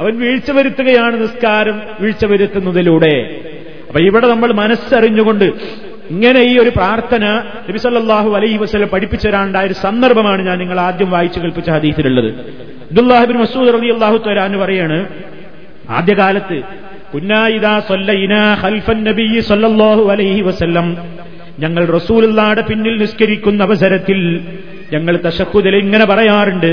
അവൻ 0.00 0.12
വീഴ്ച 0.18 0.50
വരുത്തുകയാണ് 0.50 1.22
നിസ്കാരം 1.22 1.82
വീഴ്ച 2.00 2.24
വരുത്തുന്നതിലൂടെ. 2.24 3.14
അപ്പൊ 3.88 4.00
ഇവിടെ 4.00 4.26
നമ്മൾ 4.26 4.52
മനസ്സറിഞ്ഞുകൊണ്ട് 4.52 5.44
ഇങ്ങനെ 6.10 6.40
ഈ 6.40 6.58
ഒരു 6.58 6.70
പ്രാർത്ഥന 6.70 7.24
നബിസല്ലാഹു 7.68 8.30
അലൈഹി 8.36 8.56
വസ്ലം 8.56 8.88
പഠിപ്പിച്ചതരാണ്ടായ 8.88 9.66
ഒരു 9.66 9.74
സന്ദർഭമാണ് 9.74 10.46
ഞാൻ 10.46 10.58
നിങ്ങൾ 10.58 10.80
ആദ്യം 10.80 11.10
വായിച്ചു 11.10 11.40
കേൾപ്പിച്ച 11.40 11.70
ഹദീസിലുള്ളത്. 11.70 12.30
അബ്ദുല്ലാഹിബിൻ 12.90 13.38
മസൂദ് 13.38 13.74
റബി 13.74 13.88
അള്ളാഹു 13.88 14.16
തരാന്ന് 14.16 14.58
പറയാണ് 14.58 15.06
ആദ്യകാലത്ത് 15.90 16.58
കുന്നായിദാ 17.14 17.80
സൊല്ലൈന 17.80 18.34
ഹൽഫൻ 18.62 19.00
നബി 19.04 19.40
സല്ലല്ലാഹു 19.40 20.04
അലൈഹി 20.10 20.40
വസല്ലം 20.40 20.86
ഞങ്ങൾ 21.62 21.84
റസൂലുള്ളാടെ 21.84 22.60
പിന്നിൽ 22.60 22.96
നിസ്കരിക്കുന്ന 22.96 23.62
അവസരത്തിൽ 23.62 24.40
ഞങ്ങൾ 24.92 25.16
തശഹുദിൽ 25.16 25.76
ഇങ്ങനെ 25.76 26.04
പറയാറുണ്ട് 26.04 26.66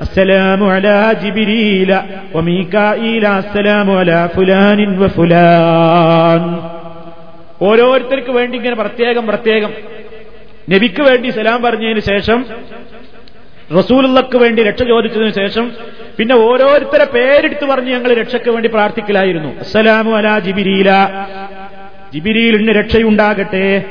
അസ്സലാമു 0.00 0.72
അലാ 0.72 1.12
ജിബിരീല 1.12 2.00
വമീകായില 2.34 3.28
അസ്സലാമു 3.28 3.94
അലാ 3.94 4.26
ഫുലാനിൻ 4.26 5.08
ഫുലാൻ. 5.08 6.70
ഓരോരുത്തർക്ക് 7.62 8.30
വേണ്ടി 8.30 8.56
ഇങ്ങനെ 8.58 8.76
പ്രത്യേകം 8.76 9.26
പ്രത്യേകം. 9.26 9.70
നബിക്ക് 10.70 11.02
വേണ്ടി 11.02 11.30
സലാം 11.30 11.62
പറഞ്ഞതിന് 11.62 12.00
ശേഷം 12.00 12.46
റസൂലുള്ളക്ക് 13.78 14.36
വേണ്ടി 14.36 14.62
രക്ഷ 14.62 14.82
ചോദിച്ചതിന് 14.82 15.30
ശേഷം 15.30 15.72
പിന്നെ 16.18 16.36
ഓരോരുത്തരെ 16.36 17.04
പേരെടുത്ത് 17.04 17.64
പറഞ്ഞ് 17.64 17.92
ഞങ്ങൾ 17.92 18.14
രക്ഷയ്ക്ക് 18.14 18.50
വേണ്ടി 18.50 18.68
പ്രാർത്ഥിക്കലായിരുന്നു. 18.68 19.58
അസ്സലാമു 19.58 20.16
അലാ 20.16 20.38
ജിബിരീല. 20.38 20.90
ജിബിരിയിലിന് 22.14 22.72
രക്ഷയുണ്ടാകട്ടെ. 22.72 23.84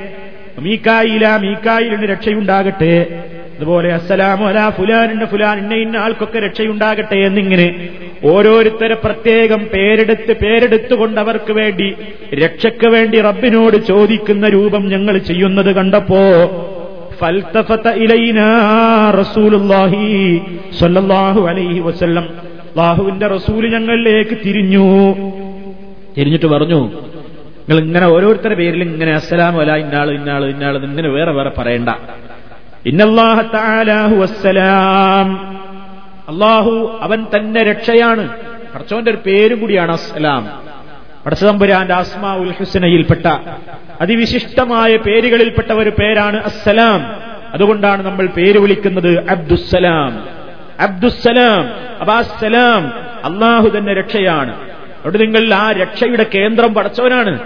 മീക്കായില 0.59 1.37
മീക്കായിലിന് 1.37 2.03
രക്ഷയുണ്ടാകട്ടെ. 2.03 3.23
അതുപോലെ 3.57 3.93
അസ്സലാമു 3.93 4.45
അലാ 4.45 4.69
ഫുലാനിന്റെ 4.69 5.25
ഫുലാൻ 5.25 5.57
ഇന്ന 5.57 5.73
ഇന്ന 5.73 5.97
ആൾക്കൊക്കെ 5.97 6.39
രക്ഷയുണ്ടാകട്ടെ 6.39 7.15
എന്നിങ്ങനെ 7.15 7.89
ഓരോരുത്തരെ 8.23 8.95
പ്രത്യേകം 8.95 9.67
പേരെടുത്ത് 9.73 10.33
പേരെടുത്തുകൊണ്ട് 10.33 11.21
അവർക്ക് 11.21 11.53
വേണ്ടി 11.53 11.95
രക്ഷയ്ക്ക് 12.33 12.87
വേണ്ടി 12.87 13.21
റബ്ബിനോട് 13.21 13.77
ചോദിക്കുന്ന 13.77 14.49
രൂപം 14.49 14.89
ഞങ്ങൾ 14.89 15.17
ചെയ്യുന്നത് 15.17 15.75
കണ്ടപ്പോ 15.75 16.21
ഫൽത്തഫത്ത 17.21 17.87
ഇലൈന 17.87 18.41
റസൂലുള്ളാഹി 19.19 20.41
സ്വല്ലല്ലാഹു 20.79 21.47
അലൈഹി 21.47 21.79
വസല്ലം. 21.79 22.23
അല്ലാഹുവിന്റെ 22.23 23.27
റസൂൽ 23.27 23.73
ഞങ്ങളിലേക്ക് 23.73 24.37
തിരിഞ്ഞു. 24.45 25.13
തിരിഞ്ഞിട്ട് 26.17 26.45
പറഞ്ഞു 26.45 26.91
നിങ്ങൾ 27.69 27.83
ഇങ്ങനെ 27.83 28.07
ഓരോരുത്തരുടെ 28.07 28.55
പേരിൽ 28.55 28.83
ഇങ്ങനെ 28.83 29.13
അസ്സലാമു 29.13 29.61
അല 29.61 29.75
ഇന്നാൾ 29.75 30.11
ഇന്നാൾ 30.11 30.45
ഇന്നാൾ 30.45 30.77
ഇങ്ങനെ 30.77 31.09
വേറെ 31.09 31.31
വേറെ 31.31 31.51
പറയണ്ട. 31.57 31.89
ഇന്നല്ലാഹു 32.85 34.21
അസ്സലാം 34.21 35.57
അള്ളാഹു 36.29 36.99
അവൻ 37.01 37.25
തന്നെ 37.35 37.63
രക്ഷയാണ്. 37.63 38.29
പടച്ചോന്റെ 38.75 39.11
ഒരു 39.11 39.17
പേരും 39.25 39.59
കൂടിയാണ് 39.59 39.91
അസ്സലാം. 39.91 40.61
പടച്ചതമ്പുരാന്റെ 41.25 41.93
ആസ്മാ 41.93 42.35
ഉൽ 42.35 42.53
ഹുസനയിൽപ്പെട്ട 42.59 43.25
അതിവിശിഷ്ടമായ 44.01 44.97
പേരുകളിൽപ്പെട്ട 44.97 45.71
ഒരു 45.71 45.89
പേരാണ് 45.89 46.43
അസ്സലാം. 46.43 47.01
അതുകൊണ്ടാണ് 47.53 48.05
നമ്മൾ 48.05 48.25
പേര് 48.25 48.59
വിളിക്കുന്നത് 48.59 49.29
അബ്ദുസ്സലാം. 49.29 50.27
അബ്ദുസ്സലാം. 50.79 51.69
അബാസ്സലാം. 52.01 52.93
അള്ളാഹു 53.25 53.71
തന്നെ 53.77 53.93
രക്ഷയാണ്. 53.93 54.74
അവിടെ 55.05 55.17
നിങ്ങൾ 55.17 55.53
ആ 55.53 55.71
രക്ഷയുടെ 55.71 56.25
കേന്ദ്രം 56.35 56.73
പടച്ചവനാണ്. 56.73 57.39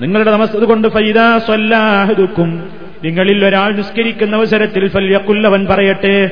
നിങ്ങളുടെ 0.00 0.30
നമസ് 0.30 0.56
കൊണ്ട് 0.56 0.88
ഫൈദാസ്വല്ലാഹുക്കും 0.88 2.70
നിങ്ങളിൽ 3.04 3.44
ഒരാൾ 3.44 3.72
നിസ്കരിക്കുന്ന 3.72 4.36
അവസരത്തിൽ 4.36 4.88
ഫല്യക്കുല്ലവൻ 4.88 5.66
പറയട്ടെ. 5.66 6.30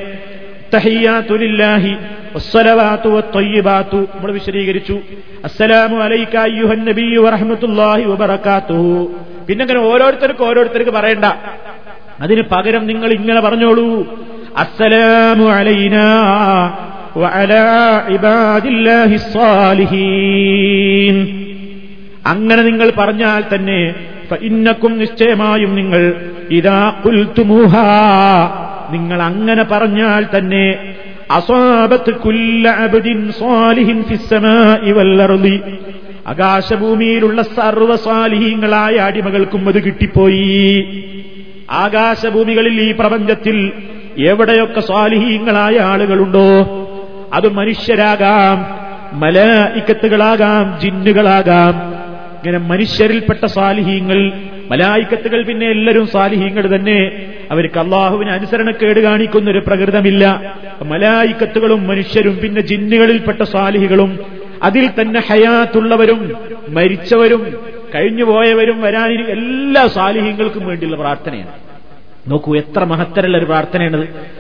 നമ്മൾ 4.15 4.33
വിശദീകരിച്ചു. 4.33 5.01
അസ്സലാമു 5.45 5.97
അലൈക 5.97 6.37
അയ്യുഹൻ 6.37 6.85
നബിയ്യു 6.85 7.21
വറഹ്മത്തുള്ളാഹി 7.21 8.03
വബറകാതുഹു 8.03 9.15
പിന്നെ 9.49 9.63
അങ്ങനെ 9.63 9.81
ഓരോരുത്തർക്കും 9.81 10.49
ഓരോരുത്തർക്ക് 10.49 10.91
പറയണ്ട. 10.91 11.25
അതിന് 12.21 12.43
പകരം 12.43 12.87
നിങ്ങൾ 12.87 13.13
ഇങ്ങനെ 13.13 13.41
പറഞ്ഞോളൂ. 13.41 14.17
അസ്സലാമു 14.57 15.47
അലൈനാ 15.51 16.07
അങ്ങനെ 22.27 22.63
നിങ്ങൾ 22.63 22.93
പറഞ്ഞാൽ 22.99 23.45
തന്നെ 23.55 23.95
ഇന്നക്കും 24.43 24.99
നിശ്ചയമായും 24.99 25.75
നിങ്ങൾ 25.75 26.15
ഇതാ 26.51 27.03
കുൽത്തുമുഹ 27.05 27.77
നിങ്ങൾ 28.91 29.23
അങ്ങനെ 29.23 29.63
പറഞ്ഞാൽ 29.63 30.27
തന്നെ 30.39 30.95
അസാബത്ത് 31.31 32.11
ആകാശഭൂമിയിലുള്ള 36.27 37.43
സർവസാലിഹീങ്ങളായ 37.43 38.97
അടിമകൾക്കും 38.97 39.69
അത് 39.69 39.83
കിട്ടിപ്പോയി. 39.83 41.03
ആകാശഭൂമികളിൽ 41.71 42.81
ഈ 42.81 42.93
പ്രപഞ്ചത്തിൽ 42.93 43.73
എവിടെയൊക്കെ 44.19 44.81
സ്വാലിഹീങ്ങളായ 44.81 45.79
ആളുകളുണ്ടോ? 45.79 46.83
അത് 47.33 47.53
മനുഷ്യരാകാം 47.53 48.87
മലായിക്കത്തുകളാകാം 49.21 50.81
ജിന്നുകളാകാം. 50.81 51.97
ഇങ്ങനെ 52.37 52.59
മനുഷ്യരിൽപ്പെട്ട 52.59 53.47
സാലിഹീങ്ങൾ 53.47 54.33
മലായിക്കത്തുകൾ 54.71 55.43
പിന്നെ 55.43 55.67
എല്ലാവരും 55.67 56.07
സാലിഹീങ്ങൾ 56.07 56.77
തന്നെ. 56.77 57.27
അവർക്ക് 57.51 57.79
അള്ളാഹുവിന് 57.79 58.31
അനുസരണക്കേട് 58.31 59.01
കാണിക്കുന്ന 59.01 59.51
ഒരു 59.51 59.63
പ്രകൃതമില്ല. 59.67 60.55
മലായിക്കത്തുകളും 60.83 61.87
മനുഷ്യരും 61.87 62.39
പിന്നെ 62.43 62.61
ജിന്നുകളിൽപ്പെട്ട 62.61 63.43
സാലിഹികളും 63.43 64.19
അതിൽ 64.63 64.91
തന്നെ 65.01 65.21
ഹയാത്തുള്ളവരും 65.21 66.33
മരിച്ചവരും 66.69 67.55
കഴിഞ്ഞുപോയവരും 67.95 68.83
വരാനിരി 68.83 69.31
എല്ലാ 69.31 69.87
സാലിഹ്യങ്ങൾക്കും 69.87 70.67
വേണ്ടിയുള്ള 70.67 70.97
പ്രാർത്ഥനയാണ്. 70.97 71.53
നോക്കൂ 72.31 72.57
എത്ര 72.57 72.85
മഹത്തരമുള്ള 72.85 73.39
ഒരു 73.39 73.45
പ്രാർത്ഥനയാണത്. 73.45 74.37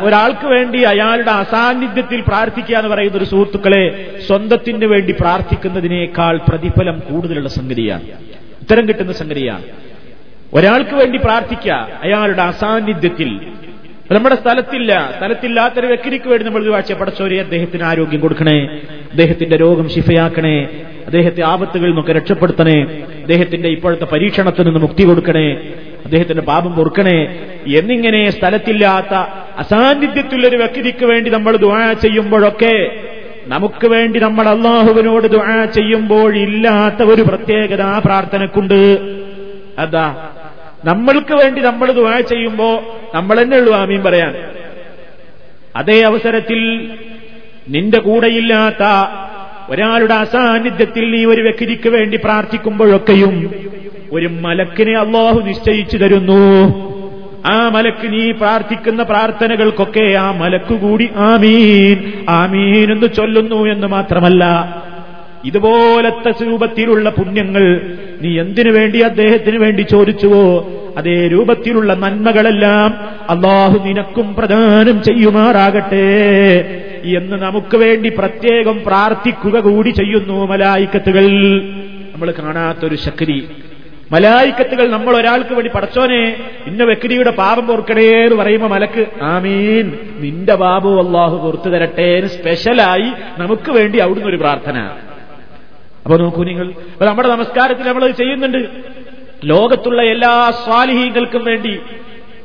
ഒരാൾക്ക് 0.00 0.46
വേണ്ടി 0.46 0.82
അയാളുടെ 0.82 1.30
അസാന്നിധ്യത്തിൽ 1.30 2.20
പ്രാർത്ഥിക്കുക 2.20 2.76
എന്ന് 2.76 2.88
പറയുന്ന 2.88 3.16
ഒരു 3.16 3.24
സുഹൃത്തുക്കളെ 3.24 4.12
സ്വന്തത്തിന് 4.26 4.84
വേണ്ടി 4.84 5.12
പ്രാർത്ഥിക്കുന്നതിനേക്കാൾ 5.12 6.40
പ്രതിഫലം 6.48 6.98
കൂടുതലുള്ള 6.98 7.48
സംഗതിയാണ്. 7.48 8.02
ഉത്തരം 8.62 8.88
കിട്ടുന്ന 8.88 9.12
സംഗതിയാണ്. 9.12 9.62
ഒരാൾക്ക് 10.54 10.94
വേണ്ടി 10.94 11.18
പ്രാർത്ഥിക്കുക 11.18 11.88
അയാളുടെ 12.02 12.42
അസാന്നിധ്യത്തിൽ. 12.42 13.40
നമ്മുടെ 14.12 14.34
സ്ഥലത്തില്ല. 14.34 15.14
സ്ഥലത്തില്ലാത്തൊരു 15.16 15.86
വ്യക്തിക്ക് 15.86 16.28
വേണ്ടി 16.28 16.46
നമ്മൾ 16.46 16.68
വാഴ്ച 16.68 16.92
പടച്ചോരെ 16.92 17.40
അദ്ദേഹത്തിന് 17.40 17.82
ആരോഗ്യം 17.82 18.20
കൊടുക്കണേ 18.20 18.64
അദ്ദേഹത്തിന്റെ 19.10 19.56
രോഗം 19.56 19.88
ശിഫയാക്കണേ 19.88 20.68
അദ്ദേഹത്തെ 21.06 21.42
ആപത്തുകളിൽ 21.44 21.86
നിന്നൊക്കെ 21.86 22.12
രക്ഷപ്പെടുത്തണേ 22.12 22.82
അദ്ദേഹത്തിന്റെ 23.22 23.68
ഇപ്പോഴത്തെ 23.68 24.04
പരീക്ഷണത്തിൽ 24.04 24.66
നിന്ന് 24.66 24.80
മുക്തി 24.80 25.02
കൊടുക്കണേ 25.02 25.72
അദ്ദേഹത്തിന്റെ 26.04 26.42
പാപം 26.42 26.72
പൊറുക്കണേ. 26.72 27.18
എന്നിങ്ങനെ 27.78 28.30
സ്ഥലത്തില്ലാത്ത 28.30 29.14
അസാന്നിധ്യത്തിലൊരു 29.58 30.56
വ്യക്തിക്ക് 30.56 31.04
വേണ്ടി 31.04 31.30
നമ്മൾ 31.30 31.56
ദുആ 31.56 31.92
ചെയ്യുമ്പോഴൊക്കെ 31.92 33.02
നമുക്ക് 33.46 33.86
വേണ്ടി 33.88 34.20
നമ്മൾ 34.20 34.48
അള്ളാഹുവിനോട് 34.48 35.28
ദുആ 35.28 35.64
ചെയ്യുമ്പോൾ 35.64 36.36
ഇല്ലാത്ത 36.36 37.02
ഒരു 37.02 37.22
പ്രത്യേകത 37.22 37.82
ആ 37.82 37.98
പ്രാർത്ഥനക്കുണ്ട്. 37.98 38.80
അതാ 39.78 40.28
നമ്മൾക്ക് 40.84 41.34
വേണ്ടി 41.34 41.60
നമ്മൾ 41.60 41.92
ദുആ 41.92 42.20
ചെയ്യുമ്പോ 42.20 42.98
നമ്മൾ 43.14 43.42
തന്നെ 43.42 43.56
ഉള്ളു 43.56 43.72
ആമീൻ 43.72 44.02
പറയാൻ. 44.02 44.34
അതേ 45.76 46.02
അവസരത്തിൽ 46.02 46.90
നിന്റെ 47.68 47.98
കൂടെയില്ലാത്ത 47.98 48.82
ഒരാളുടെ 49.70 50.14
അസാന്നിധ്യത്തിൽ 50.14 51.10
നീ 51.10 51.24
ഒരു 51.24 51.42
വ്യക്തിക്ക് 51.42 51.88
വേണ്ടി 51.88 52.16
പ്രാർത്ഥിക്കുമ്പോഴൊക്കെയും 52.16 53.34
ഒരു 54.12 54.26
മലക്കിനെ 54.26 54.98
അള്ളാഹു 54.98 55.40
നിശ്ചയിച്ചു 55.40 55.96
തരുന്നു. 55.96 56.42
ആ 57.46 57.68
മലക്ക് 57.68 58.12
നീ 58.12 58.30
പ്രാർത്ഥിക്കുന്ന 58.30 59.02
പ്രാർത്ഥനകൾക്കൊക്കെ 59.02 60.14
ആ 60.14 60.30
മലക്ക് 60.30 60.74
കൂടി 60.74 61.08
ആമീൻ. 61.16 62.12
ആമീൻ 62.28 62.92
എന്ന് 62.92 63.06
ചൊല്ലുന്നു 63.16 63.66
എന്ന് 63.66 63.86
മാത്രമല്ല 63.86 64.74
ഇതുപോലത്തെ 65.44 66.44
രൂപത്തിലുള്ള 66.44 67.10
പുണ്യങ്ങൾ 67.10 67.96
നീ 68.22 68.40
എന്തിനു 68.40 68.70
വേണ്ടി 68.70 68.98
അദ്ദേഹത്തിന് 68.98 69.58
വേണ്ടി 69.58 69.82
ചോദിച്ചുവോ? 69.82 70.70
അതേ 70.96 71.28
രൂപത്തിലുള്ള 71.28 71.94
നന്മകളെല്ലാം 71.94 72.98
അള്ളാഹു 73.30 73.86
നിനക്കും 73.86 74.34
പ്രദാനം 74.34 75.02
ചെയ്യുമാറാകട്ടെ 75.02 76.04
എന്ന് 77.04 77.36
നമുക്ക് 77.36 77.76
വേണ്ടി 77.76 78.08
പ്രത്യേകം 78.08 78.80
പ്രാർത്ഥിക്കുക 78.86 79.60
കൂടി 79.60 79.90
ചെയ്യുന്നു 79.90 80.46
മലായിക്കത്തുകൾ. 80.46 81.60
നമ്മൾ 82.14 82.34
കാണാത്തൊരു 82.38 82.94
ശക്തി. 82.94 83.48
മലായിക്കത്തുകൾ 84.12 84.90
നമ്മൾ 84.90 85.16
ഒരാൾക്ക് 85.16 85.54
വേണ്ടി 85.54 85.70
പടച്ചോനെ 85.70 86.36
ഇന്ന 86.66 86.84
വ്യക്തിയുടെ 86.84 87.30
പാപം 87.30 87.66
പൊറുക്കണേ 87.66 88.24
എന്ന് 88.24 88.36
പറയുമ്പോ 88.36 88.68
മലക്ക് 88.68 89.06
ആമീൻ 89.22 89.98
നിന്റെ 90.18 90.54
ബാബു 90.54 91.06
അള്ളാഹു 91.06 91.36
പുറത്തു 91.36 91.68
തരട്ടെ 91.68 92.26
സ്പെഷ്യലായി 92.26 93.12
നമുക്ക് 93.38 93.70
വേണ്ടി 93.70 93.98
അവിടുന്ന് 93.98 94.28
ഒരു 94.28 94.36
പ്രാർത്ഥന. 94.36 94.78
അപ്പൊ 96.04 96.16
നോക്കൂ 96.16 96.44
നിങ്ങൾ 96.44 96.72
നമ്മുടെ 97.00 97.28
നമസ്കാരത്തിൽ 97.28 97.88
നമ്മൾ 97.88 98.10
ചെയ്യുന്നുണ്ട്. 98.10 98.58
ലോകത്തുള്ള 99.44 100.02
എല്ലാ 100.02 100.50
സ്വാലിഹീങ്ങൾക്കും 100.64 101.44
വേണ്ടി 101.44 101.78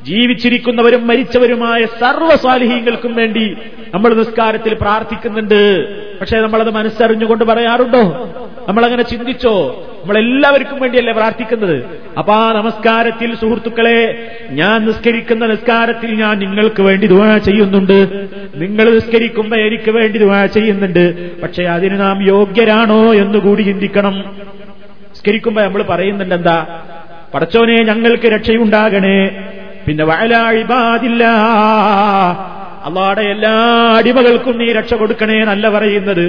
ജീവിച്ചിരിക്കുന്നവരും 0.04 1.08
മരിച്ചവരുമായ 1.08 1.86
സർവ 1.86 2.36
സ്വാലിഹീങ്ങൾക്കും 2.36 3.16
വേണ്ടി 3.16 3.58
നമ്മൾ 3.94 4.14
നിസ്കാരത്തിൽ 4.14 4.74
പ്രാർത്ഥിക്കുന്നുണ്ട്. 4.74 5.62
പക്ഷേ 6.20 6.38
നമ്മളത് 6.38 6.70
മനസ്സറിഞ്ഞുകൊണ്ട് 6.70 7.44
പറയാറുണ്ടോ? 7.44 8.04
നമ്മളങ്ങനെ 8.68 9.04
ചിന്തിച്ചോ? 9.04 9.84
നമ്മളെല്ലാവർക്കും 10.08 10.80
വേണ്ടിയല്ലേ 10.80 11.14
പ്രാർത്ഥിക്കുന്നത്? 11.14 12.00
അപ്പൊ 12.18 12.34
ആ 12.34 12.52
നമസ്കാരത്തിൽ 12.52 13.36
സുഹൃത്തുക്കളെ 13.36 14.28
ഞാൻ 14.50 14.86
നിസ്കരിക്കുന്ന 14.86 15.46
നിസ്കാരത്തിൽ 15.46 16.16
ഞാൻ 16.16 16.40
നിങ്ങൾക്ക് 16.40 16.82
വേണ്ടി 16.82 17.08
ദുവാ 17.08 17.38
ചെയ്യുന്നുണ്ട്. 17.38 18.28
നിങ്ങൾ 18.56 18.94
നിസ്കരിക്കുമ്പോ 18.94 19.58
എനിക്ക് 19.58 19.92
വേണ്ടി 19.92 20.20
ദുവാ 20.20 20.46
ചെയ്യുന്നുണ്ട്. 20.46 21.42
പക്ഷെ 21.42 21.64
അതിന് 21.64 22.00
നാം 22.00 22.28
യോഗ്യരാണോ 22.28 23.14
എന്ന് 23.14 23.40
കൂടി 23.40 23.62
ചിന്തിക്കണം. 23.62 24.20
നിസ്കരിക്കുമ്പോ 25.14 25.62
നമ്മൾ 25.62 25.84
പറയുന്നുണ്ട് 25.84 26.36
എന്താ 26.36 26.84
പടച്ചോനെ 27.34 27.84
ഞങ്ങൾക്ക് 27.84 28.28
രക്ഷയുണ്ടാകണേ. 28.28 29.44
പിന്നെ 29.88 30.06
വയലാഴിപാതില്ല 30.06 31.24
അള്ളാടെ 32.88 33.22
എല്ലാ 33.22 33.52
അടിമകൾക്കും 33.98 34.58
നീ 34.58 34.74
രക്ഷ 34.74 34.94
കൊടുക്കണേ 34.94 35.42
എന്നല്ല 35.42 35.70
പറയുന്നത്. 35.70 36.26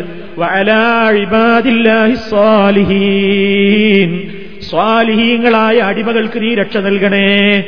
സ്വാലിഹീങ്ങളായ 4.70 5.78
അടിമകൾക്ക് 5.78 6.42
നീ 6.42 6.54
രക്ഷ 6.54 6.76
നൽകണേ. 6.76 7.64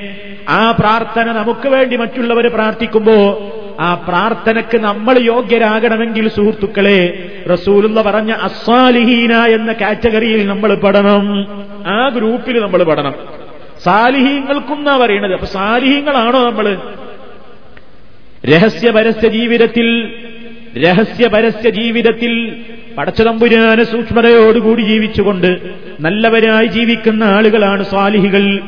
ആ 0.49 0.71
പ്രാർത്ഥന 0.71 1.33
നമുക്ക് 1.33 1.69
വേണ്ടി 1.69 1.97
മറ്റുള്ളവർ 1.97 2.47
പ്രാർത്ഥിക്കുമ്പോ 2.49 3.17
ആ 3.81 3.95
പ്രാർത്ഥനക്ക് 3.95 4.79
നമ്മൾ 4.79 5.19
യോഗ്യരാകണമെങ്കിൽ 5.19 6.29
സുഹൃത്തുക്കളെ 6.29 7.31
റസൂലുള്ള 7.53 8.03
പറഞ്ഞ 8.03 8.33
അസ്വാലിഹീന 8.33 9.33
എന്ന 9.33 9.73
കാറ്റഗറിയിൽ 9.73 10.47
നമ്മൾ 10.47 10.75
പെടണം. 10.75 11.47
ആ 11.87 12.09
ഗ്രൂപ്പിൽ 12.09 12.61
നമ്മൾ 12.61 12.83
പെടണം. 12.83 13.15
സാലിഹീങ്ങൾക്കും 13.85 14.79
എന്നാ 14.79 14.97
പറയണത്? 14.97 15.33
അപ്പൊ 15.33 15.47
സാലിഹീങ്ങളാണോ 15.47 16.51
നമ്മൾ? 16.51 16.79
രഹസ്യപരസ്യ 18.45 19.29
ജീവിതത്തിൽ 19.29 20.15
രഹസ്യപരസ്യ 20.79 21.71
ജീവിതത്തിൽ 21.71 22.57
പടച്ചതമ്പുരാന 22.99 23.83
സൂക്ഷ്മതയോടുകൂടി 23.83 24.83
ജീവിച്ചുകൊണ്ട് 24.83 25.59
നല്ലവരായി 26.01 26.67
ജീവിക്കുന്ന 26.67 27.25
ആളുകളാണ് 27.25 27.85
സ്വാലിഹികൾ. 27.85 28.61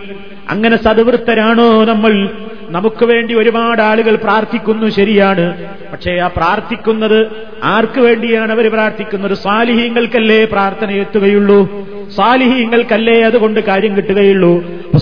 അങ്ങനെ 0.50 0.76
സദവൃത്തരാണോ 0.76 1.84
നമ്മൾ? 1.84 2.28
നമുക്ക് 2.68 3.04
വേണ്ടി 3.04 3.34
ഒരുപാട് 3.34 3.82
ആളുകൾ 3.82 4.16
പ്രാർത്ഥിക്കുന്നു 4.16 4.88
ശരിയാണ്. 4.88 5.68
പക്ഷേ 5.92 6.12
ആ 6.12 6.26
പ്രാർത്ഥിക്കുന്നത് 6.26 7.26
ആർക്ക് 7.62 8.00
വേണ്ടിയാണ് 8.00 8.52
അവർ 8.52 8.70
പ്രാർത്ഥിക്കുന്നത്? 8.70 9.34
സാലിഹീങ്ങൾക്കല്ലേ 9.34 10.44
പ്രാർത്ഥന 10.44 10.90
എത്തുകയുള്ളൂ 10.90 11.91
സാലിഹീങ്ങൾക്കല്ലേ 12.16 13.22
അതുകൊണ്ട് 13.22 13.60
കാര്യം 13.60 13.96
കിട്ടുകയുള്ളൂ? 13.96 14.52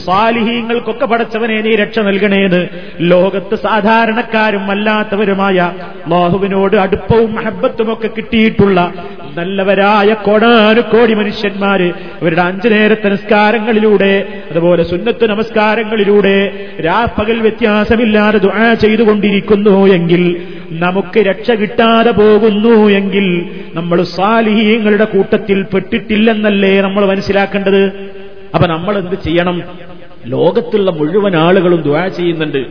സാലിഹീങ്ങൾക്കൊക്കെ 0.05 1.07
പടച്ചവനെ 1.07 1.61
നീ 1.61 1.76
രക്ഷ 1.76 1.98
നൽകണേന്ന് 1.98 2.61
ലോകത്ത് 3.03 3.55
സാധാരണക്കാരും 3.59 4.70
അല്ലാത്തവരുമായ 4.70 5.59
ബാഹുവിനോട് 6.09 6.76
അടുപ്പവും 6.76 7.34
മഹബത്തുമൊക്കെ 7.34 8.09
കിട്ടിയിട്ടുള്ള 8.09 8.78
നല്ലവരായ 9.36 10.12
കോടാനുകോടി 10.22 11.14
മനുഷ്യന്മാര് 11.14 11.88
അവരുടെ 12.20 12.40
അഞ്ചു 12.40 12.68
നേരത്തെ 12.68 13.09
നിസ്കാരങ്ങളിലൂടെ 13.09 14.12
അതുപോലെ 14.51 14.82
സുന്നത്ത് 14.82 15.30
നമസ്കാരങ്ങളിലൂടെ 15.30 16.36
രാപ്പകൽ 16.80 17.40
വ്യത്യാസമില്ലാതെ 17.40 18.38
ദുആ 18.38 18.74
ചെയ്തുകൊണ്ടിരിക്കുന്നു 18.74 19.86
എങ്കിൽ 19.88 20.24
നമുക്ക് 20.71 21.21
രക്ഷ 21.21 21.51
കിട്ടാതെ 21.51 22.11
പോകുന്നു 22.11 22.91
എങ്കിൽ 22.91 23.51
നമ്മൾ 23.75 24.03
സാലിഹീങ്ങളുടെ 24.03 25.05
കൂട്ടത്തിൽ 25.05 25.62
പെട്ടിട്ടില്ലെന്നല്ലേ 25.62 26.81
നമ്മൾ 26.81 27.07
മനസ്സിലാക്കേണ്ടത്? 27.07 28.11
അപ്പൊ 28.55 28.66
നമ്മൾ 28.66 28.99
എന്ത് 28.99 29.14
ചെയ്യണം? 29.14 29.62
ലോകത്തുള്ള 30.27 30.91
മുഴുവൻ 30.91 31.37
ആളുകളും 31.37 31.83
ദുആ 31.83 32.09
ചെയ്യുന്നുണ്ട്. 32.09 32.66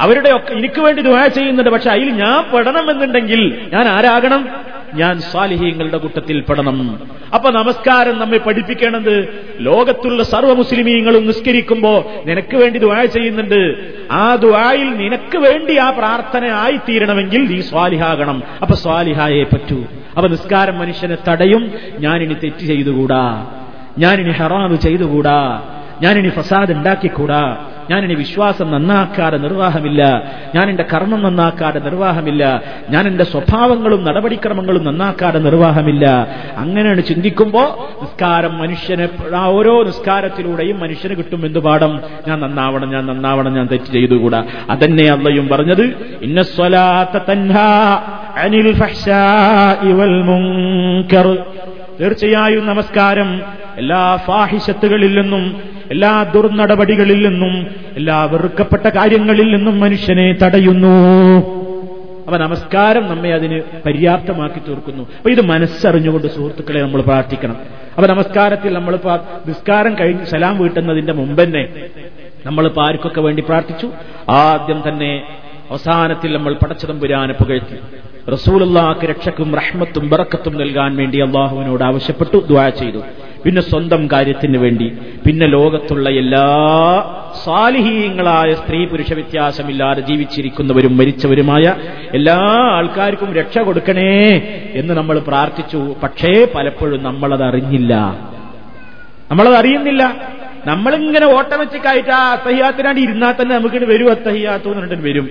അവരുടെ 0.00 0.30
ഒക്കെ 0.30 0.52
എനിക്ക് 0.52 0.80
വേണ്ടി 0.80 1.02
ദുആ 1.02 1.26
ചെയ്യുന്നുണ്ട് 1.26 1.70
പക്ഷെ 1.70 1.90
അതിൽ 1.90 2.10
ഞാൻ 2.10 2.56
പെടണമെന്നുണ്ടെങ്കിൽ 2.56 3.58
ഞാൻ 3.72 3.88
ആരാകണം? 3.88 4.48
ഞാൻ 4.94 5.20
സാലിഹീങ്ങളുടെ 5.20 5.98
കൂട്ടത്തിൽ 5.98 6.40
പെടണം. 6.40 7.00
അപ്പൊ 7.34 7.50
നമസ്കാരം 7.50 8.18
നമ്മെ 8.18 8.38
പഠിപ്പിക്കേണ്ടത് 8.38 9.46
ലോകത്തുള്ള 9.58 10.22
സർവ 10.22 10.52
മുസ്ലിമീങ്ങളും 10.52 11.26
നിസ്കരിക്കുമ്പോ 11.26 12.12
നിനക്ക് 12.26 12.56
വേണ്ടി 12.56 12.78
ദുആ 12.78 13.04
ചെയ്യുന്നുണ്ട്. 13.04 13.92
ആ 14.10 14.34
ദുആയിൽ 14.34 14.96
നിനക്ക് 14.96 15.38
വേണ്ടി 15.38 15.76
ആ 15.76 15.90
പ്രാർത്ഥന 15.90 16.50
ആയിത്തീരണമെങ്കിൽ 16.50 17.46
നീ 17.46 17.60
സ്വാലിഹാകണം. 17.60 18.42
അപ്പൊ 18.62 18.74
സ്വാലിഹായേ 18.74 19.42
പറ്റൂ. 19.42 19.84
അപ്പൊ 20.16 20.28
നിസ്കാരം 20.28 20.78
മനുഷ്യനെ 20.78 21.16
തടയും. 21.28 21.72
ഞാനിനി 21.98 22.34
തെറ്റ് 22.34 22.64
ചെയ്തുകൂടാ. 22.64 23.46
ഞാനിനി 23.98 24.30
ഹറാമ് 24.30 24.76
ചെയ്തുകൂടാ. 24.76 25.62
ഞാനിനി 26.02 26.28
ഫസാദ് 26.28 26.72
ഉണ്ടാക്കിക്കൂടാ? 26.72 27.56
ഞാനിനി 27.90 28.14
വിശ്വാസം 28.14 28.70
നന്നാക്കാതെ 28.70 29.36
നിർവാഹമില്ല. 29.36 30.32
ഞാൻ 30.54 30.70
എന്റെ 30.70 30.84
കർമ്മം 30.94 31.22
നന്നാക്കാതെ 31.22 31.78
നിർവാഹമില്ല. 31.78 32.62
ഞാൻ 32.90 33.06
എന്റെ 33.06 33.24
സ്വഭാവങ്ങളും 33.24 34.04
നടപടിക്രമങ്ങളും 34.04 34.84
നന്നാക്കാതെ 34.84 35.38
നിർവാഹമില്ല. 35.38 36.26
അങ്ങനെയാണ് 36.56 37.02
ചിന്തിക്കുമ്പോ 37.02 37.88
നിസ്കാരം 38.02 38.58
മനുഷ്യനെ 38.58 39.08
ഓരോ 39.36 39.82
നിസ്കാരത്തിലൂടെയും 39.82 40.80
മനുഷ്യന് 40.80 41.14
കിട്ടും 41.14 41.46
എന്ത് 41.46 41.58
പാഠം? 41.58 42.00
ഞാൻ 42.28 42.40
നന്നാവണം 42.40 42.90
ഞാൻ 42.90 43.06
നന്നാവണം 43.06 43.54
ഞാൻ 43.54 43.66
തെറ്റ് 43.66 43.92
ചെയ്തുകൂടാ? 43.92 44.44
അതന്നെ 44.70 45.12
അള്ളയും 45.12 45.48
പറഞ്ഞത് 45.48 46.18
ഇന്ന 46.22 46.42
സ്വലാത്ത 46.42 47.22
തൻഹാ 47.28 48.02
അനിൽ 48.36 48.72
തീർച്ചയായും 52.00 52.66
നമസ്കാരം 52.66 53.42
എല്ലാ 53.76 54.16
ഫാഹിഷത്തുകളിൽ 54.16 55.20
നിന്നും 55.20 55.77
എല്ലാ 55.90 56.22
ദുർനടപടികളിൽ 56.22 57.28
നിന്നും 57.28 57.66
എല്ലാ 57.96 58.24
വെറുക്കപ്പെട്ട 58.24 58.88
കാര്യങ്ങളിൽ 58.88 59.56
നിന്നും 59.56 59.80
മനുഷ്യനെ 59.80 60.36
തടയുന്നു. 60.42 60.94
അപ്പൊ 62.26 62.38
നമസ്കാരം 62.38 63.08
നമ്മെ 63.08 63.30
അതിന് 63.34 63.62
പര്യാപ്തമാക്കി 63.86 64.58
തീർക്കുന്നു. 64.68 65.02
അപ്പൊ 65.16 65.30
ഇത് 65.30 65.40
മനസ്സറിഞ്ഞുകൊണ്ട് 65.40 66.26
സുഹൃത്തുക്കളെ 66.26 66.80
നമ്മൾ 66.80 67.00
പ്രാർത്ഥിക്കണം. 67.00 67.56
അപ്പൊ 67.96 68.06
നമസ്കാരത്തിൽ 68.06 68.74
നമ്മൾ 68.74 68.98
നിസ്കാരം 69.46 69.98
കഴിഞ്ഞ് 70.00 70.24
സലാം 70.24 70.58
വീട്ടുന്നതിന്റെ 70.58 71.12
മുമ്പ് 71.12 71.42
തന്നെ 71.42 71.68
നമ്മളിപ്പോ 72.46 72.82
ആർക്കൊക്കെ 72.82 73.20
വേണ്ടി 73.20 73.42
പ്രാർത്ഥിച്ചു? 73.42 73.90
ആദ്യം 74.30 74.82
തന്നെ 74.88 75.22
അവസാനത്തിൽ 75.70 76.36
നമ്മൾ 76.36 76.54
പടച്ചതമ്പുരാനെ 76.54 77.32
പുകഴ്ത്തി. 77.32 77.76
റസൂലുള്ളാക്ക് 78.30 79.06
രക്ഷക്കും 79.06 79.54
റഹ്മത്തും 79.54 80.08
ബറക്കത്തും 80.08 80.58
നൽകാൻ 80.58 80.96
വേണ്ടി 80.96 81.18
അള്ളാഹുവിനോട് 81.18 81.84
ആവശ്യപ്പെട്ടു 81.84 82.36
ദ്വാ 82.36 82.68
ചെയ്തു. 82.68 83.02
പിന്നെ 83.44 83.62
സ്വന്തം 83.62 84.02
കാര്യത്തിന് 84.12 84.58
വേണ്ടി. 84.58 84.88
പിന്നെ 85.26 85.46
ലോകത്തുള്ള 85.46 86.08
എല്ലാ 86.22 86.46
സാലിഹീയങ്ങളായ 87.44 88.50
സ്ത്രീ 88.54 88.80
പുരുഷ 88.86 89.12
വ്യത്യാസമില്ലാതെ 89.12 90.00
ജീവിച്ചിരിക്കുന്നവരും 90.00 90.96
മരിച്ചവരുമായ 90.98 91.64
എല്ലാ 92.14 92.38
ആൾക്കാർക്കും 92.78 93.30
രക്ഷ 93.40 93.58
കൊടുക്കണേ 93.58 94.10
എന്ന് 94.80 94.94
നമ്മൾ 94.94 95.18
പ്രാർത്ഥിച്ചു. 95.28 95.80
പക്ഷേ 96.02 96.32
പലപ്പോഴും 96.54 97.02
നമ്മളത് 97.02 97.44
അറിഞ്ഞില്ല 97.50 97.94
നമ്മളത് 99.30 99.54
അറിയുന്നില്ല 99.54 100.02
നമ്മളിങ്ങനെ 100.66 101.26
ഓട്ടോമാറ്റിക്കായിട്ട് 101.36 102.10
ആ 102.10 102.22
അത്തഹിയാത്തിനാണ്ട് 102.32 103.00
ഇരുന്നാൽ 103.00 103.34
തന്നെ 103.40 103.52
നമുക്ക് 103.58 103.86
വരും 103.90 104.10
അത്തഹിയാത്തു 104.10 104.68
എന്ന് 104.68 104.80
പറഞ്ഞിട്ട് 104.80 105.06
വരും. 105.08 105.26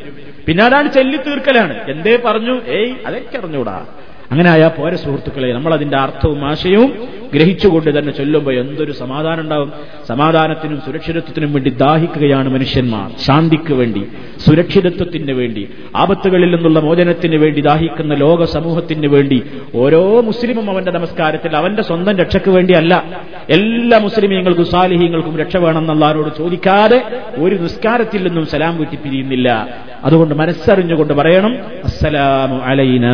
പിന്നെ 0.47 0.61
അതാണ് 0.63 0.87
ചെല്ലി 0.97 1.17
തീർക്കലാണ് 1.17 1.73
എന്തേ 1.93 2.15
പറഞ്ഞു? 2.25 2.55
ഏയ് 2.77 2.91
അതൊക്കെ 3.07 3.37
അറിഞ്ഞൂടാ 3.37 3.77
അങ്ങനെ 4.31 4.49
ആയാ 4.49 4.67
പോരെ 4.67 4.95
സുഹൃത്തുക്കളെ 4.95 5.53
നമ്മൾ 5.53 5.73
അതിന്റെ 5.73 5.97
അർത്ഥവും 5.97 6.45
ആശയവും 6.45 7.17
ഗ്രഹിച്ചുകൊണ്ട് 7.33 7.99
തന്നെ 7.99 8.13
ചൊല്ലുമ്പോൾ 8.13 8.55
എന്തൊരു 8.59 8.91
സമാധാനം 8.91 9.41
ഉണ്ടാവും. 9.41 9.71
സമാധാനത്തിനും 10.07 10.81
സുരക്ഷിതത്വത്തിനും 10.85 11.53
വേണ്ടി 11.53 11.69
ദാഹിക്കുകയാണ് 11.69 12.49
മനുഷ്യന്മാർ. 12.49 13.11
ശാന്തിക്ക് 13.25 13.73
വേണ്ടി 13.73 14.03
സുരക്ഷിതത്വത്തിന് 14.47 15.31
വേണ്ടി 15.31 15.69
ആപത്തുകളിൽ 15.95 16.55
നിന്നുള്ള 16.55 16.79
മോചനത്തിന് 16.79 17.35
വേണ്ടി 17.35 17.61
ദാഹിക്കുന്ന 17.61 18.13
ലോക 18.13 18.43
സമൂഹത്തിന് 18.43 19.07
വേണ്ടി 19.07 19.43
ഓരോ 19.75 20.21
മുസ്ലിമും 20.21 20.71
അവന്റെ 20.71 20.91
നമസ്കാരത്തിൽ 20.91 21.55
അവന്റെ 21.55 21.83
സ്വന്തം 21.83 22.17
രക്ഷയ്ക്ക് 22.17 22.49
വേണ്ടിയല്ല. 22.49 23.23
എല്ലാ 23.49 23.99
മുസ്ലിമീങ്ങൾക്കും 23.99 24.65
സാലിഹീങ്ങൾക്കും 24.65 25.37
രക്ഷ 25.37 25.57
വേണമെന്നുള്ളവരോട് 25.57 26.37
ചോദിക്കാതെ 26.37 27.03
ഒരു 27.35 27.55
നിസ്കാരത്തിൽ 27.55 28.27
നിന്നും 28.27 28.45
സലാം 28.45 28.77
വീട്ടിപ്പിരിയുന്നില്ല. 28.77 29.67
അതുകൊണ്ട് 30.03 30.35
മനസ്സറിഞ്ഞുകൊണ്ട് 30.35 31.13
പറയണം 31.13 31.57
അസ്സലാമു 31.83 32.57
അലൈന. 32.57 33.05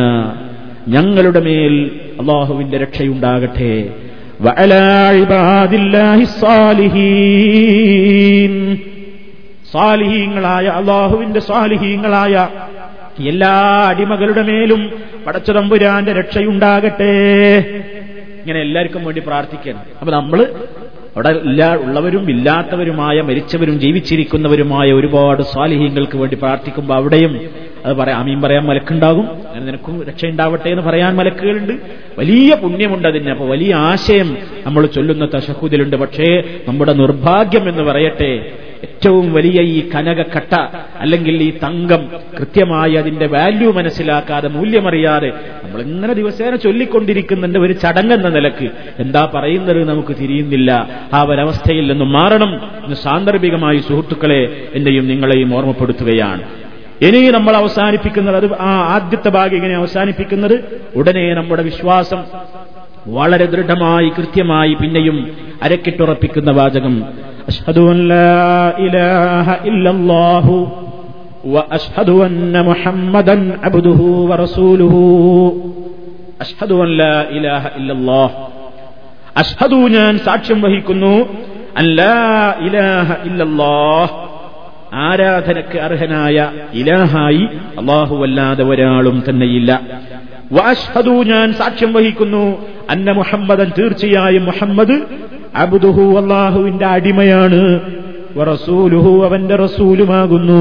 ഞങ്ങളുടെ 0.88 1.40
മേൽ 1.40 1.90
അള്ളാഹുവിന്റെ 2.20 2.78
രക്ഷയുണ്ടാകട്ടെ. 2.78 3.92
സാലിഹീങ്ങളായ 9.72 10.66
അള്ളാഹുവിന്റെ 10.66 11.40
സാലിഹീങ്ങളായ 11.40 12.48
എല്ലാ 13.28 13.84
അടിമകളുടെ 13.88 14.42
മേലും 14.42 14.92
പടച്ചതമ്പുരാന്റെ 15.26 16.12
രക്ഷയുണ്ടാകട്ടെ. 16.12 17.12
ഇങ്ങനെ 18.40 18.60
എല്ലാവർക്കും 18.60 19.04
വേണ്ടി 19.04 19.22
പ്രാർത്ഥിക്കണം 19.26 19.80
അപ്പൊ 20.00 20.14
നമ്മൾ 20.14 20.54
അവിടെ 21.16 21.28
എല്ലാ 21.28 21.74
ഉള്ളവരും 21.74 22.30
ഇല്ലാത്തവരുമായ 22.30 23.20
മരിച്ചവരും 23.20 23.80
ജീവിച്ചിരിക്കുന്നവരുമായ 23.80 24.92
ഒരുപാട് 24.92 25.42
സ്വാലിഹീങ്ങൾക്ക് 25.42 26.18
വേണ്ടി 26.18 26.36
പ്രാർത്ഥിക്കുമ്പോൾ 26.36 26.94
അവിടെയും 26.94 27.40
അത് 27.84 27.96
പറയാം 27.96 28.18
അമീൻ 28.18 28.42
പറയാൻ 28.42 28.64
മലക്കുണ്ടാകും. 28.64 29.22
അങ്ങനെ 29.22 29.66
നിനക്കും 29.66 30.04
രക്ഷയുണ്ടാവട്ടെ 30.04 30.68
എന്ന് 30.68 30.82
പറയാൻ 30.82 31.16
മലക്കുകളുണ്ട്. 31.16 31.72
വലിയ 32.18 32.54
പുണ്യമുണ്ട് 32.54 33.08
അതിന്. 33.08 33.30
അപ്പൊ 33.30 33.46
വലിയ 33.46 33.74
ആശയം 33.74 34.36
നമ്മൾ 34.66 34.86
ചൊല്ലുന്ന 34.86 35.28
തശഹുദിലുണ്ട്. 35.34 35.96
പക്ഷേ 35.96 36.42
നമ്മുടെ 36.68 36.92
നിർഭാഗ്യം 36.92 37.68
എന്ന് 37.68 37.82
പറയട്ടെ 37.82 38.52
ഏറ്റവും 38.82 39.32
വലിയ 39.32 39.60
ഈ 39.60 39.88
കനകക്കട്ട 39.88 40.54
അല്ലെങ്കിൽ 41.00 41.42
ഈ 41.42 41.50
തങ്കം 41.50 42.08
കൃത്യമായി 42.38 42.92
അതിന്റെ 42.92 43.26
വാല്യൂ 43.26 43.72
മനസ്സിലാക്കാതെ 43.72 44.48
മൂല്യമറിയാതെ 44.48 45.32
നമ്മൾ 45.64 45.82
ഇങ്ങനെ 45.82 46.12
ദിവസേന 46.12 46.56
ചൊല്ലിക്കൊണ്ടിരിക്കുന്നുണ്ട് 46.56 47.58
ഒരു 47.58 47.72
ചടങ്ങെന്ന 47.72 48.28
നിലയ്ക്ക്. 48.28 48.70
എന്താ 48.98 49.30
പറയുന്നത് 49.34 49.88
നമുക്ക് 49.88 50.16
തിരിയുന്നില്ല. 50.20 50.88
ആ 51.14 51.22
ഒരവസ്ഥയിൽ 51.22 51.86
നിന്നും 51.86 52.12
മാറണം 52.12 52.54
എന്ന് 52.84 52.96
സാന്ദർഭികമായി 52.96 53.78
സുഹൃത്തുക്കളെ 53.78 54.68
എന്റെയും 54.74 55.08
നിങ്ങളെയും 55.08 55.56
ഓർമ്മപ്പെടുത്തുകയാണ്. 55.56 56.63
ഇനി 57.04 57.30
നമ്മൾ 57.30 57.56
അവസാനിപ്പിക്കുന്നത് 57.56 58.36
അത് 58.36 58.52
ആ 58.60 58.70
ആദ്യത്തെ 58.94 59.28
ഭാഗം 59.28 59.56
ഇങ്ങനെ 59.56 59.74
അവസാനിപ്പിക്കുന്നത് 59.74 60.82
ഉടനെ 60.96 61.34
നമ്മുടെ 61.34 61.62
വിശ്വാസം 61.62 62.24
വളരെ 63.06 63.46
ദൃഢമായി 63.46 64.08
കൃത്യമായി 64.08 64.74
പിന്നെയും 64.74 65.36
അരക്കിട്ടുറപ്പിക്കുന്ന 65.62 66.50
വാചകം. 66.50 67.04
അഷ്ഹദു 79.36 79.74
ഞാൻ 79.74 80.18
സാക്ഷ്യം 80.18 80.62
വഹിക്കുന്നു. 80.62 81.28
അല്ലാ 81.76 82.54
ഇലാഹ 82.60 83.26
ഇല്ലല്ലാഹ് 83.26 84.33
ആരാധനക്ക് 84.94 85.78
അർഹനായ 85.78 86.52
ഇലാഹായി 86.72 87.48
അള്ളാഹുവല്ലാതെ 87.78 88.64
ഒരാളും 88.64 89.24
തന്നെയില്ല. 89.28 89.80
വാഷ്ഹദു 90.52 91.10
ഞാൻ 91.10 91.52
സാക്ഷ്യം 91.52 91.92
വഹിക്കുന്നു. 91.92 92.66
അന്ന 92.90 93.10
മുഹമ്മദൻ 93.10 93.72
തീർച്ചയായും 93.78 94.44
മുഹമ്മദ് 94.44 95.02
അബുദുഹു 95.56 96.20
അള്ളാഹുവിന്റെ 96.20 96.86
അടിമയാണ്. 96.86 97.80
റസൂലുഹു 98.46 99.24
അവന്റെ 99.24 99.56
റസൂലുമാകുന്നു. 99.56 100.54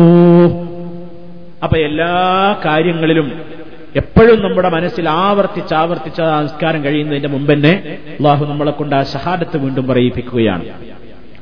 അപ്പൊ 1.64 1.78
എല്ലാ 1.78 2.56
കാര്യങ്ങളിലും 2.66 3.32
എപ്പോഴും 3.96 4.42
നമ്മുടെ 4.42 4.70
മനസ്സിൽ 4.70 5.10
ആവർത്തിച്ച് 5.10 5.74
ആവർത്തിച്ച 5.74 6.18
സംസ്കാരം 6.18 6.84
കഴിയുന്നതിന്റെ 6.84 7.30
മുമ്പ് 7.30 7.54
തന്നെ 7.54 7.98
അള്ളാഹു 8.20 8.46
നമ്മളെ 8.46 8.72
കൊണ്ട് 8.72 8.96
ആ 8.96 9.04
ഷഹാദത്ത് 9.04 9.58
വീണ്ടും 9.58 9.88
പറയിപ്പിക്കുകയാണ്. 9.88 10.64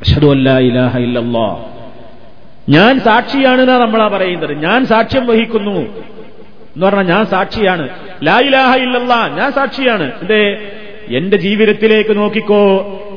അഷദു 0.02 0.28
അല്ലാ 0.28 0.60
ഇലാഹ 0.60 0.98
ഇല്ലല്ലാ. 0.98 1.60
ഞാൻ 2.72 3.00
സാക്ഷിയാണെന്നാ 3.00 3.78
നമ്മളാ 3.78 4.08
പറയുന്നത്. 4.08 4.54
ഞാൻ 4.54 4.86
സാക്ഷ്യം 4.86 5.28
വഹിക്കുന്നു. 5.28 5.80
എന്ന് 6.76 6.86
പറഞ്ഞാൽ 6.86 7.04
ഞാൻ 7.04 7.26
സാക്ഷിയാണ്. 7.26 7.90
ലായിലാഹ 8.24 8.76
ഇല്ലല്ല 8.76 9.28
ഞാൻ 9.28 9.52
സാക്ഷിയാണ്. 9.52 10.12
എന്തേ? 10.22 10.72
എന്റെ 11.18 11.38
ജീവിതത്തിലേക്ക് 11.38 12.18
നോക്കിക്കോ. 12.18 12.64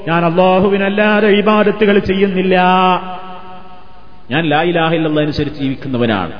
ഞാൻ 0.08 0.24
അള്ളാഹുവിനല്ലാതെ 0.24 1.28
ഇബാദത്തുകൾ 1.28 1.98
ചെയ്യുന്നില്ല. 1.98 2.60
ഞാൻ 4.30 4.44
ലായിലാഹ 4.44 4.94
ഇല്ലല്ല 4.94 5.20
അനുസരിച്ച് 5.20 5.60
ജീവിക്കുന്നവനാണ്. 5.60 6.32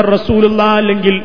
റസൂലുള്ള 0.00 0.62
അല്ലെങ്കിൽ 0.62 1.22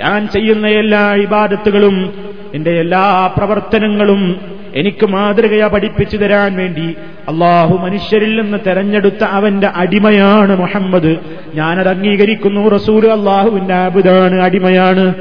ഞാൻ 0.00 0.28
ചെയ്യുന്ന 0.28 0.66
എല്ലാ 0.66 1.14
ഇബാദത്തുകളും 1.14 2.14
എന്റെ 2.54 2.70
എല്ലാ 2.80 3.26
പ്രവർത്തനങ്ങളും 3.36 4.40
എനിക്ക് 4.74 5.06
മാതൃകയ 5.06 5.66
പഠിപ്പിച്ചു 5.66 6.16
തരാൻ 6.16 6.56
വേണ്ടി 6.56 6.94
അള്ളാഹു 7.28 7.76
മനുഷ്യരിൽ 7.76 8.42
നിന്ന് 8.42 8.58
തെരഞ്ഞെടുത്ത 8.66 9.24
അവന്റെ 9.24 9.66
അടിമയാണ് 9.66 10.60
മുഹമ്മദ്. 10.60 11.16
ഞാനത് 11.54 11.88
അംഗീകരിക്കുന്നു. 11.88 12.68
റസൂൽ 12.68 13.06
അള്ളാഹുവിന്റെ 13.06 13.74
ആബുദാണ് 13.74 14.42
അടിമയാണ്. 14.42 15.14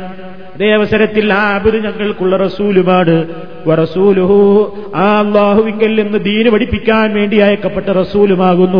അതേ 0.56 0.74
അവസരത്തിൽ 0.74 1.34
ആബുദ് 1.34 1.76
ഞങ്ങൾക്കുള്ള 1.76 2.38
റസൂലുമാണ്. 2.38 3.26
റസൂലുഹു 3.70 4.78
ആ 4.95 5.20
അള്ളാഹുവിങ്കൽ 5.20 6.04
നിന്ന് 6.04 6.18
ദീന് 6.18 6.50
പഠിപ്പിക്കാൻ 6.50 7.14
വേണ്ടി 7.14 7.38
അയക്കപ്പെട്ട 7.38 7.86
റസൂലുമാകുന്നു. 7.86 8.80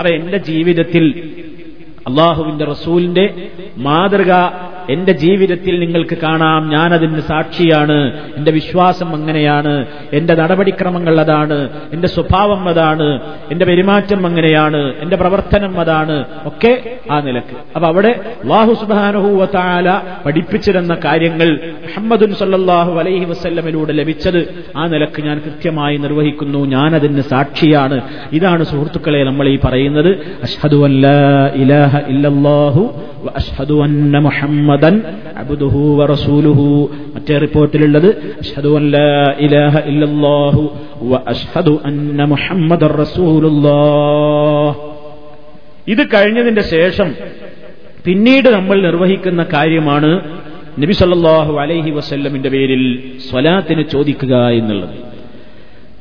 അവ 0.00 0.08
എന്റെ 0.08 0.38
ജീവിതത്തിൽ 0.38 1.30
അള്ളാഹുവിന്റെ 2.08 2.64
റസൂലിന്റെ 2.64 3.34
മാതൃക 3.76 4.32
എന്റെ 4.88 5.12
ജീവിതത്തിൽ 5.12 5.80
നിങ്ങൾക്ക് 5.80 6.18
കാണാം 6.22 6.70
ഞാനതിന് 6.70 7.20
സാക്ഷിയാണ് 7.20 8.12
എന്റെ 8.36 8.50
വിശ്വാസം 8.50 9.14
അങ്ങനെയാണ് 9.14 9.86
എന്റെ 10.12 10.34
നടപടിക്രമങ്ങൾ 10.34 11.20
അതാണ് 11.20 11.68
എന്റെ 11.92 12.08
സ്വഭാവം 12.08 12.68
അതാണ് 12.68 13.20
എന്റെ 13.50 13.64
പെരുമാറ്റം 13.64 14.26
അങ്ങനെയാണ് 14.26 14.92
എന്റെ 15.00 15.16
പ്രവർത്തനം 15.16 15.80
അതാണ് 15.80 16.24
ഒക്കെ 16.46 16.98
ആ 17.10 17.20
നിലയ്ക്ക്. 17.20 17.56
അപ്പൊ 17.76 17.88
അവിടെ 17.88 18.20
അള്ളാഹു 18.42 18.72
സുബാനുഹൂവത്താല 18.72 20.02
പഠിപ്പിച്ചിരുന്ന 20.26 20.98
കാര്യങ്ങൾ 21.04 21.60
മുഹമ്മദുൻ 21.82 22.32
സല്ലാഹു 22.32 22.92
അലൈഹി 22.98 23.24
വസ്ല്ലമിലൂടെ 23.24 23.92
ലഭിച്ചത് 23.92 24.70
ആ 24.76 24.86
നിലയ്ക്ക് 24.86 25.22
ഞാൻ 25.22 25.38
കൃത്യമായി 25.38 25.96
നിർവഹിക്കുന്നു 25.96 26.64
ഞാനതിന് 26.64 27.20
സാക്ഷിയാണ്. 27.20 28.02
ഇതാണ് 28.32 28.64
സുഹൃത്തുക്കളെ 28.64 29.24
നമ്മൾ 29.24 29.48
ഈ 29.48 29.58
പറയുന്നത്. 29.64 30.10
അഷ്ഹദു 30.42 30.84
അല്ലാ 30.84 31.50
ഇലാഹ 31.54 31.98
ഇല്ലല്ലാഹു 32.08 33.10
അഷ്ഹദു 33.34 33.82
അന്ന 33.82 34.18
മുഹമ്മദൻ 34.72 34.94
അബ്ദുഹു 35.36 35.96
വറസൂലുഹു 35.96 36.90
മറ്റേ 37.14 37.38
റിപ്പോർട്ടിലുള്ളത് 37.38 38.08
അഷ്ഹദു 38.38 38.76
അല്ലാ 38.76 39.34
ഇലാഹ 39.38 39.78
ഇല്ലല്ലാഹു 39.78 40.62
വ 41.02 41.18
അഷ്ഹദു 41.26 41.80
അന്ന 41.84 42.24
മുഹമ്മദ 42.24 42.84
റസൂലുള്ളാഹ്. 42.84 44.74
ഇത് 45.88 46.06
കഴിഞ്ഞതിന്റെ 46.06 46.62
ശേഷം 46.62 47.14
പിന്നീട് 48.04 48.48
നമ്മൾ 48.48 48.82
നിർവഹിക്കുന്ന 48.82 49.46
കാര്യമാണ് 49.52 50.40
നബി 50.78 50.92
സല്ലാഹു 50.92 51.52
അലൈഹി 51.58 51.90
വസല്ലമിന്റെ 51.90 52.48
പേരിൽ 52.48 53.12
സ്വലാത്തിന് 53.30 53.82
ചോദിക്കുക 53.82 54.34
എന്നുള്ളത്. 54.48 54.96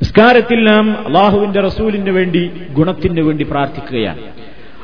നിസ്കാരത്തിൽ 0.01 0.63
നാം 0.63 1.05
അള്ളാഹുവിന്റെ 1.05 1.61
റസൂലിന് 1.61 2.09
വേണ്ടി 2.09 2.51
ഗുണത്തിന് 2.73 3.21
വേണ്ടി 3.21 3.43
പ്രാർത്ഥിക്കുകയാണ്. 3.43 4.19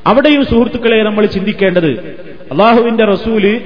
അവിടെയും 0.07 0.45
സുഹൃത്തുക്കളെ 0.45 1.03
നമ്മൾ 1.03 1.25
ചിന്തിക്കേണ്ടത് 1.25 1.91
അള്ളാഹുവിന്റെ 2.51 3.05
റസൂൽ 3.05 3.61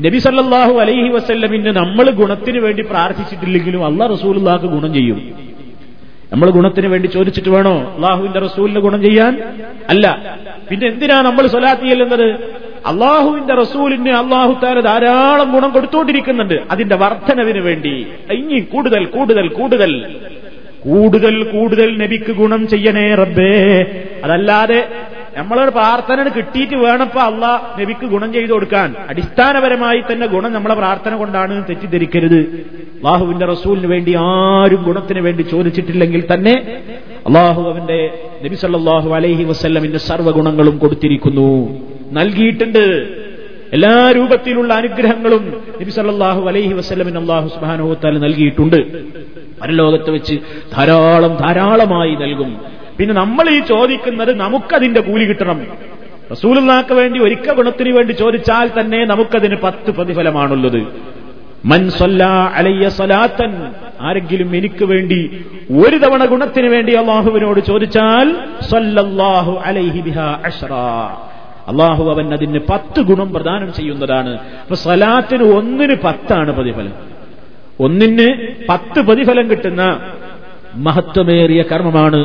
നബി 0.00 0.18
സല്ലാഹു 0.18 0.78
അലൈഹി 0.78 1.08
വസ്ല്ലമിന് 1.08 1.66
നമ്മൾ 1.66 2.10
ഗുണത്തിന് 2.10 2.58
വേണ്ടി 2.58 2.82
പ്രാർത്ഥിച്ചിട്ടില്ലെങ്കിലും 2.82 3.84
അള്ളാഹ് 3.84 4.12
റസൂലുള്ളാഹ് 4.12 4.66
ഗുണം 4.66 4.94
ചെയ്യും. 4.94 5.32
നമ്മൾ 6.32 6.50
ഗുണത്തിന് 6.50 6.86
വേണ്ടി 6.86 7.06
ചോദിച്ചിട്ട് 7.06 7.48
വേണോ 7.48 7.92
അള്ളാഹുവിന്റെ 7.96 8.38
റസൂലിന് 8.38 8.78
ഗുണം 8.78 9.02
ചെയ്യാൻ? 9.02 9.42
അല്ല. 9.88 10.36
പിന്നെ 10.70 10.86
എന്തിനാ 10.88 11.22
നമ്മൾ 11.22 11.46
സ്വലാത്ത് 11.46 11.82
ചെല്ലുന്നത്? 11.82 12.30
അള്ളാഹുവിന്റെ 12.86 13.54
റസൂലിന് 13.54 14.10
അള്ളാഹു 14.10 14.60
താര 14.62 14.80
ധാരാളം 14.80 15.52
ഗുണം 15.52 15.70
കൊടുത്തുകൊണ്ടിരിക്കുന്നുണ്ട് 15.70 16.62
അതിന്റെ 16.70 16.96
വർധനവിന് 16.96 17.58
വേണ്ടി. 17.58 18.06
ഇനി 18.32 18.60
കൂടുതൽ 18.60 19.04
കൂടുതൽ 19.04 19.48
കൂടുതൽ. 19.48 20.16
കൂടുതൽ 20.84 21.42
കൂടുതൽ 21.42 21.98
നബിക്ക് 21.98 22.32
ഗുണം 22.32 22.68
ചെയ്യണേ 22.68 23.14
റബ്ബേ. 23.14 23.84
അതല്ലാതെ 24.24 24.88
നമ്മളൊരു 25.36 25.70
പ്രാർത്ഥന 25.70 26.28
കിട്ടിയിട്ട് 26.28 26.74
വേണപ്പോ 26.74 27.20
അല്ല 27.20 27.74
നബിക്ക് 27.80 28.06
ഗുണം 28.06 28.32
ചെയ്തു 28.32 28.52
കൊടുക്കാൻ. 28.52 28.94
അടിസ്ഥാനപരമായി 29.08 30.02
തന്നെ 30.12 30.26
ഗുണം 30.26 30.52
നമ്മളെ 30.52 30.74
പ്രാർത്ഥന 30.74 31.16
കൊണ്ടാണ് 31.16 31.64
തെറ്റിദ്ധരിക്കരുത്. 31.68 32.40
അള്ളാഹുവിന്റെ 32.96 33.46
റസൂലിന് 33.46 33.86
വേണ്ടി 33.86 34.14
ആരും 34.18 34.82
ഗുണത്തിന് 34.82 35.20
വേണ്ടി 35.20 35.42
ചോദിച്ചിട്ടില്ലെങ്കിൽ 35.42 36.24
തന്നെ 36.34 36.82
അള്ളാഹു 37.26 37.62
അവന്റെ 37.62 38.28
നബി 38.44 38.54
സല്ലാഹു 38.54 39.10
അലൈഹി 39.10 39.44
വസ്ല്ലമിന്റെ 39.44 39.98
സർവഗുണങ്ങളും 39.98 40.78
കൊടുത്തിരിക്കുന്നു. 40.78 41.50
നൽകിയിട്ടുണ്ട്. 42.12 42.84
എല്ലാ 43.72 44.12
രൂപത്തിലുള്ള 44.16 44.74
അനുഗ്രഹങ്ങളും 44.74 45.62
നബി 45.80 45.90
സല്ലാഹു 45.90 46.48
അലൈഹി 46.48 46.72
വസ്ല്ലമിന് 46.72 47.18
അള്ളാഹു 47.18 47.48
സുബാനോഹത്താൽ 47.48 48.18
നൽകിയിട്ടുണ്ട്. 48.18 49.04
പരലോകത്ത് 49.62 50.10
വെച്ച് 50.10 50.34
ധാരാളം 50.76 51.36
ധാരാളമായി 51.36 52.14
നൽകും. 52.14 52.79
പിന്നെ 53.00 53.14
നമ്മൾ 53.22 53.46
ഈ 53.56 53.60
ചോദിക്കുന്നത് 53.72 54.32
നമുക്കതിന്റെ 54.40 55.00
കൂലി 55.08 55.24
കിട്ടണം. 55.28 55.58
റസൂലുള്ളാക്ക് 56.32 56.94
വേണ്ടി 57.00 57.18
ഒരിക്കൽ 57.26 57.54
ഗുണത്തിന് 57.58 57.92
വേണ്ടി 57.98 58.12
ചോദിച്ചാൽ 58.22 58.66
തന്നെ 58.78 59.00
നമുക്കതിന് 59.12 59.56
പത്ത് 59.62 59.90
പ്രതിഫലമാണുള്ളത്. 59.96 60.80
സലാത്തൻ 62.98 63.52
ആരെങ്കിലും 64.08 64.50
എനിക്ക് 64.58 64.84
വേണ്ടി 64.92 65.18
ഒരു 65.82 65.96
തവണ 66.04 66.22
ഗുണത്തിന് 66.32 66.68
വേണ്ടി 66.74 66.92
അള്ളാഹുവിനോട് 67.00 67.60
ചോദിച്ചാൽ 67.70 68.28
സല്ലല്ലാഹു 68.70 69.52
അലൈഹി 69.70 70.00
ബിഹ 70.06 70.18
അഷ്റാ 70.48 70.86
അള്ളാഹു 71.70 72.04
അവൻ 72.14 72.26
അതിന് 72.36 72.60
പത്ത് 72.70 73.00
ഗുണം 73.10 73.28
പ്രദാനം 73.34 73.70
ചെയ്യുന്നതാണ്. 73.78 74.32
അപ്പൊ 74.62 74.76
സലാത്തിന് 74.86 75.44
ഒന്നിന് 75.58 75.96
പത്താണ് 76.06 76.50
പ്രതിഫലം. 76.58 76.94
ഒന്നിന് 77.86 78.28
പത്ത് 78.70 79.00
പ്രതിഫലം 79.08 79.46
കിട്ടുന്ന 79.50 79.82
മഹത്വമേറിയ 80.86 81.60
കർമ്മമാണ് 81.72 82.20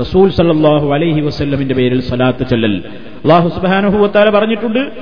റസൂൽ 0.00 0.30
സല്ലാഹു 0.30 0.94
അലൈഹി 0.94 1.20
വസ്ല്ലമിന്റെ 1.20 1.74
പേരിൽ 1.74 2.00
സലാത്ത് 2.00 2.46
ചൊല്ലൽ. 2.48 2.82
അള്ളാഹു 3.24 3.48
സുബാനുഹൂത്താല 3.48 4.30
പറഞ്ഞിട്ടുണ്ട് 4.30 4.92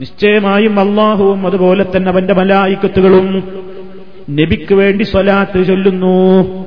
നിശ്ചയമായും 0.00 0.80
അള്ളാഹുവും 0.80 1.46
അതുപോലെ 1.46 1.86
തന്നെ 1.96 2.10
അവന്റെ 2.10 2.34
മലായിക്കത്തുകളും 2.34 3.44
നബിക്ക് 4.30 4.74
വേണ്ടി 4.74 5.04
സ്വലാത്ത് 5.04 5.66
ചൊല്ലുന്നു. 5.66 6.65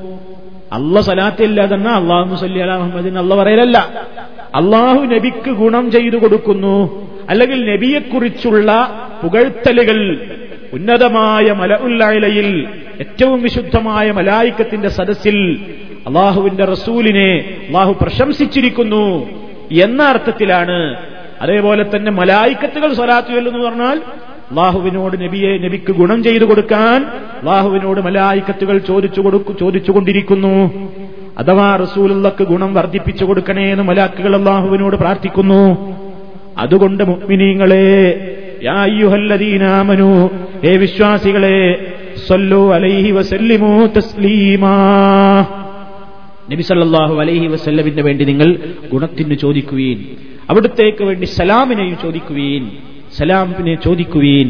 അല്ല 0.74 1.01
സ്വലാത്തില്ലാതെ 1.01 1.76
അള്ളാഹു 1.76 2.36
സല്ലി 2.36 2.59
അല 2.59 2.76
മുഹമ്മദിന് 2.76 3.17
അല്ല 3.17 3.36
പറയലല്ല. 3.36 3.78
അള്ളാഹു 4.55 4.99
നബിക്ക് 4.99 5.49
ഗുണം 5.49 5.91
ചെയ്തു 5.91 6.15
കൊടുക്കുന്നു. 6.15 7.09
അല്ലെങ്കിൽ 7.30 7.74
നബിയെക്കുറിച്ചുള്ള 7.74 8.72
പുകഴ്ത്തലുകൾ 9.24 10.28
ഉന്നതമായ 10.74 11.51
മല 11.51 11.76
ഉല്ലയിൽ 11.76 12.67
ഏറ്റവും 12.99 13.41
വിശുദ്ധമായ 13.41 14.11
മലായിക്കത്തിന്റെ 14.11 14.89
സദസ്സിൽ 14.89 15.59
അള്ളാഹുവിന്റെ 16.07 16.65
റസൂലിനെ 16.65 17.59
അള്ളാഹു 17.67 17.97
പ്രശംസിച്ചിരിക്കുന്നു 18.01 19.30
എന്ന 19.72 20.03
അർത്ഥത്തിലാണ്. 20.03 20.95
അതേപോലെ 21.41 21.86
തന്നെ 21.95 22.11
മലായിക്കത്തുകൾ 22.11 22.93
സ്വലാത്തു 22.93 23.28
ചൊല്ലുന്നു 23.28 23.65
പറഞ്ഞാൽ 23.65 24.01
അള്ളാഹുവിനോട് 24.49 25.21
നബിയെ 25.21 25.57
നബിക്ക് 25.57 25.91
ഗുണം 25.91 26.23
ചെയ്തു 26.23 26.43
കൊടുക്കാൻ 26.43 27.05
അള്ളാഹുവിനോട് 27.39 28.01
മലായിക്കത്തുകൾ 28.01 28.77
ചോദിച്ചു 28.77 29.21
കൊടുക്കു 29.21 29.53
ചോദിച്ചുകൊണ്ടിരിക്കുന്നു 29.59 30.71
അഥവാ 31.37 31.75
റസൂലുള്ളക്ക് 31.75 32.43
ഗുണം 32.43 32.73
വർദ്ധിപ്പിച്ചു 32.73 33.25
കൊടുക്കണേ 33.25 33.71
എന്ന് 33.71 33.83
മലാക്കുകൾ 33.83 34.35
അള്ളാഹുവിനോട് 34.35 34.95
പ്രാർത്ഥിക്കുന്നു. 34.95 35.95
അതുകൊണ്ട് 36.57 37.03
മുഗ്മിനീങ്ങളെ 37.03 37.89
യായുഹല്ലദീനാമനു 38.63 40.29
ഏ 40.65 40.77
വിശ്വാസികളെ 40.77 41.91
സല്ലു 42.27 42.73
അലൈഹി 42.73 43.11
വസല്ലിമു 43.11 43.89
തസ്ലീമാ. 43.97 44.75
നബി 46.51 46.61
അലൈഹി 47.19 47.47
വസല്ലമിന് 47.47 48.01
വേണ്ടി 48.01 48.25
നിങ്ങൾ 48.25 48.59
ഗുണത്തിന് 48.91 49.35
ചോദിക്കുവീൻ 49.35 50.05
അവിടുത്തേക്ക് 50.49 51.03
വേണ്ടി 51.03 51.25
സലാമിനെയും 51.25 51.97
ചോദിക്കുവീൻ. 52.01 52.69
സലാമിനെ 53.18 53.76
ചോദിക്കുവീൻ 53.76 54.49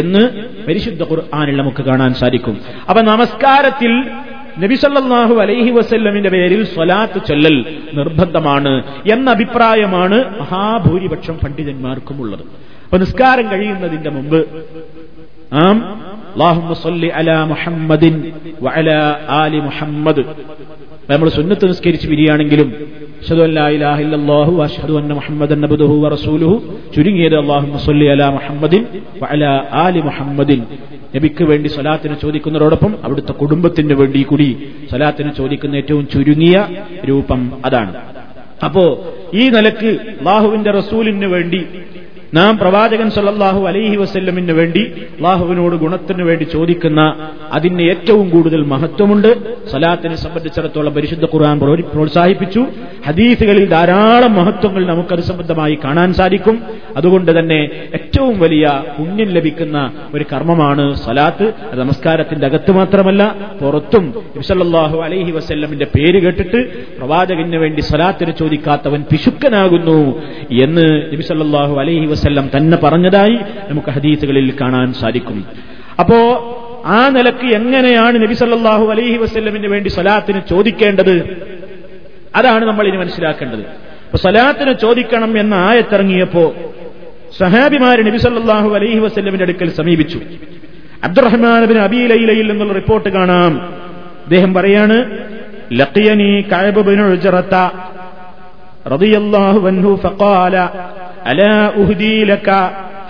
എന്ന് 0.00 0.22
പരിശുദ്ധ 0.66 1.02
ഖുർആാനിൽ 1.02 1.56
നമുക്ക് 1.56 1.82
കാണാൻ 1.82 2.14
സാധിക്കും. 2.14 2.56
അപ്പൊ 2.88 3.02
നമസ്കാരത്തിൽ 3.02 3.92
നബിസല്ലാഹു 4.58 5.34
അലൈഹി 5.34 5.70
വസല്ലമിന്റെ 5.70 6.30
പേരിൽ 6.30 6.64
സ്വലാത്ത് 6.64 7.18
ചൊല്ലൽ 7.28 7.56
നിർബന്ധമാണ് 7.94 8.72
എന്ന 9.12 9.30
അഭിപ്രായമാണ് 9.30 10.18
മഹാഭൂരിപക്ഷം 10.40 11.36
പണ്ഡിതന്മാർക്കുമുള്ളത്. 11.38 12.44
അപ്പൊ 12.84 12.98
നിസ്കാരം 12.98 13.46
കഴിയുന്നതിന്റെ 13.50 14.10
മുമ്പ് 14.10 14.40
മുഹമ്മദിൻ 17.52 18.14
നമ്മൾ 21.10 21.28
സുന്നത്ത് 21.28 21.64
നിസ്കരിച്ച് 21.68 22.08
പിരിയാണെങ്കിലും 22.08 22.68
അഷ്ഹദു 23.22 23.42
അല്ലാ 23.42 23.68
ഇലാഹ 23.68 24.00
ഇല്ലല്ലാഹു 24.00 24.62
അഷ്ഹദു 24.62 24.94
അന്ന 24.98 25.14
ചുരുങ്ങിയത് 26.96 27.36
അലാ 28.10 28.30
മുഹമ്മദിൻ 28.30 28.86
ആലി 29.72 30.00
മുഹമ്മദിൻ. 30.00 30.62
നബിക്ക് 31.16 31.44
വേണ്ടി 31.44 31.68
സലാത്തിന് 31.68 32.14
ചോദിക്കുന്നതോടൊപ്പം 32.22 32.94
അവിടുത്തെ 33.04 33.32
കുടുംബത്തിന് 33.32 33.94
വേണ്ടി 33.94 34.22
കൂടി 34.22 34.68
സലാത്തിന് 34.90 35.30
ചോദിക്കുന്ന 35.38 35.76
ഏറ്റവും 35.76 36.08
ചുരുങ്ങിയ 36.14 36.66
രൂപം 37.08 37.52
അതാണ്. 37.64 37.94
അപ്പോ 38.64 39.04
ഈ 39.34 39.48
നിലയ്ക്ക് 39.48 39.90
അള്ളാഹുവിന്റെ 40.18 40.70
റസൂലിന് 40.70 41.24
വേണ്ടി 41.24 41.66
നാം 42.34 42.58
പ്രവാചകൻ 42.58 43.10
സല്ലാഹു 43.10 43.66
അലൈഹി 43.66 43.96
വസ്ല്ലമിന് 43.96 44.52
വേണ്ടി 44.52 44.92
അള്ളാഹുവിനോട് 44.98 45.76
ഗുണത്തിന് 45.76 46.22
വേണ്ടി 46.22 46.44
ചോദിക്കുന്ന 46.44 47.28
അതിന് 47.52 47.82
ഏറ്റവും 47.82 48.30
കൂടുതൽ 48.30 48.62
മഹത്വമുണ്ട്. 48.62 49.56
സലാത്തിനെ 49.70 50.16
സംബന്ധിച്ചിടത്തോളം 50.16 50.94
പരിശുദ്ധ 50.94 51.24
ഖുർആൻ 51.24 51.58
പ്രോ- 51.58 51.84
പ്രോത്സാഹിപ്പിച്ചു. 51.84 52.66
ഹദീസുകളിൽ 53.06 53.68
ധാരാളം 53.68 54.34
മഹത്വങ്ങൾ 54.34 54.86
നമുക്കത് 54.86 55.20
സംബന്ധമായി 55.20 55.78
കാണാൻ 55.84 56.14
സാധിക്കും. 56.14 56.62
അതുകൊണ്ട് 56.96 57.38
തന്നെ 57.38 57.70
ഏറ്റവും 57.94 58.40
വലിയ 58.40 58.84
പുണ്യം 58.98 59.28
ലഭിക്കുന്ന 59.28 59.92
ഒരു 60.14 60.24
കർമ്മമാണ് 60.32 60.94
സലാത്ത്. 60.94 61.52
നമസ്കാരത്തിന്റെ 61.74 62.46
അകത്ത് 62.46 62.72
മാത്രമല്ല 62.72 63.34
പുറത്തും 63.62 64.14
നബിസല്ലാഹു 64.36 65.00
അലൈഹി 65.00 65.30
വസ്ല്ലമിന്റെ 65.30 65.84
പേര് 65.84 66.22
കേട്ടിട്ട് 66.22 66.86
പ്രവാചകന് 66.98 67.56
വേണ്ടി 67.56 67.80
സലാത്തിന് 67.80 68.32
ചോദിക്കാത്തവൻ 68.32 69.02
പിശുക്കനാകുന്നു 69.02 70.22
എന്ന് 70.62 71.12
നബിസല്ലാഹു 71.12 71.80
അലൈഹി 71.80 72.06
വസല്ലം 72.22 72.50
തന്നെ 72.56 72.76
പറഞ്ഞതായി 72.76 73.38
നമുക്ക് 73.70 73.90
ഹദീസുകളിൽ 73.90 74.54
കാണാൻ 74.60 74.92
സാധിക്കും. 74.92 75.44
അപ്പോ 76.00 76.18
ആ 76.86 77.08
നിലയ്ക്ക് 77.08 77.54
എങ്ങനെയാണ് 77.54 78.22
നബി 78.22 78.34
സല്ലാഹു 78.34 78.86
അലൈഹി 78.90 79.16
വസ്ല്ലമിന് 79.16 79.66
വേണ്ടി 79.66 79.88
സലാത്തിന് 79.88 80.40
ചോദിക്കേണ്ടത്? 80.50 81.46
അതാണ് 82.36 82.64
നമ്മൾ 82.64 82.88
ഇനി 82.88 82.96
മനസ്സിലാക്കേണ്ടത്. 82.96 83.60
അപ്പൊ 83.60 84.16
സലാത്തിന് 84.16 84.72
ചോദിക്കണം 84.72 85.38
എന്ന 85.38 85.54
ആയത്തിറങ്ങിയപ്പോ 85.54 86.54
സഹാബിമാര് 87.38 88.06
നബി 88.06 88.16
സല്ലാഹു 88.16 88.74
അലൈഹി 88.74 88.98
വസ്ല്ലമിന്റെ 88.98 89.44
അടുക്കൽ 89.44 89.70
സമീപിച്ചു. 89.70 90.20
അബ്ദുറഹ്മാൻ 91.04 91.64
ബിൻ 91.64 91.78
അബീ 91.78 92.06
ലൈലയിൽ 92.06 92.50
നിന്നുള്ള 92.50 92.72
റിപ്പോർട്ട് 92.72 93.08
കാണാം. 93.08 93.60
അദ്ദേഹം 94.24 94.54
പറയാണ് 94.54 95.18
ലഖിയനി 95.72 96.44
റളിയല്ലാഹു 98.86 99.66
അൻഹു 99.66 100.00
ഫഖാല 100.02 100.56
അലാ 101.29 101.53
ഉഹ്ദി 101.81 102.13
ലക 102.31 102.49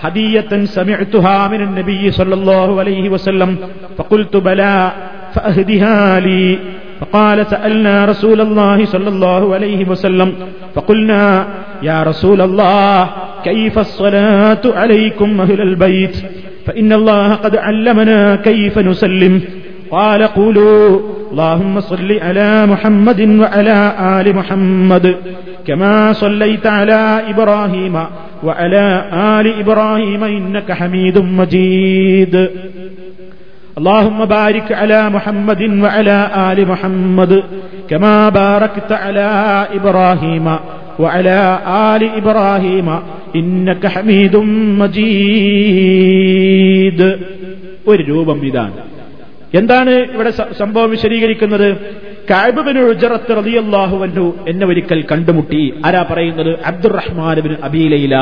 هدية 0.04 0.52
سمعتها 0.76 1.48
من 1.52 1.60
النبي 1.66 2.02
صلى 2.10 2.34
الله 2.34 2.68
عليه 2.80 3.04
وسلم 3.14 3.50
فقلت 3.98 4.34
بلى 4.48 4.76
فأهدها 5.34 6.20
لي 6.20 6.58
فقال 7.00 7.46
سألنا 7.46 7.94
رسول 8.04 8.38
الله 8.40 8.78
صلى 8.84 9.08
الله 9.08 9.42
عليه 9.54 9.80
وسلم 9.88 10.28
فقلنا 10.74 11.46
يا 11.82 11.98
رسول 12.02 12.40
الله 12.40 13.10
كيف 13.44 13.78
الصلاة 13.78 14.64
عليكم 14.80 15.40
أهل 15.40 15.60
البيت 15.60 16.16
فإن 16.66 16.90
الله 16.92 17.28
قد 17.34 17.54
علمنا 17.56 18.36
كيف 18.48 18.74
نسلم 18.78 19.34
قال 19.92 20.22
قولوا 20.22 21.00
اللهم 21.32 21.80
صل 21.80 22.18
على 22.22 22.66
محمد 22.66 23.20
وعلى 23.20 23.92
آل 24.00 24.36
محمد 24.36 25.16
كما 25.66 26.12
صليت 26.12 26.66
على 26.66 27.20
إبراهيم 27.28 28.04
وعلى 28.44 29.04
آل 29.12 29.60
إبراهيم 29.60 30.24
إنك 30.24 30.72
حميد 30.72 31.18
مجيد 31.18 32.48
اللهم 33.78 34.24
بارك 34.24 34.72
على 34.72 35.10
محمد 35.10 35.62
وعلى 35.82 36.30
آل 36.36 36.68
محمد 36.68 37.42
كما 37.88 38.28
باركت 38.28 38.92
على 38.92 39.66
إبراهيم 39.74 40.56
وعلى 40.98 41.58
آل 41.66 42.10
إبراهيم 42.16 42.98
إنك 43.36 43.86
حميد 43.86 44.36
مجيد 44.80 47.00
ഒരു 47.86 48.02
രൂപം 48.02 48.44
ഇതാണ് 48.44 48.91
എന്താണ് 49.53 49.89
ഇവിടെ 49.89 50.29
സംഭവം 50.59 50.89
വിശദീകരിക്കുന്നത്? 50.89 51.77
കാബിബിന് 52.29 52.79
ഉജറത്ത് 52.79 53.33
എന്നെ 54.49 54.67
ഒരിക്കൽ 54.67 55.05
കണ്ടുമുട്ടി. 55.11 55.73
ആരാ 55.85 56.05
പറയുന്നത്? 56.09 56.59
അബ്ദുറഹ്മാൻ 56.65 57.57
അബീലയില 57.63 58.15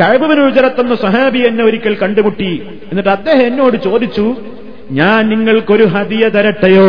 കാബിബിന് 0.00 0.40
ഉജറത്ത് 0.40 0.80
എന്ന 0.80 0.94
സഹാബി 0.94 1.38
എന്നെ 1.38 1.64
ഒരിക്കൽ 1.64 1.96
കണ്ടുമുട്ടി. 2.02 2.62
എന്നിട്ട് 2.90 3.10
അദ്ദേഹം 3.10 3.46
എന്നോട് 3.46 3.76
ചോദിച്ചു 3.76 4.36
ഞാൻ 4.90 5.28
നിങ്ങൾക്കൊരു 5.28 5.84
ഹതിയ 5.84 6.28
തരട്ടെയോ? 6.28 6.84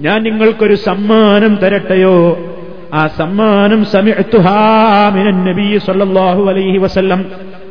ഞാൻ 0.00 0.22
നിങ്ങൾക്കൊരു 0.22 0.74
സമ്മാനം 0.74 1.56
തരട്ടെയോ? 1.56 2.38
ആ 2.94 3.06
സമ്മാനം 3.06 3.84
നബി 5.44 5.78
സല്ലല്ലാഹു 5.78 6.50
അലൈഹി 6.50 6.78
വസല്ലം. 6.78 7.24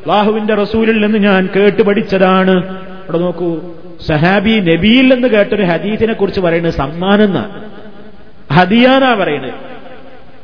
ലാഹുവിന്റെ 0.08 0.54
റസൂലിൽ 0.54 1.06
നിന്ന് 1.06 1.18
ഞാൻ 1.18 1.50
കേട്ടുപഠിച്ചതാണ്. 1.56 2.78
ഇവിടെ 3.04 3.18
നോക്കൂ 3.18 3.60
സഹാബി 4.08 4.60
നബിയിൽ 4.60 5.14
നിന്ന് 5.14 5.28
കേട്ടൊരു 5.28 5.64
ഹദീസിനെ 5.64 6.14
കുറിച്ച് 6.14 6.40
പറയുന്നത് 6.40 6.74
സമ്മാനം 6.74 7.24
എന്നാ. 7.24 7.50
ഹദിയാനാ 8.54 9.14
പറയുന്നത്. 9.14 9.54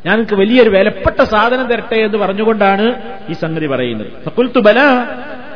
ഞാൻ 0.06 0.18
നിങ്ങൾക്ക് 0.18 0.34
വലിയൊരു 0.34 0.70
വിലപ്പെട്ട 0.70 1.24
സാധനം 1.24 1.68
തരട്ടെ 1.68 1.96
എന്ന് 1.96 2.18
പറഞ്ഞുകൊണ്ടാണ് 2.18 2.96
ഈ 3.30 3.34
സംഗതി 3.34 3.68
പറയുന്നത്. 3.68 4.08
ബല. 4.60 4.80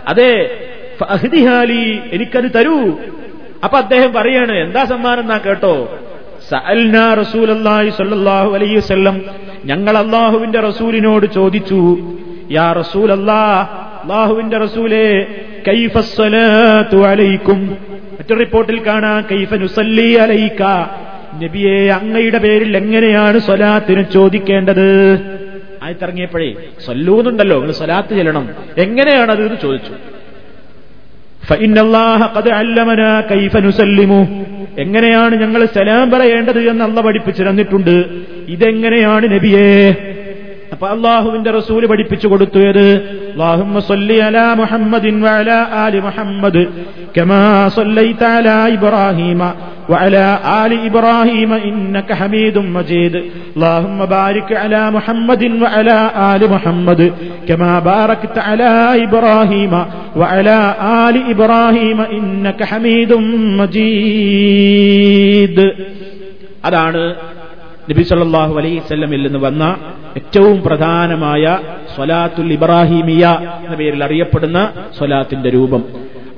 അതെ 0.07 0.59
എനിക്കത് 2.11 2.51
തരൂ. 2.51 2.99
അപ്പൊ 3.63 3.77
അദ്ദേഹം 3.77 4.13
പറയാണ് 4.13 4.51
എന്താ 4.51 4.85
സമ്മാനം 4.85 5.21
എന്നാ 5.21 5.37
കേട്ടോ? 5.37 5.99
ഞങ്ങൾ 9.65 9.97
അള്ളാഹുവിന്റെ 9.97 10.59
റസൂലിനോട് 10.59 11.25
ചോദിച്ചു 11.25 11.97
യാ 12.51 12.73
റസൂൽ 12.73 13.11
അള്ളാഹുവിന്റെ 13.11 14.57
റസൂലേ 14.57 15.27
അലൈക്കും. 16.95 17.77
മറ്റൊരു 18.19 18.39
റിപ്പോർട്ടിൽ 18.39 18.85
കാണാം 18.87 19.25
കൈഫ 19.31 19.53
അലൈക്ക 20.17 20.63
നബിയെ 21.43 21.87
അങ്ങയുടെ 21.87 22.37
പേരിൽ 22.37 22.77
എങ്ങനെയാണ് 22.77 23.39
സ്വലാത്തിന് 23.39 24.03
ചോദിക്കേണ്ടത്? 24.13 25.19
ആയിത്തിറങ്ങിയപ്പോഴേ 25.83 26.53
സ്വല്ലൂന്നുണ്ടല്ലോ 26.85 27.59
നിങ്ങൾ 27.59 27.73
സ്വലാത്ത് 27.73 28.15
ചെല്ലണം. 28.15 28.49
എങ്ങനെയാണത് 28.77 29.45
എന്ന് 29.45 29.57
ചോദിച്ചു. 29.61 29.93
എങ്ങനെയാണ് 34.77 35.35
ഞങ്ങൾ 35.35 35.65
സലാം 35.65 36.11
പറയേണ്ടത് 36.11 36.69
എന്ന് 36.69 36.83
അള്ള 36.83 37.01
പഠിപ്പിച്ചിരുന്നിട്ടുണ്ട് 37.01 38.05
ഇതെങ്ങനെയാണ് 38.47 39.31
നബിയെ? 39.31 39.95
അള്ളാഹുവിന്റെ 40.94 41.50
റസൂല് 41.50 41.86
പഠിപ്പിച്ചു 41.86 42.26
കൊടുത്തു 42.28 42.58
ഏത് 42.68 42.86
اللهم 43.36 43.74
صل 43.90 44.10
على 44.26 44.44
محمد 44.62 45.06
وعلى 45.24 45.56
آل 45.84 45.94
محمد 46.06 46.56
كما 47.16 47.42
صليت 47.78 48.22
على 48.34 48.56
إبراهيم 48.76 49.40
وعلى 49.90 50.24
آل 50.62 50.72
إبراهيم 50.88 51.50
إنك 51.68 52.08
حميد 52.20 52.56
مجيد 52.76 53.14
اللهم 53.56 53.98
بارك 54.16 54.48
على 54.62 54.82
محمد 54.96 55.42
وعلى 55.62 55.98
آل 56.32 56.42
محمد 56.54 57.00
كما 57.48 57.72
باركت 57.90 58.36
على 58.48 58.72
إبراهيم 59.06 59.72
وعلى 60.20 60.58
آل 61.04 61.16
إبراهيم 61.34 61.98
إنك 62.16 62.60
حميد 62.70 63.10
مجيد 63.60 65.58
അതാണ് 66.64 67.02
നബി 67.89 68.03
വസല്ലമിൽ 68.77 69.21
നിന്ന് 69.23 69.39
വന്ന 69.39 69.63
ഏറ്റവും 70.15 70.61
പ്രധാനമായ 70.61 71.59
സ്വലാത്തുൽ 71.95 72.53
ഇബ്രാഹിമിയ 72.53 73.37
എന്ന 73.65 73.75
പേരിൽ 73.75 74.03
അറിയപ്പെടുന്ന 74.03 74.69
സ്വലാത്തിന്റെ 74.97 75.49
രൂപം. 75.49 75.83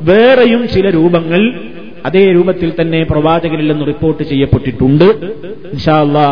വേറെയും 0.01 0.67
ചില 0.67 0.89
രൂപങ്ങൾ 0.89 1.59
അതേ 2.05 2.31
രൂപത്തിൽ 2.31 2.73
തന്നെ 2.81 3.03
പ്രവാചകരിൽ 3.03 3.71
നിന്ന് 3.71 3.87
റിപ്പോർട്ട് 3.87 4.23
ചെയ്യപ്പെട്ടിട്ടുണ്ട്. 4.23 5.03
ഇൻഷാ 5.73 6.01
അള്ളാ 6.01 6.27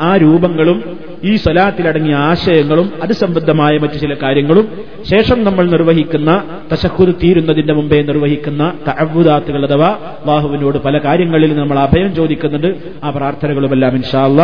ആ 0.00 0.16
രൂപങ്ങളും 0.16 1.06
ഈ 1.24 1.36
സ്വലാത്തിലടങ്ങിയ 1.36 2.14
ആശയങ്ങളും 2.14 2.92
അത് 3.02 3.12
സംബന്ധമായ 3.12 3.78
മറ്റു 3.78 3.94
ചില 3.94 4.14
കാര്യങ്ങളും 4.22 4.68
ശേഷം 5.10 5.44
നമ്മൾ 5.44 5.70
നിർവഹിക്കുന്ന 5.70 6.44
തശക്കുത് 6.72 7.14
തീരുന്നതിന്റെ 7.22 7.72
മുമ്പേ 7.72 8.02
നിർവഹിക്കുന്ന 8.02 8.72
തഅവ്വുദാത്തുകൾ 8.88 9.66
അഥവാ 9.66 9.98
ബാഹുവിനോട് 10.26 10.78
പല 10.78 10.98
കാര്യങ്ങളിൽ 10.98 11.56
നമ്മൾ 11.56 11.78
അഭയം 11.78 12.14
ചോദിക്കുന്നുണ്ട്. 12.14 12.74
ആ 13.04 13.10
പ്രാർത്ഥനകളുമെല്ലാം 13.10 13.94
ഇൻഷാല്ല 13.94 14.42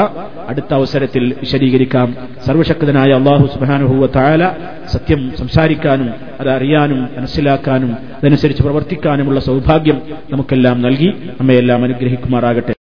അടുത്ത 0.48 0.74
അവസരത്തിൽ 0.74 1.34
വിശദീകരിക്കാം. 1.40 2.16
സർവശക്തനായ 2.46 3.12
അള്ളാഹു 3.12 3.46
സുബാനുഹൂവ 3.46 4.06
താല 4.06 4.50
സത്യം 4.92 5.32
സംസാരിക്കാനും 5.38 6.10
അത് 6.40 6.48
അറിയാനും 6.48 7.08
മനസ്സിലാക്കാനും 7.18 7.96
അതനുസരിച്ച് 8.22 8.62
പ്രവർത്തിക്കാനുമുള്ള 8.62 9.40
സൗഭാഗ്യം 9.40 10.00
നമുക്കെല്ലാം 10.30 10.82
നൽകി. 10.82 11.12
നമ്മയെല്ലാം 11.40 11.84
അനുഗ്രഹിക്കുമാറാകട്ടെ. 11.84 12.74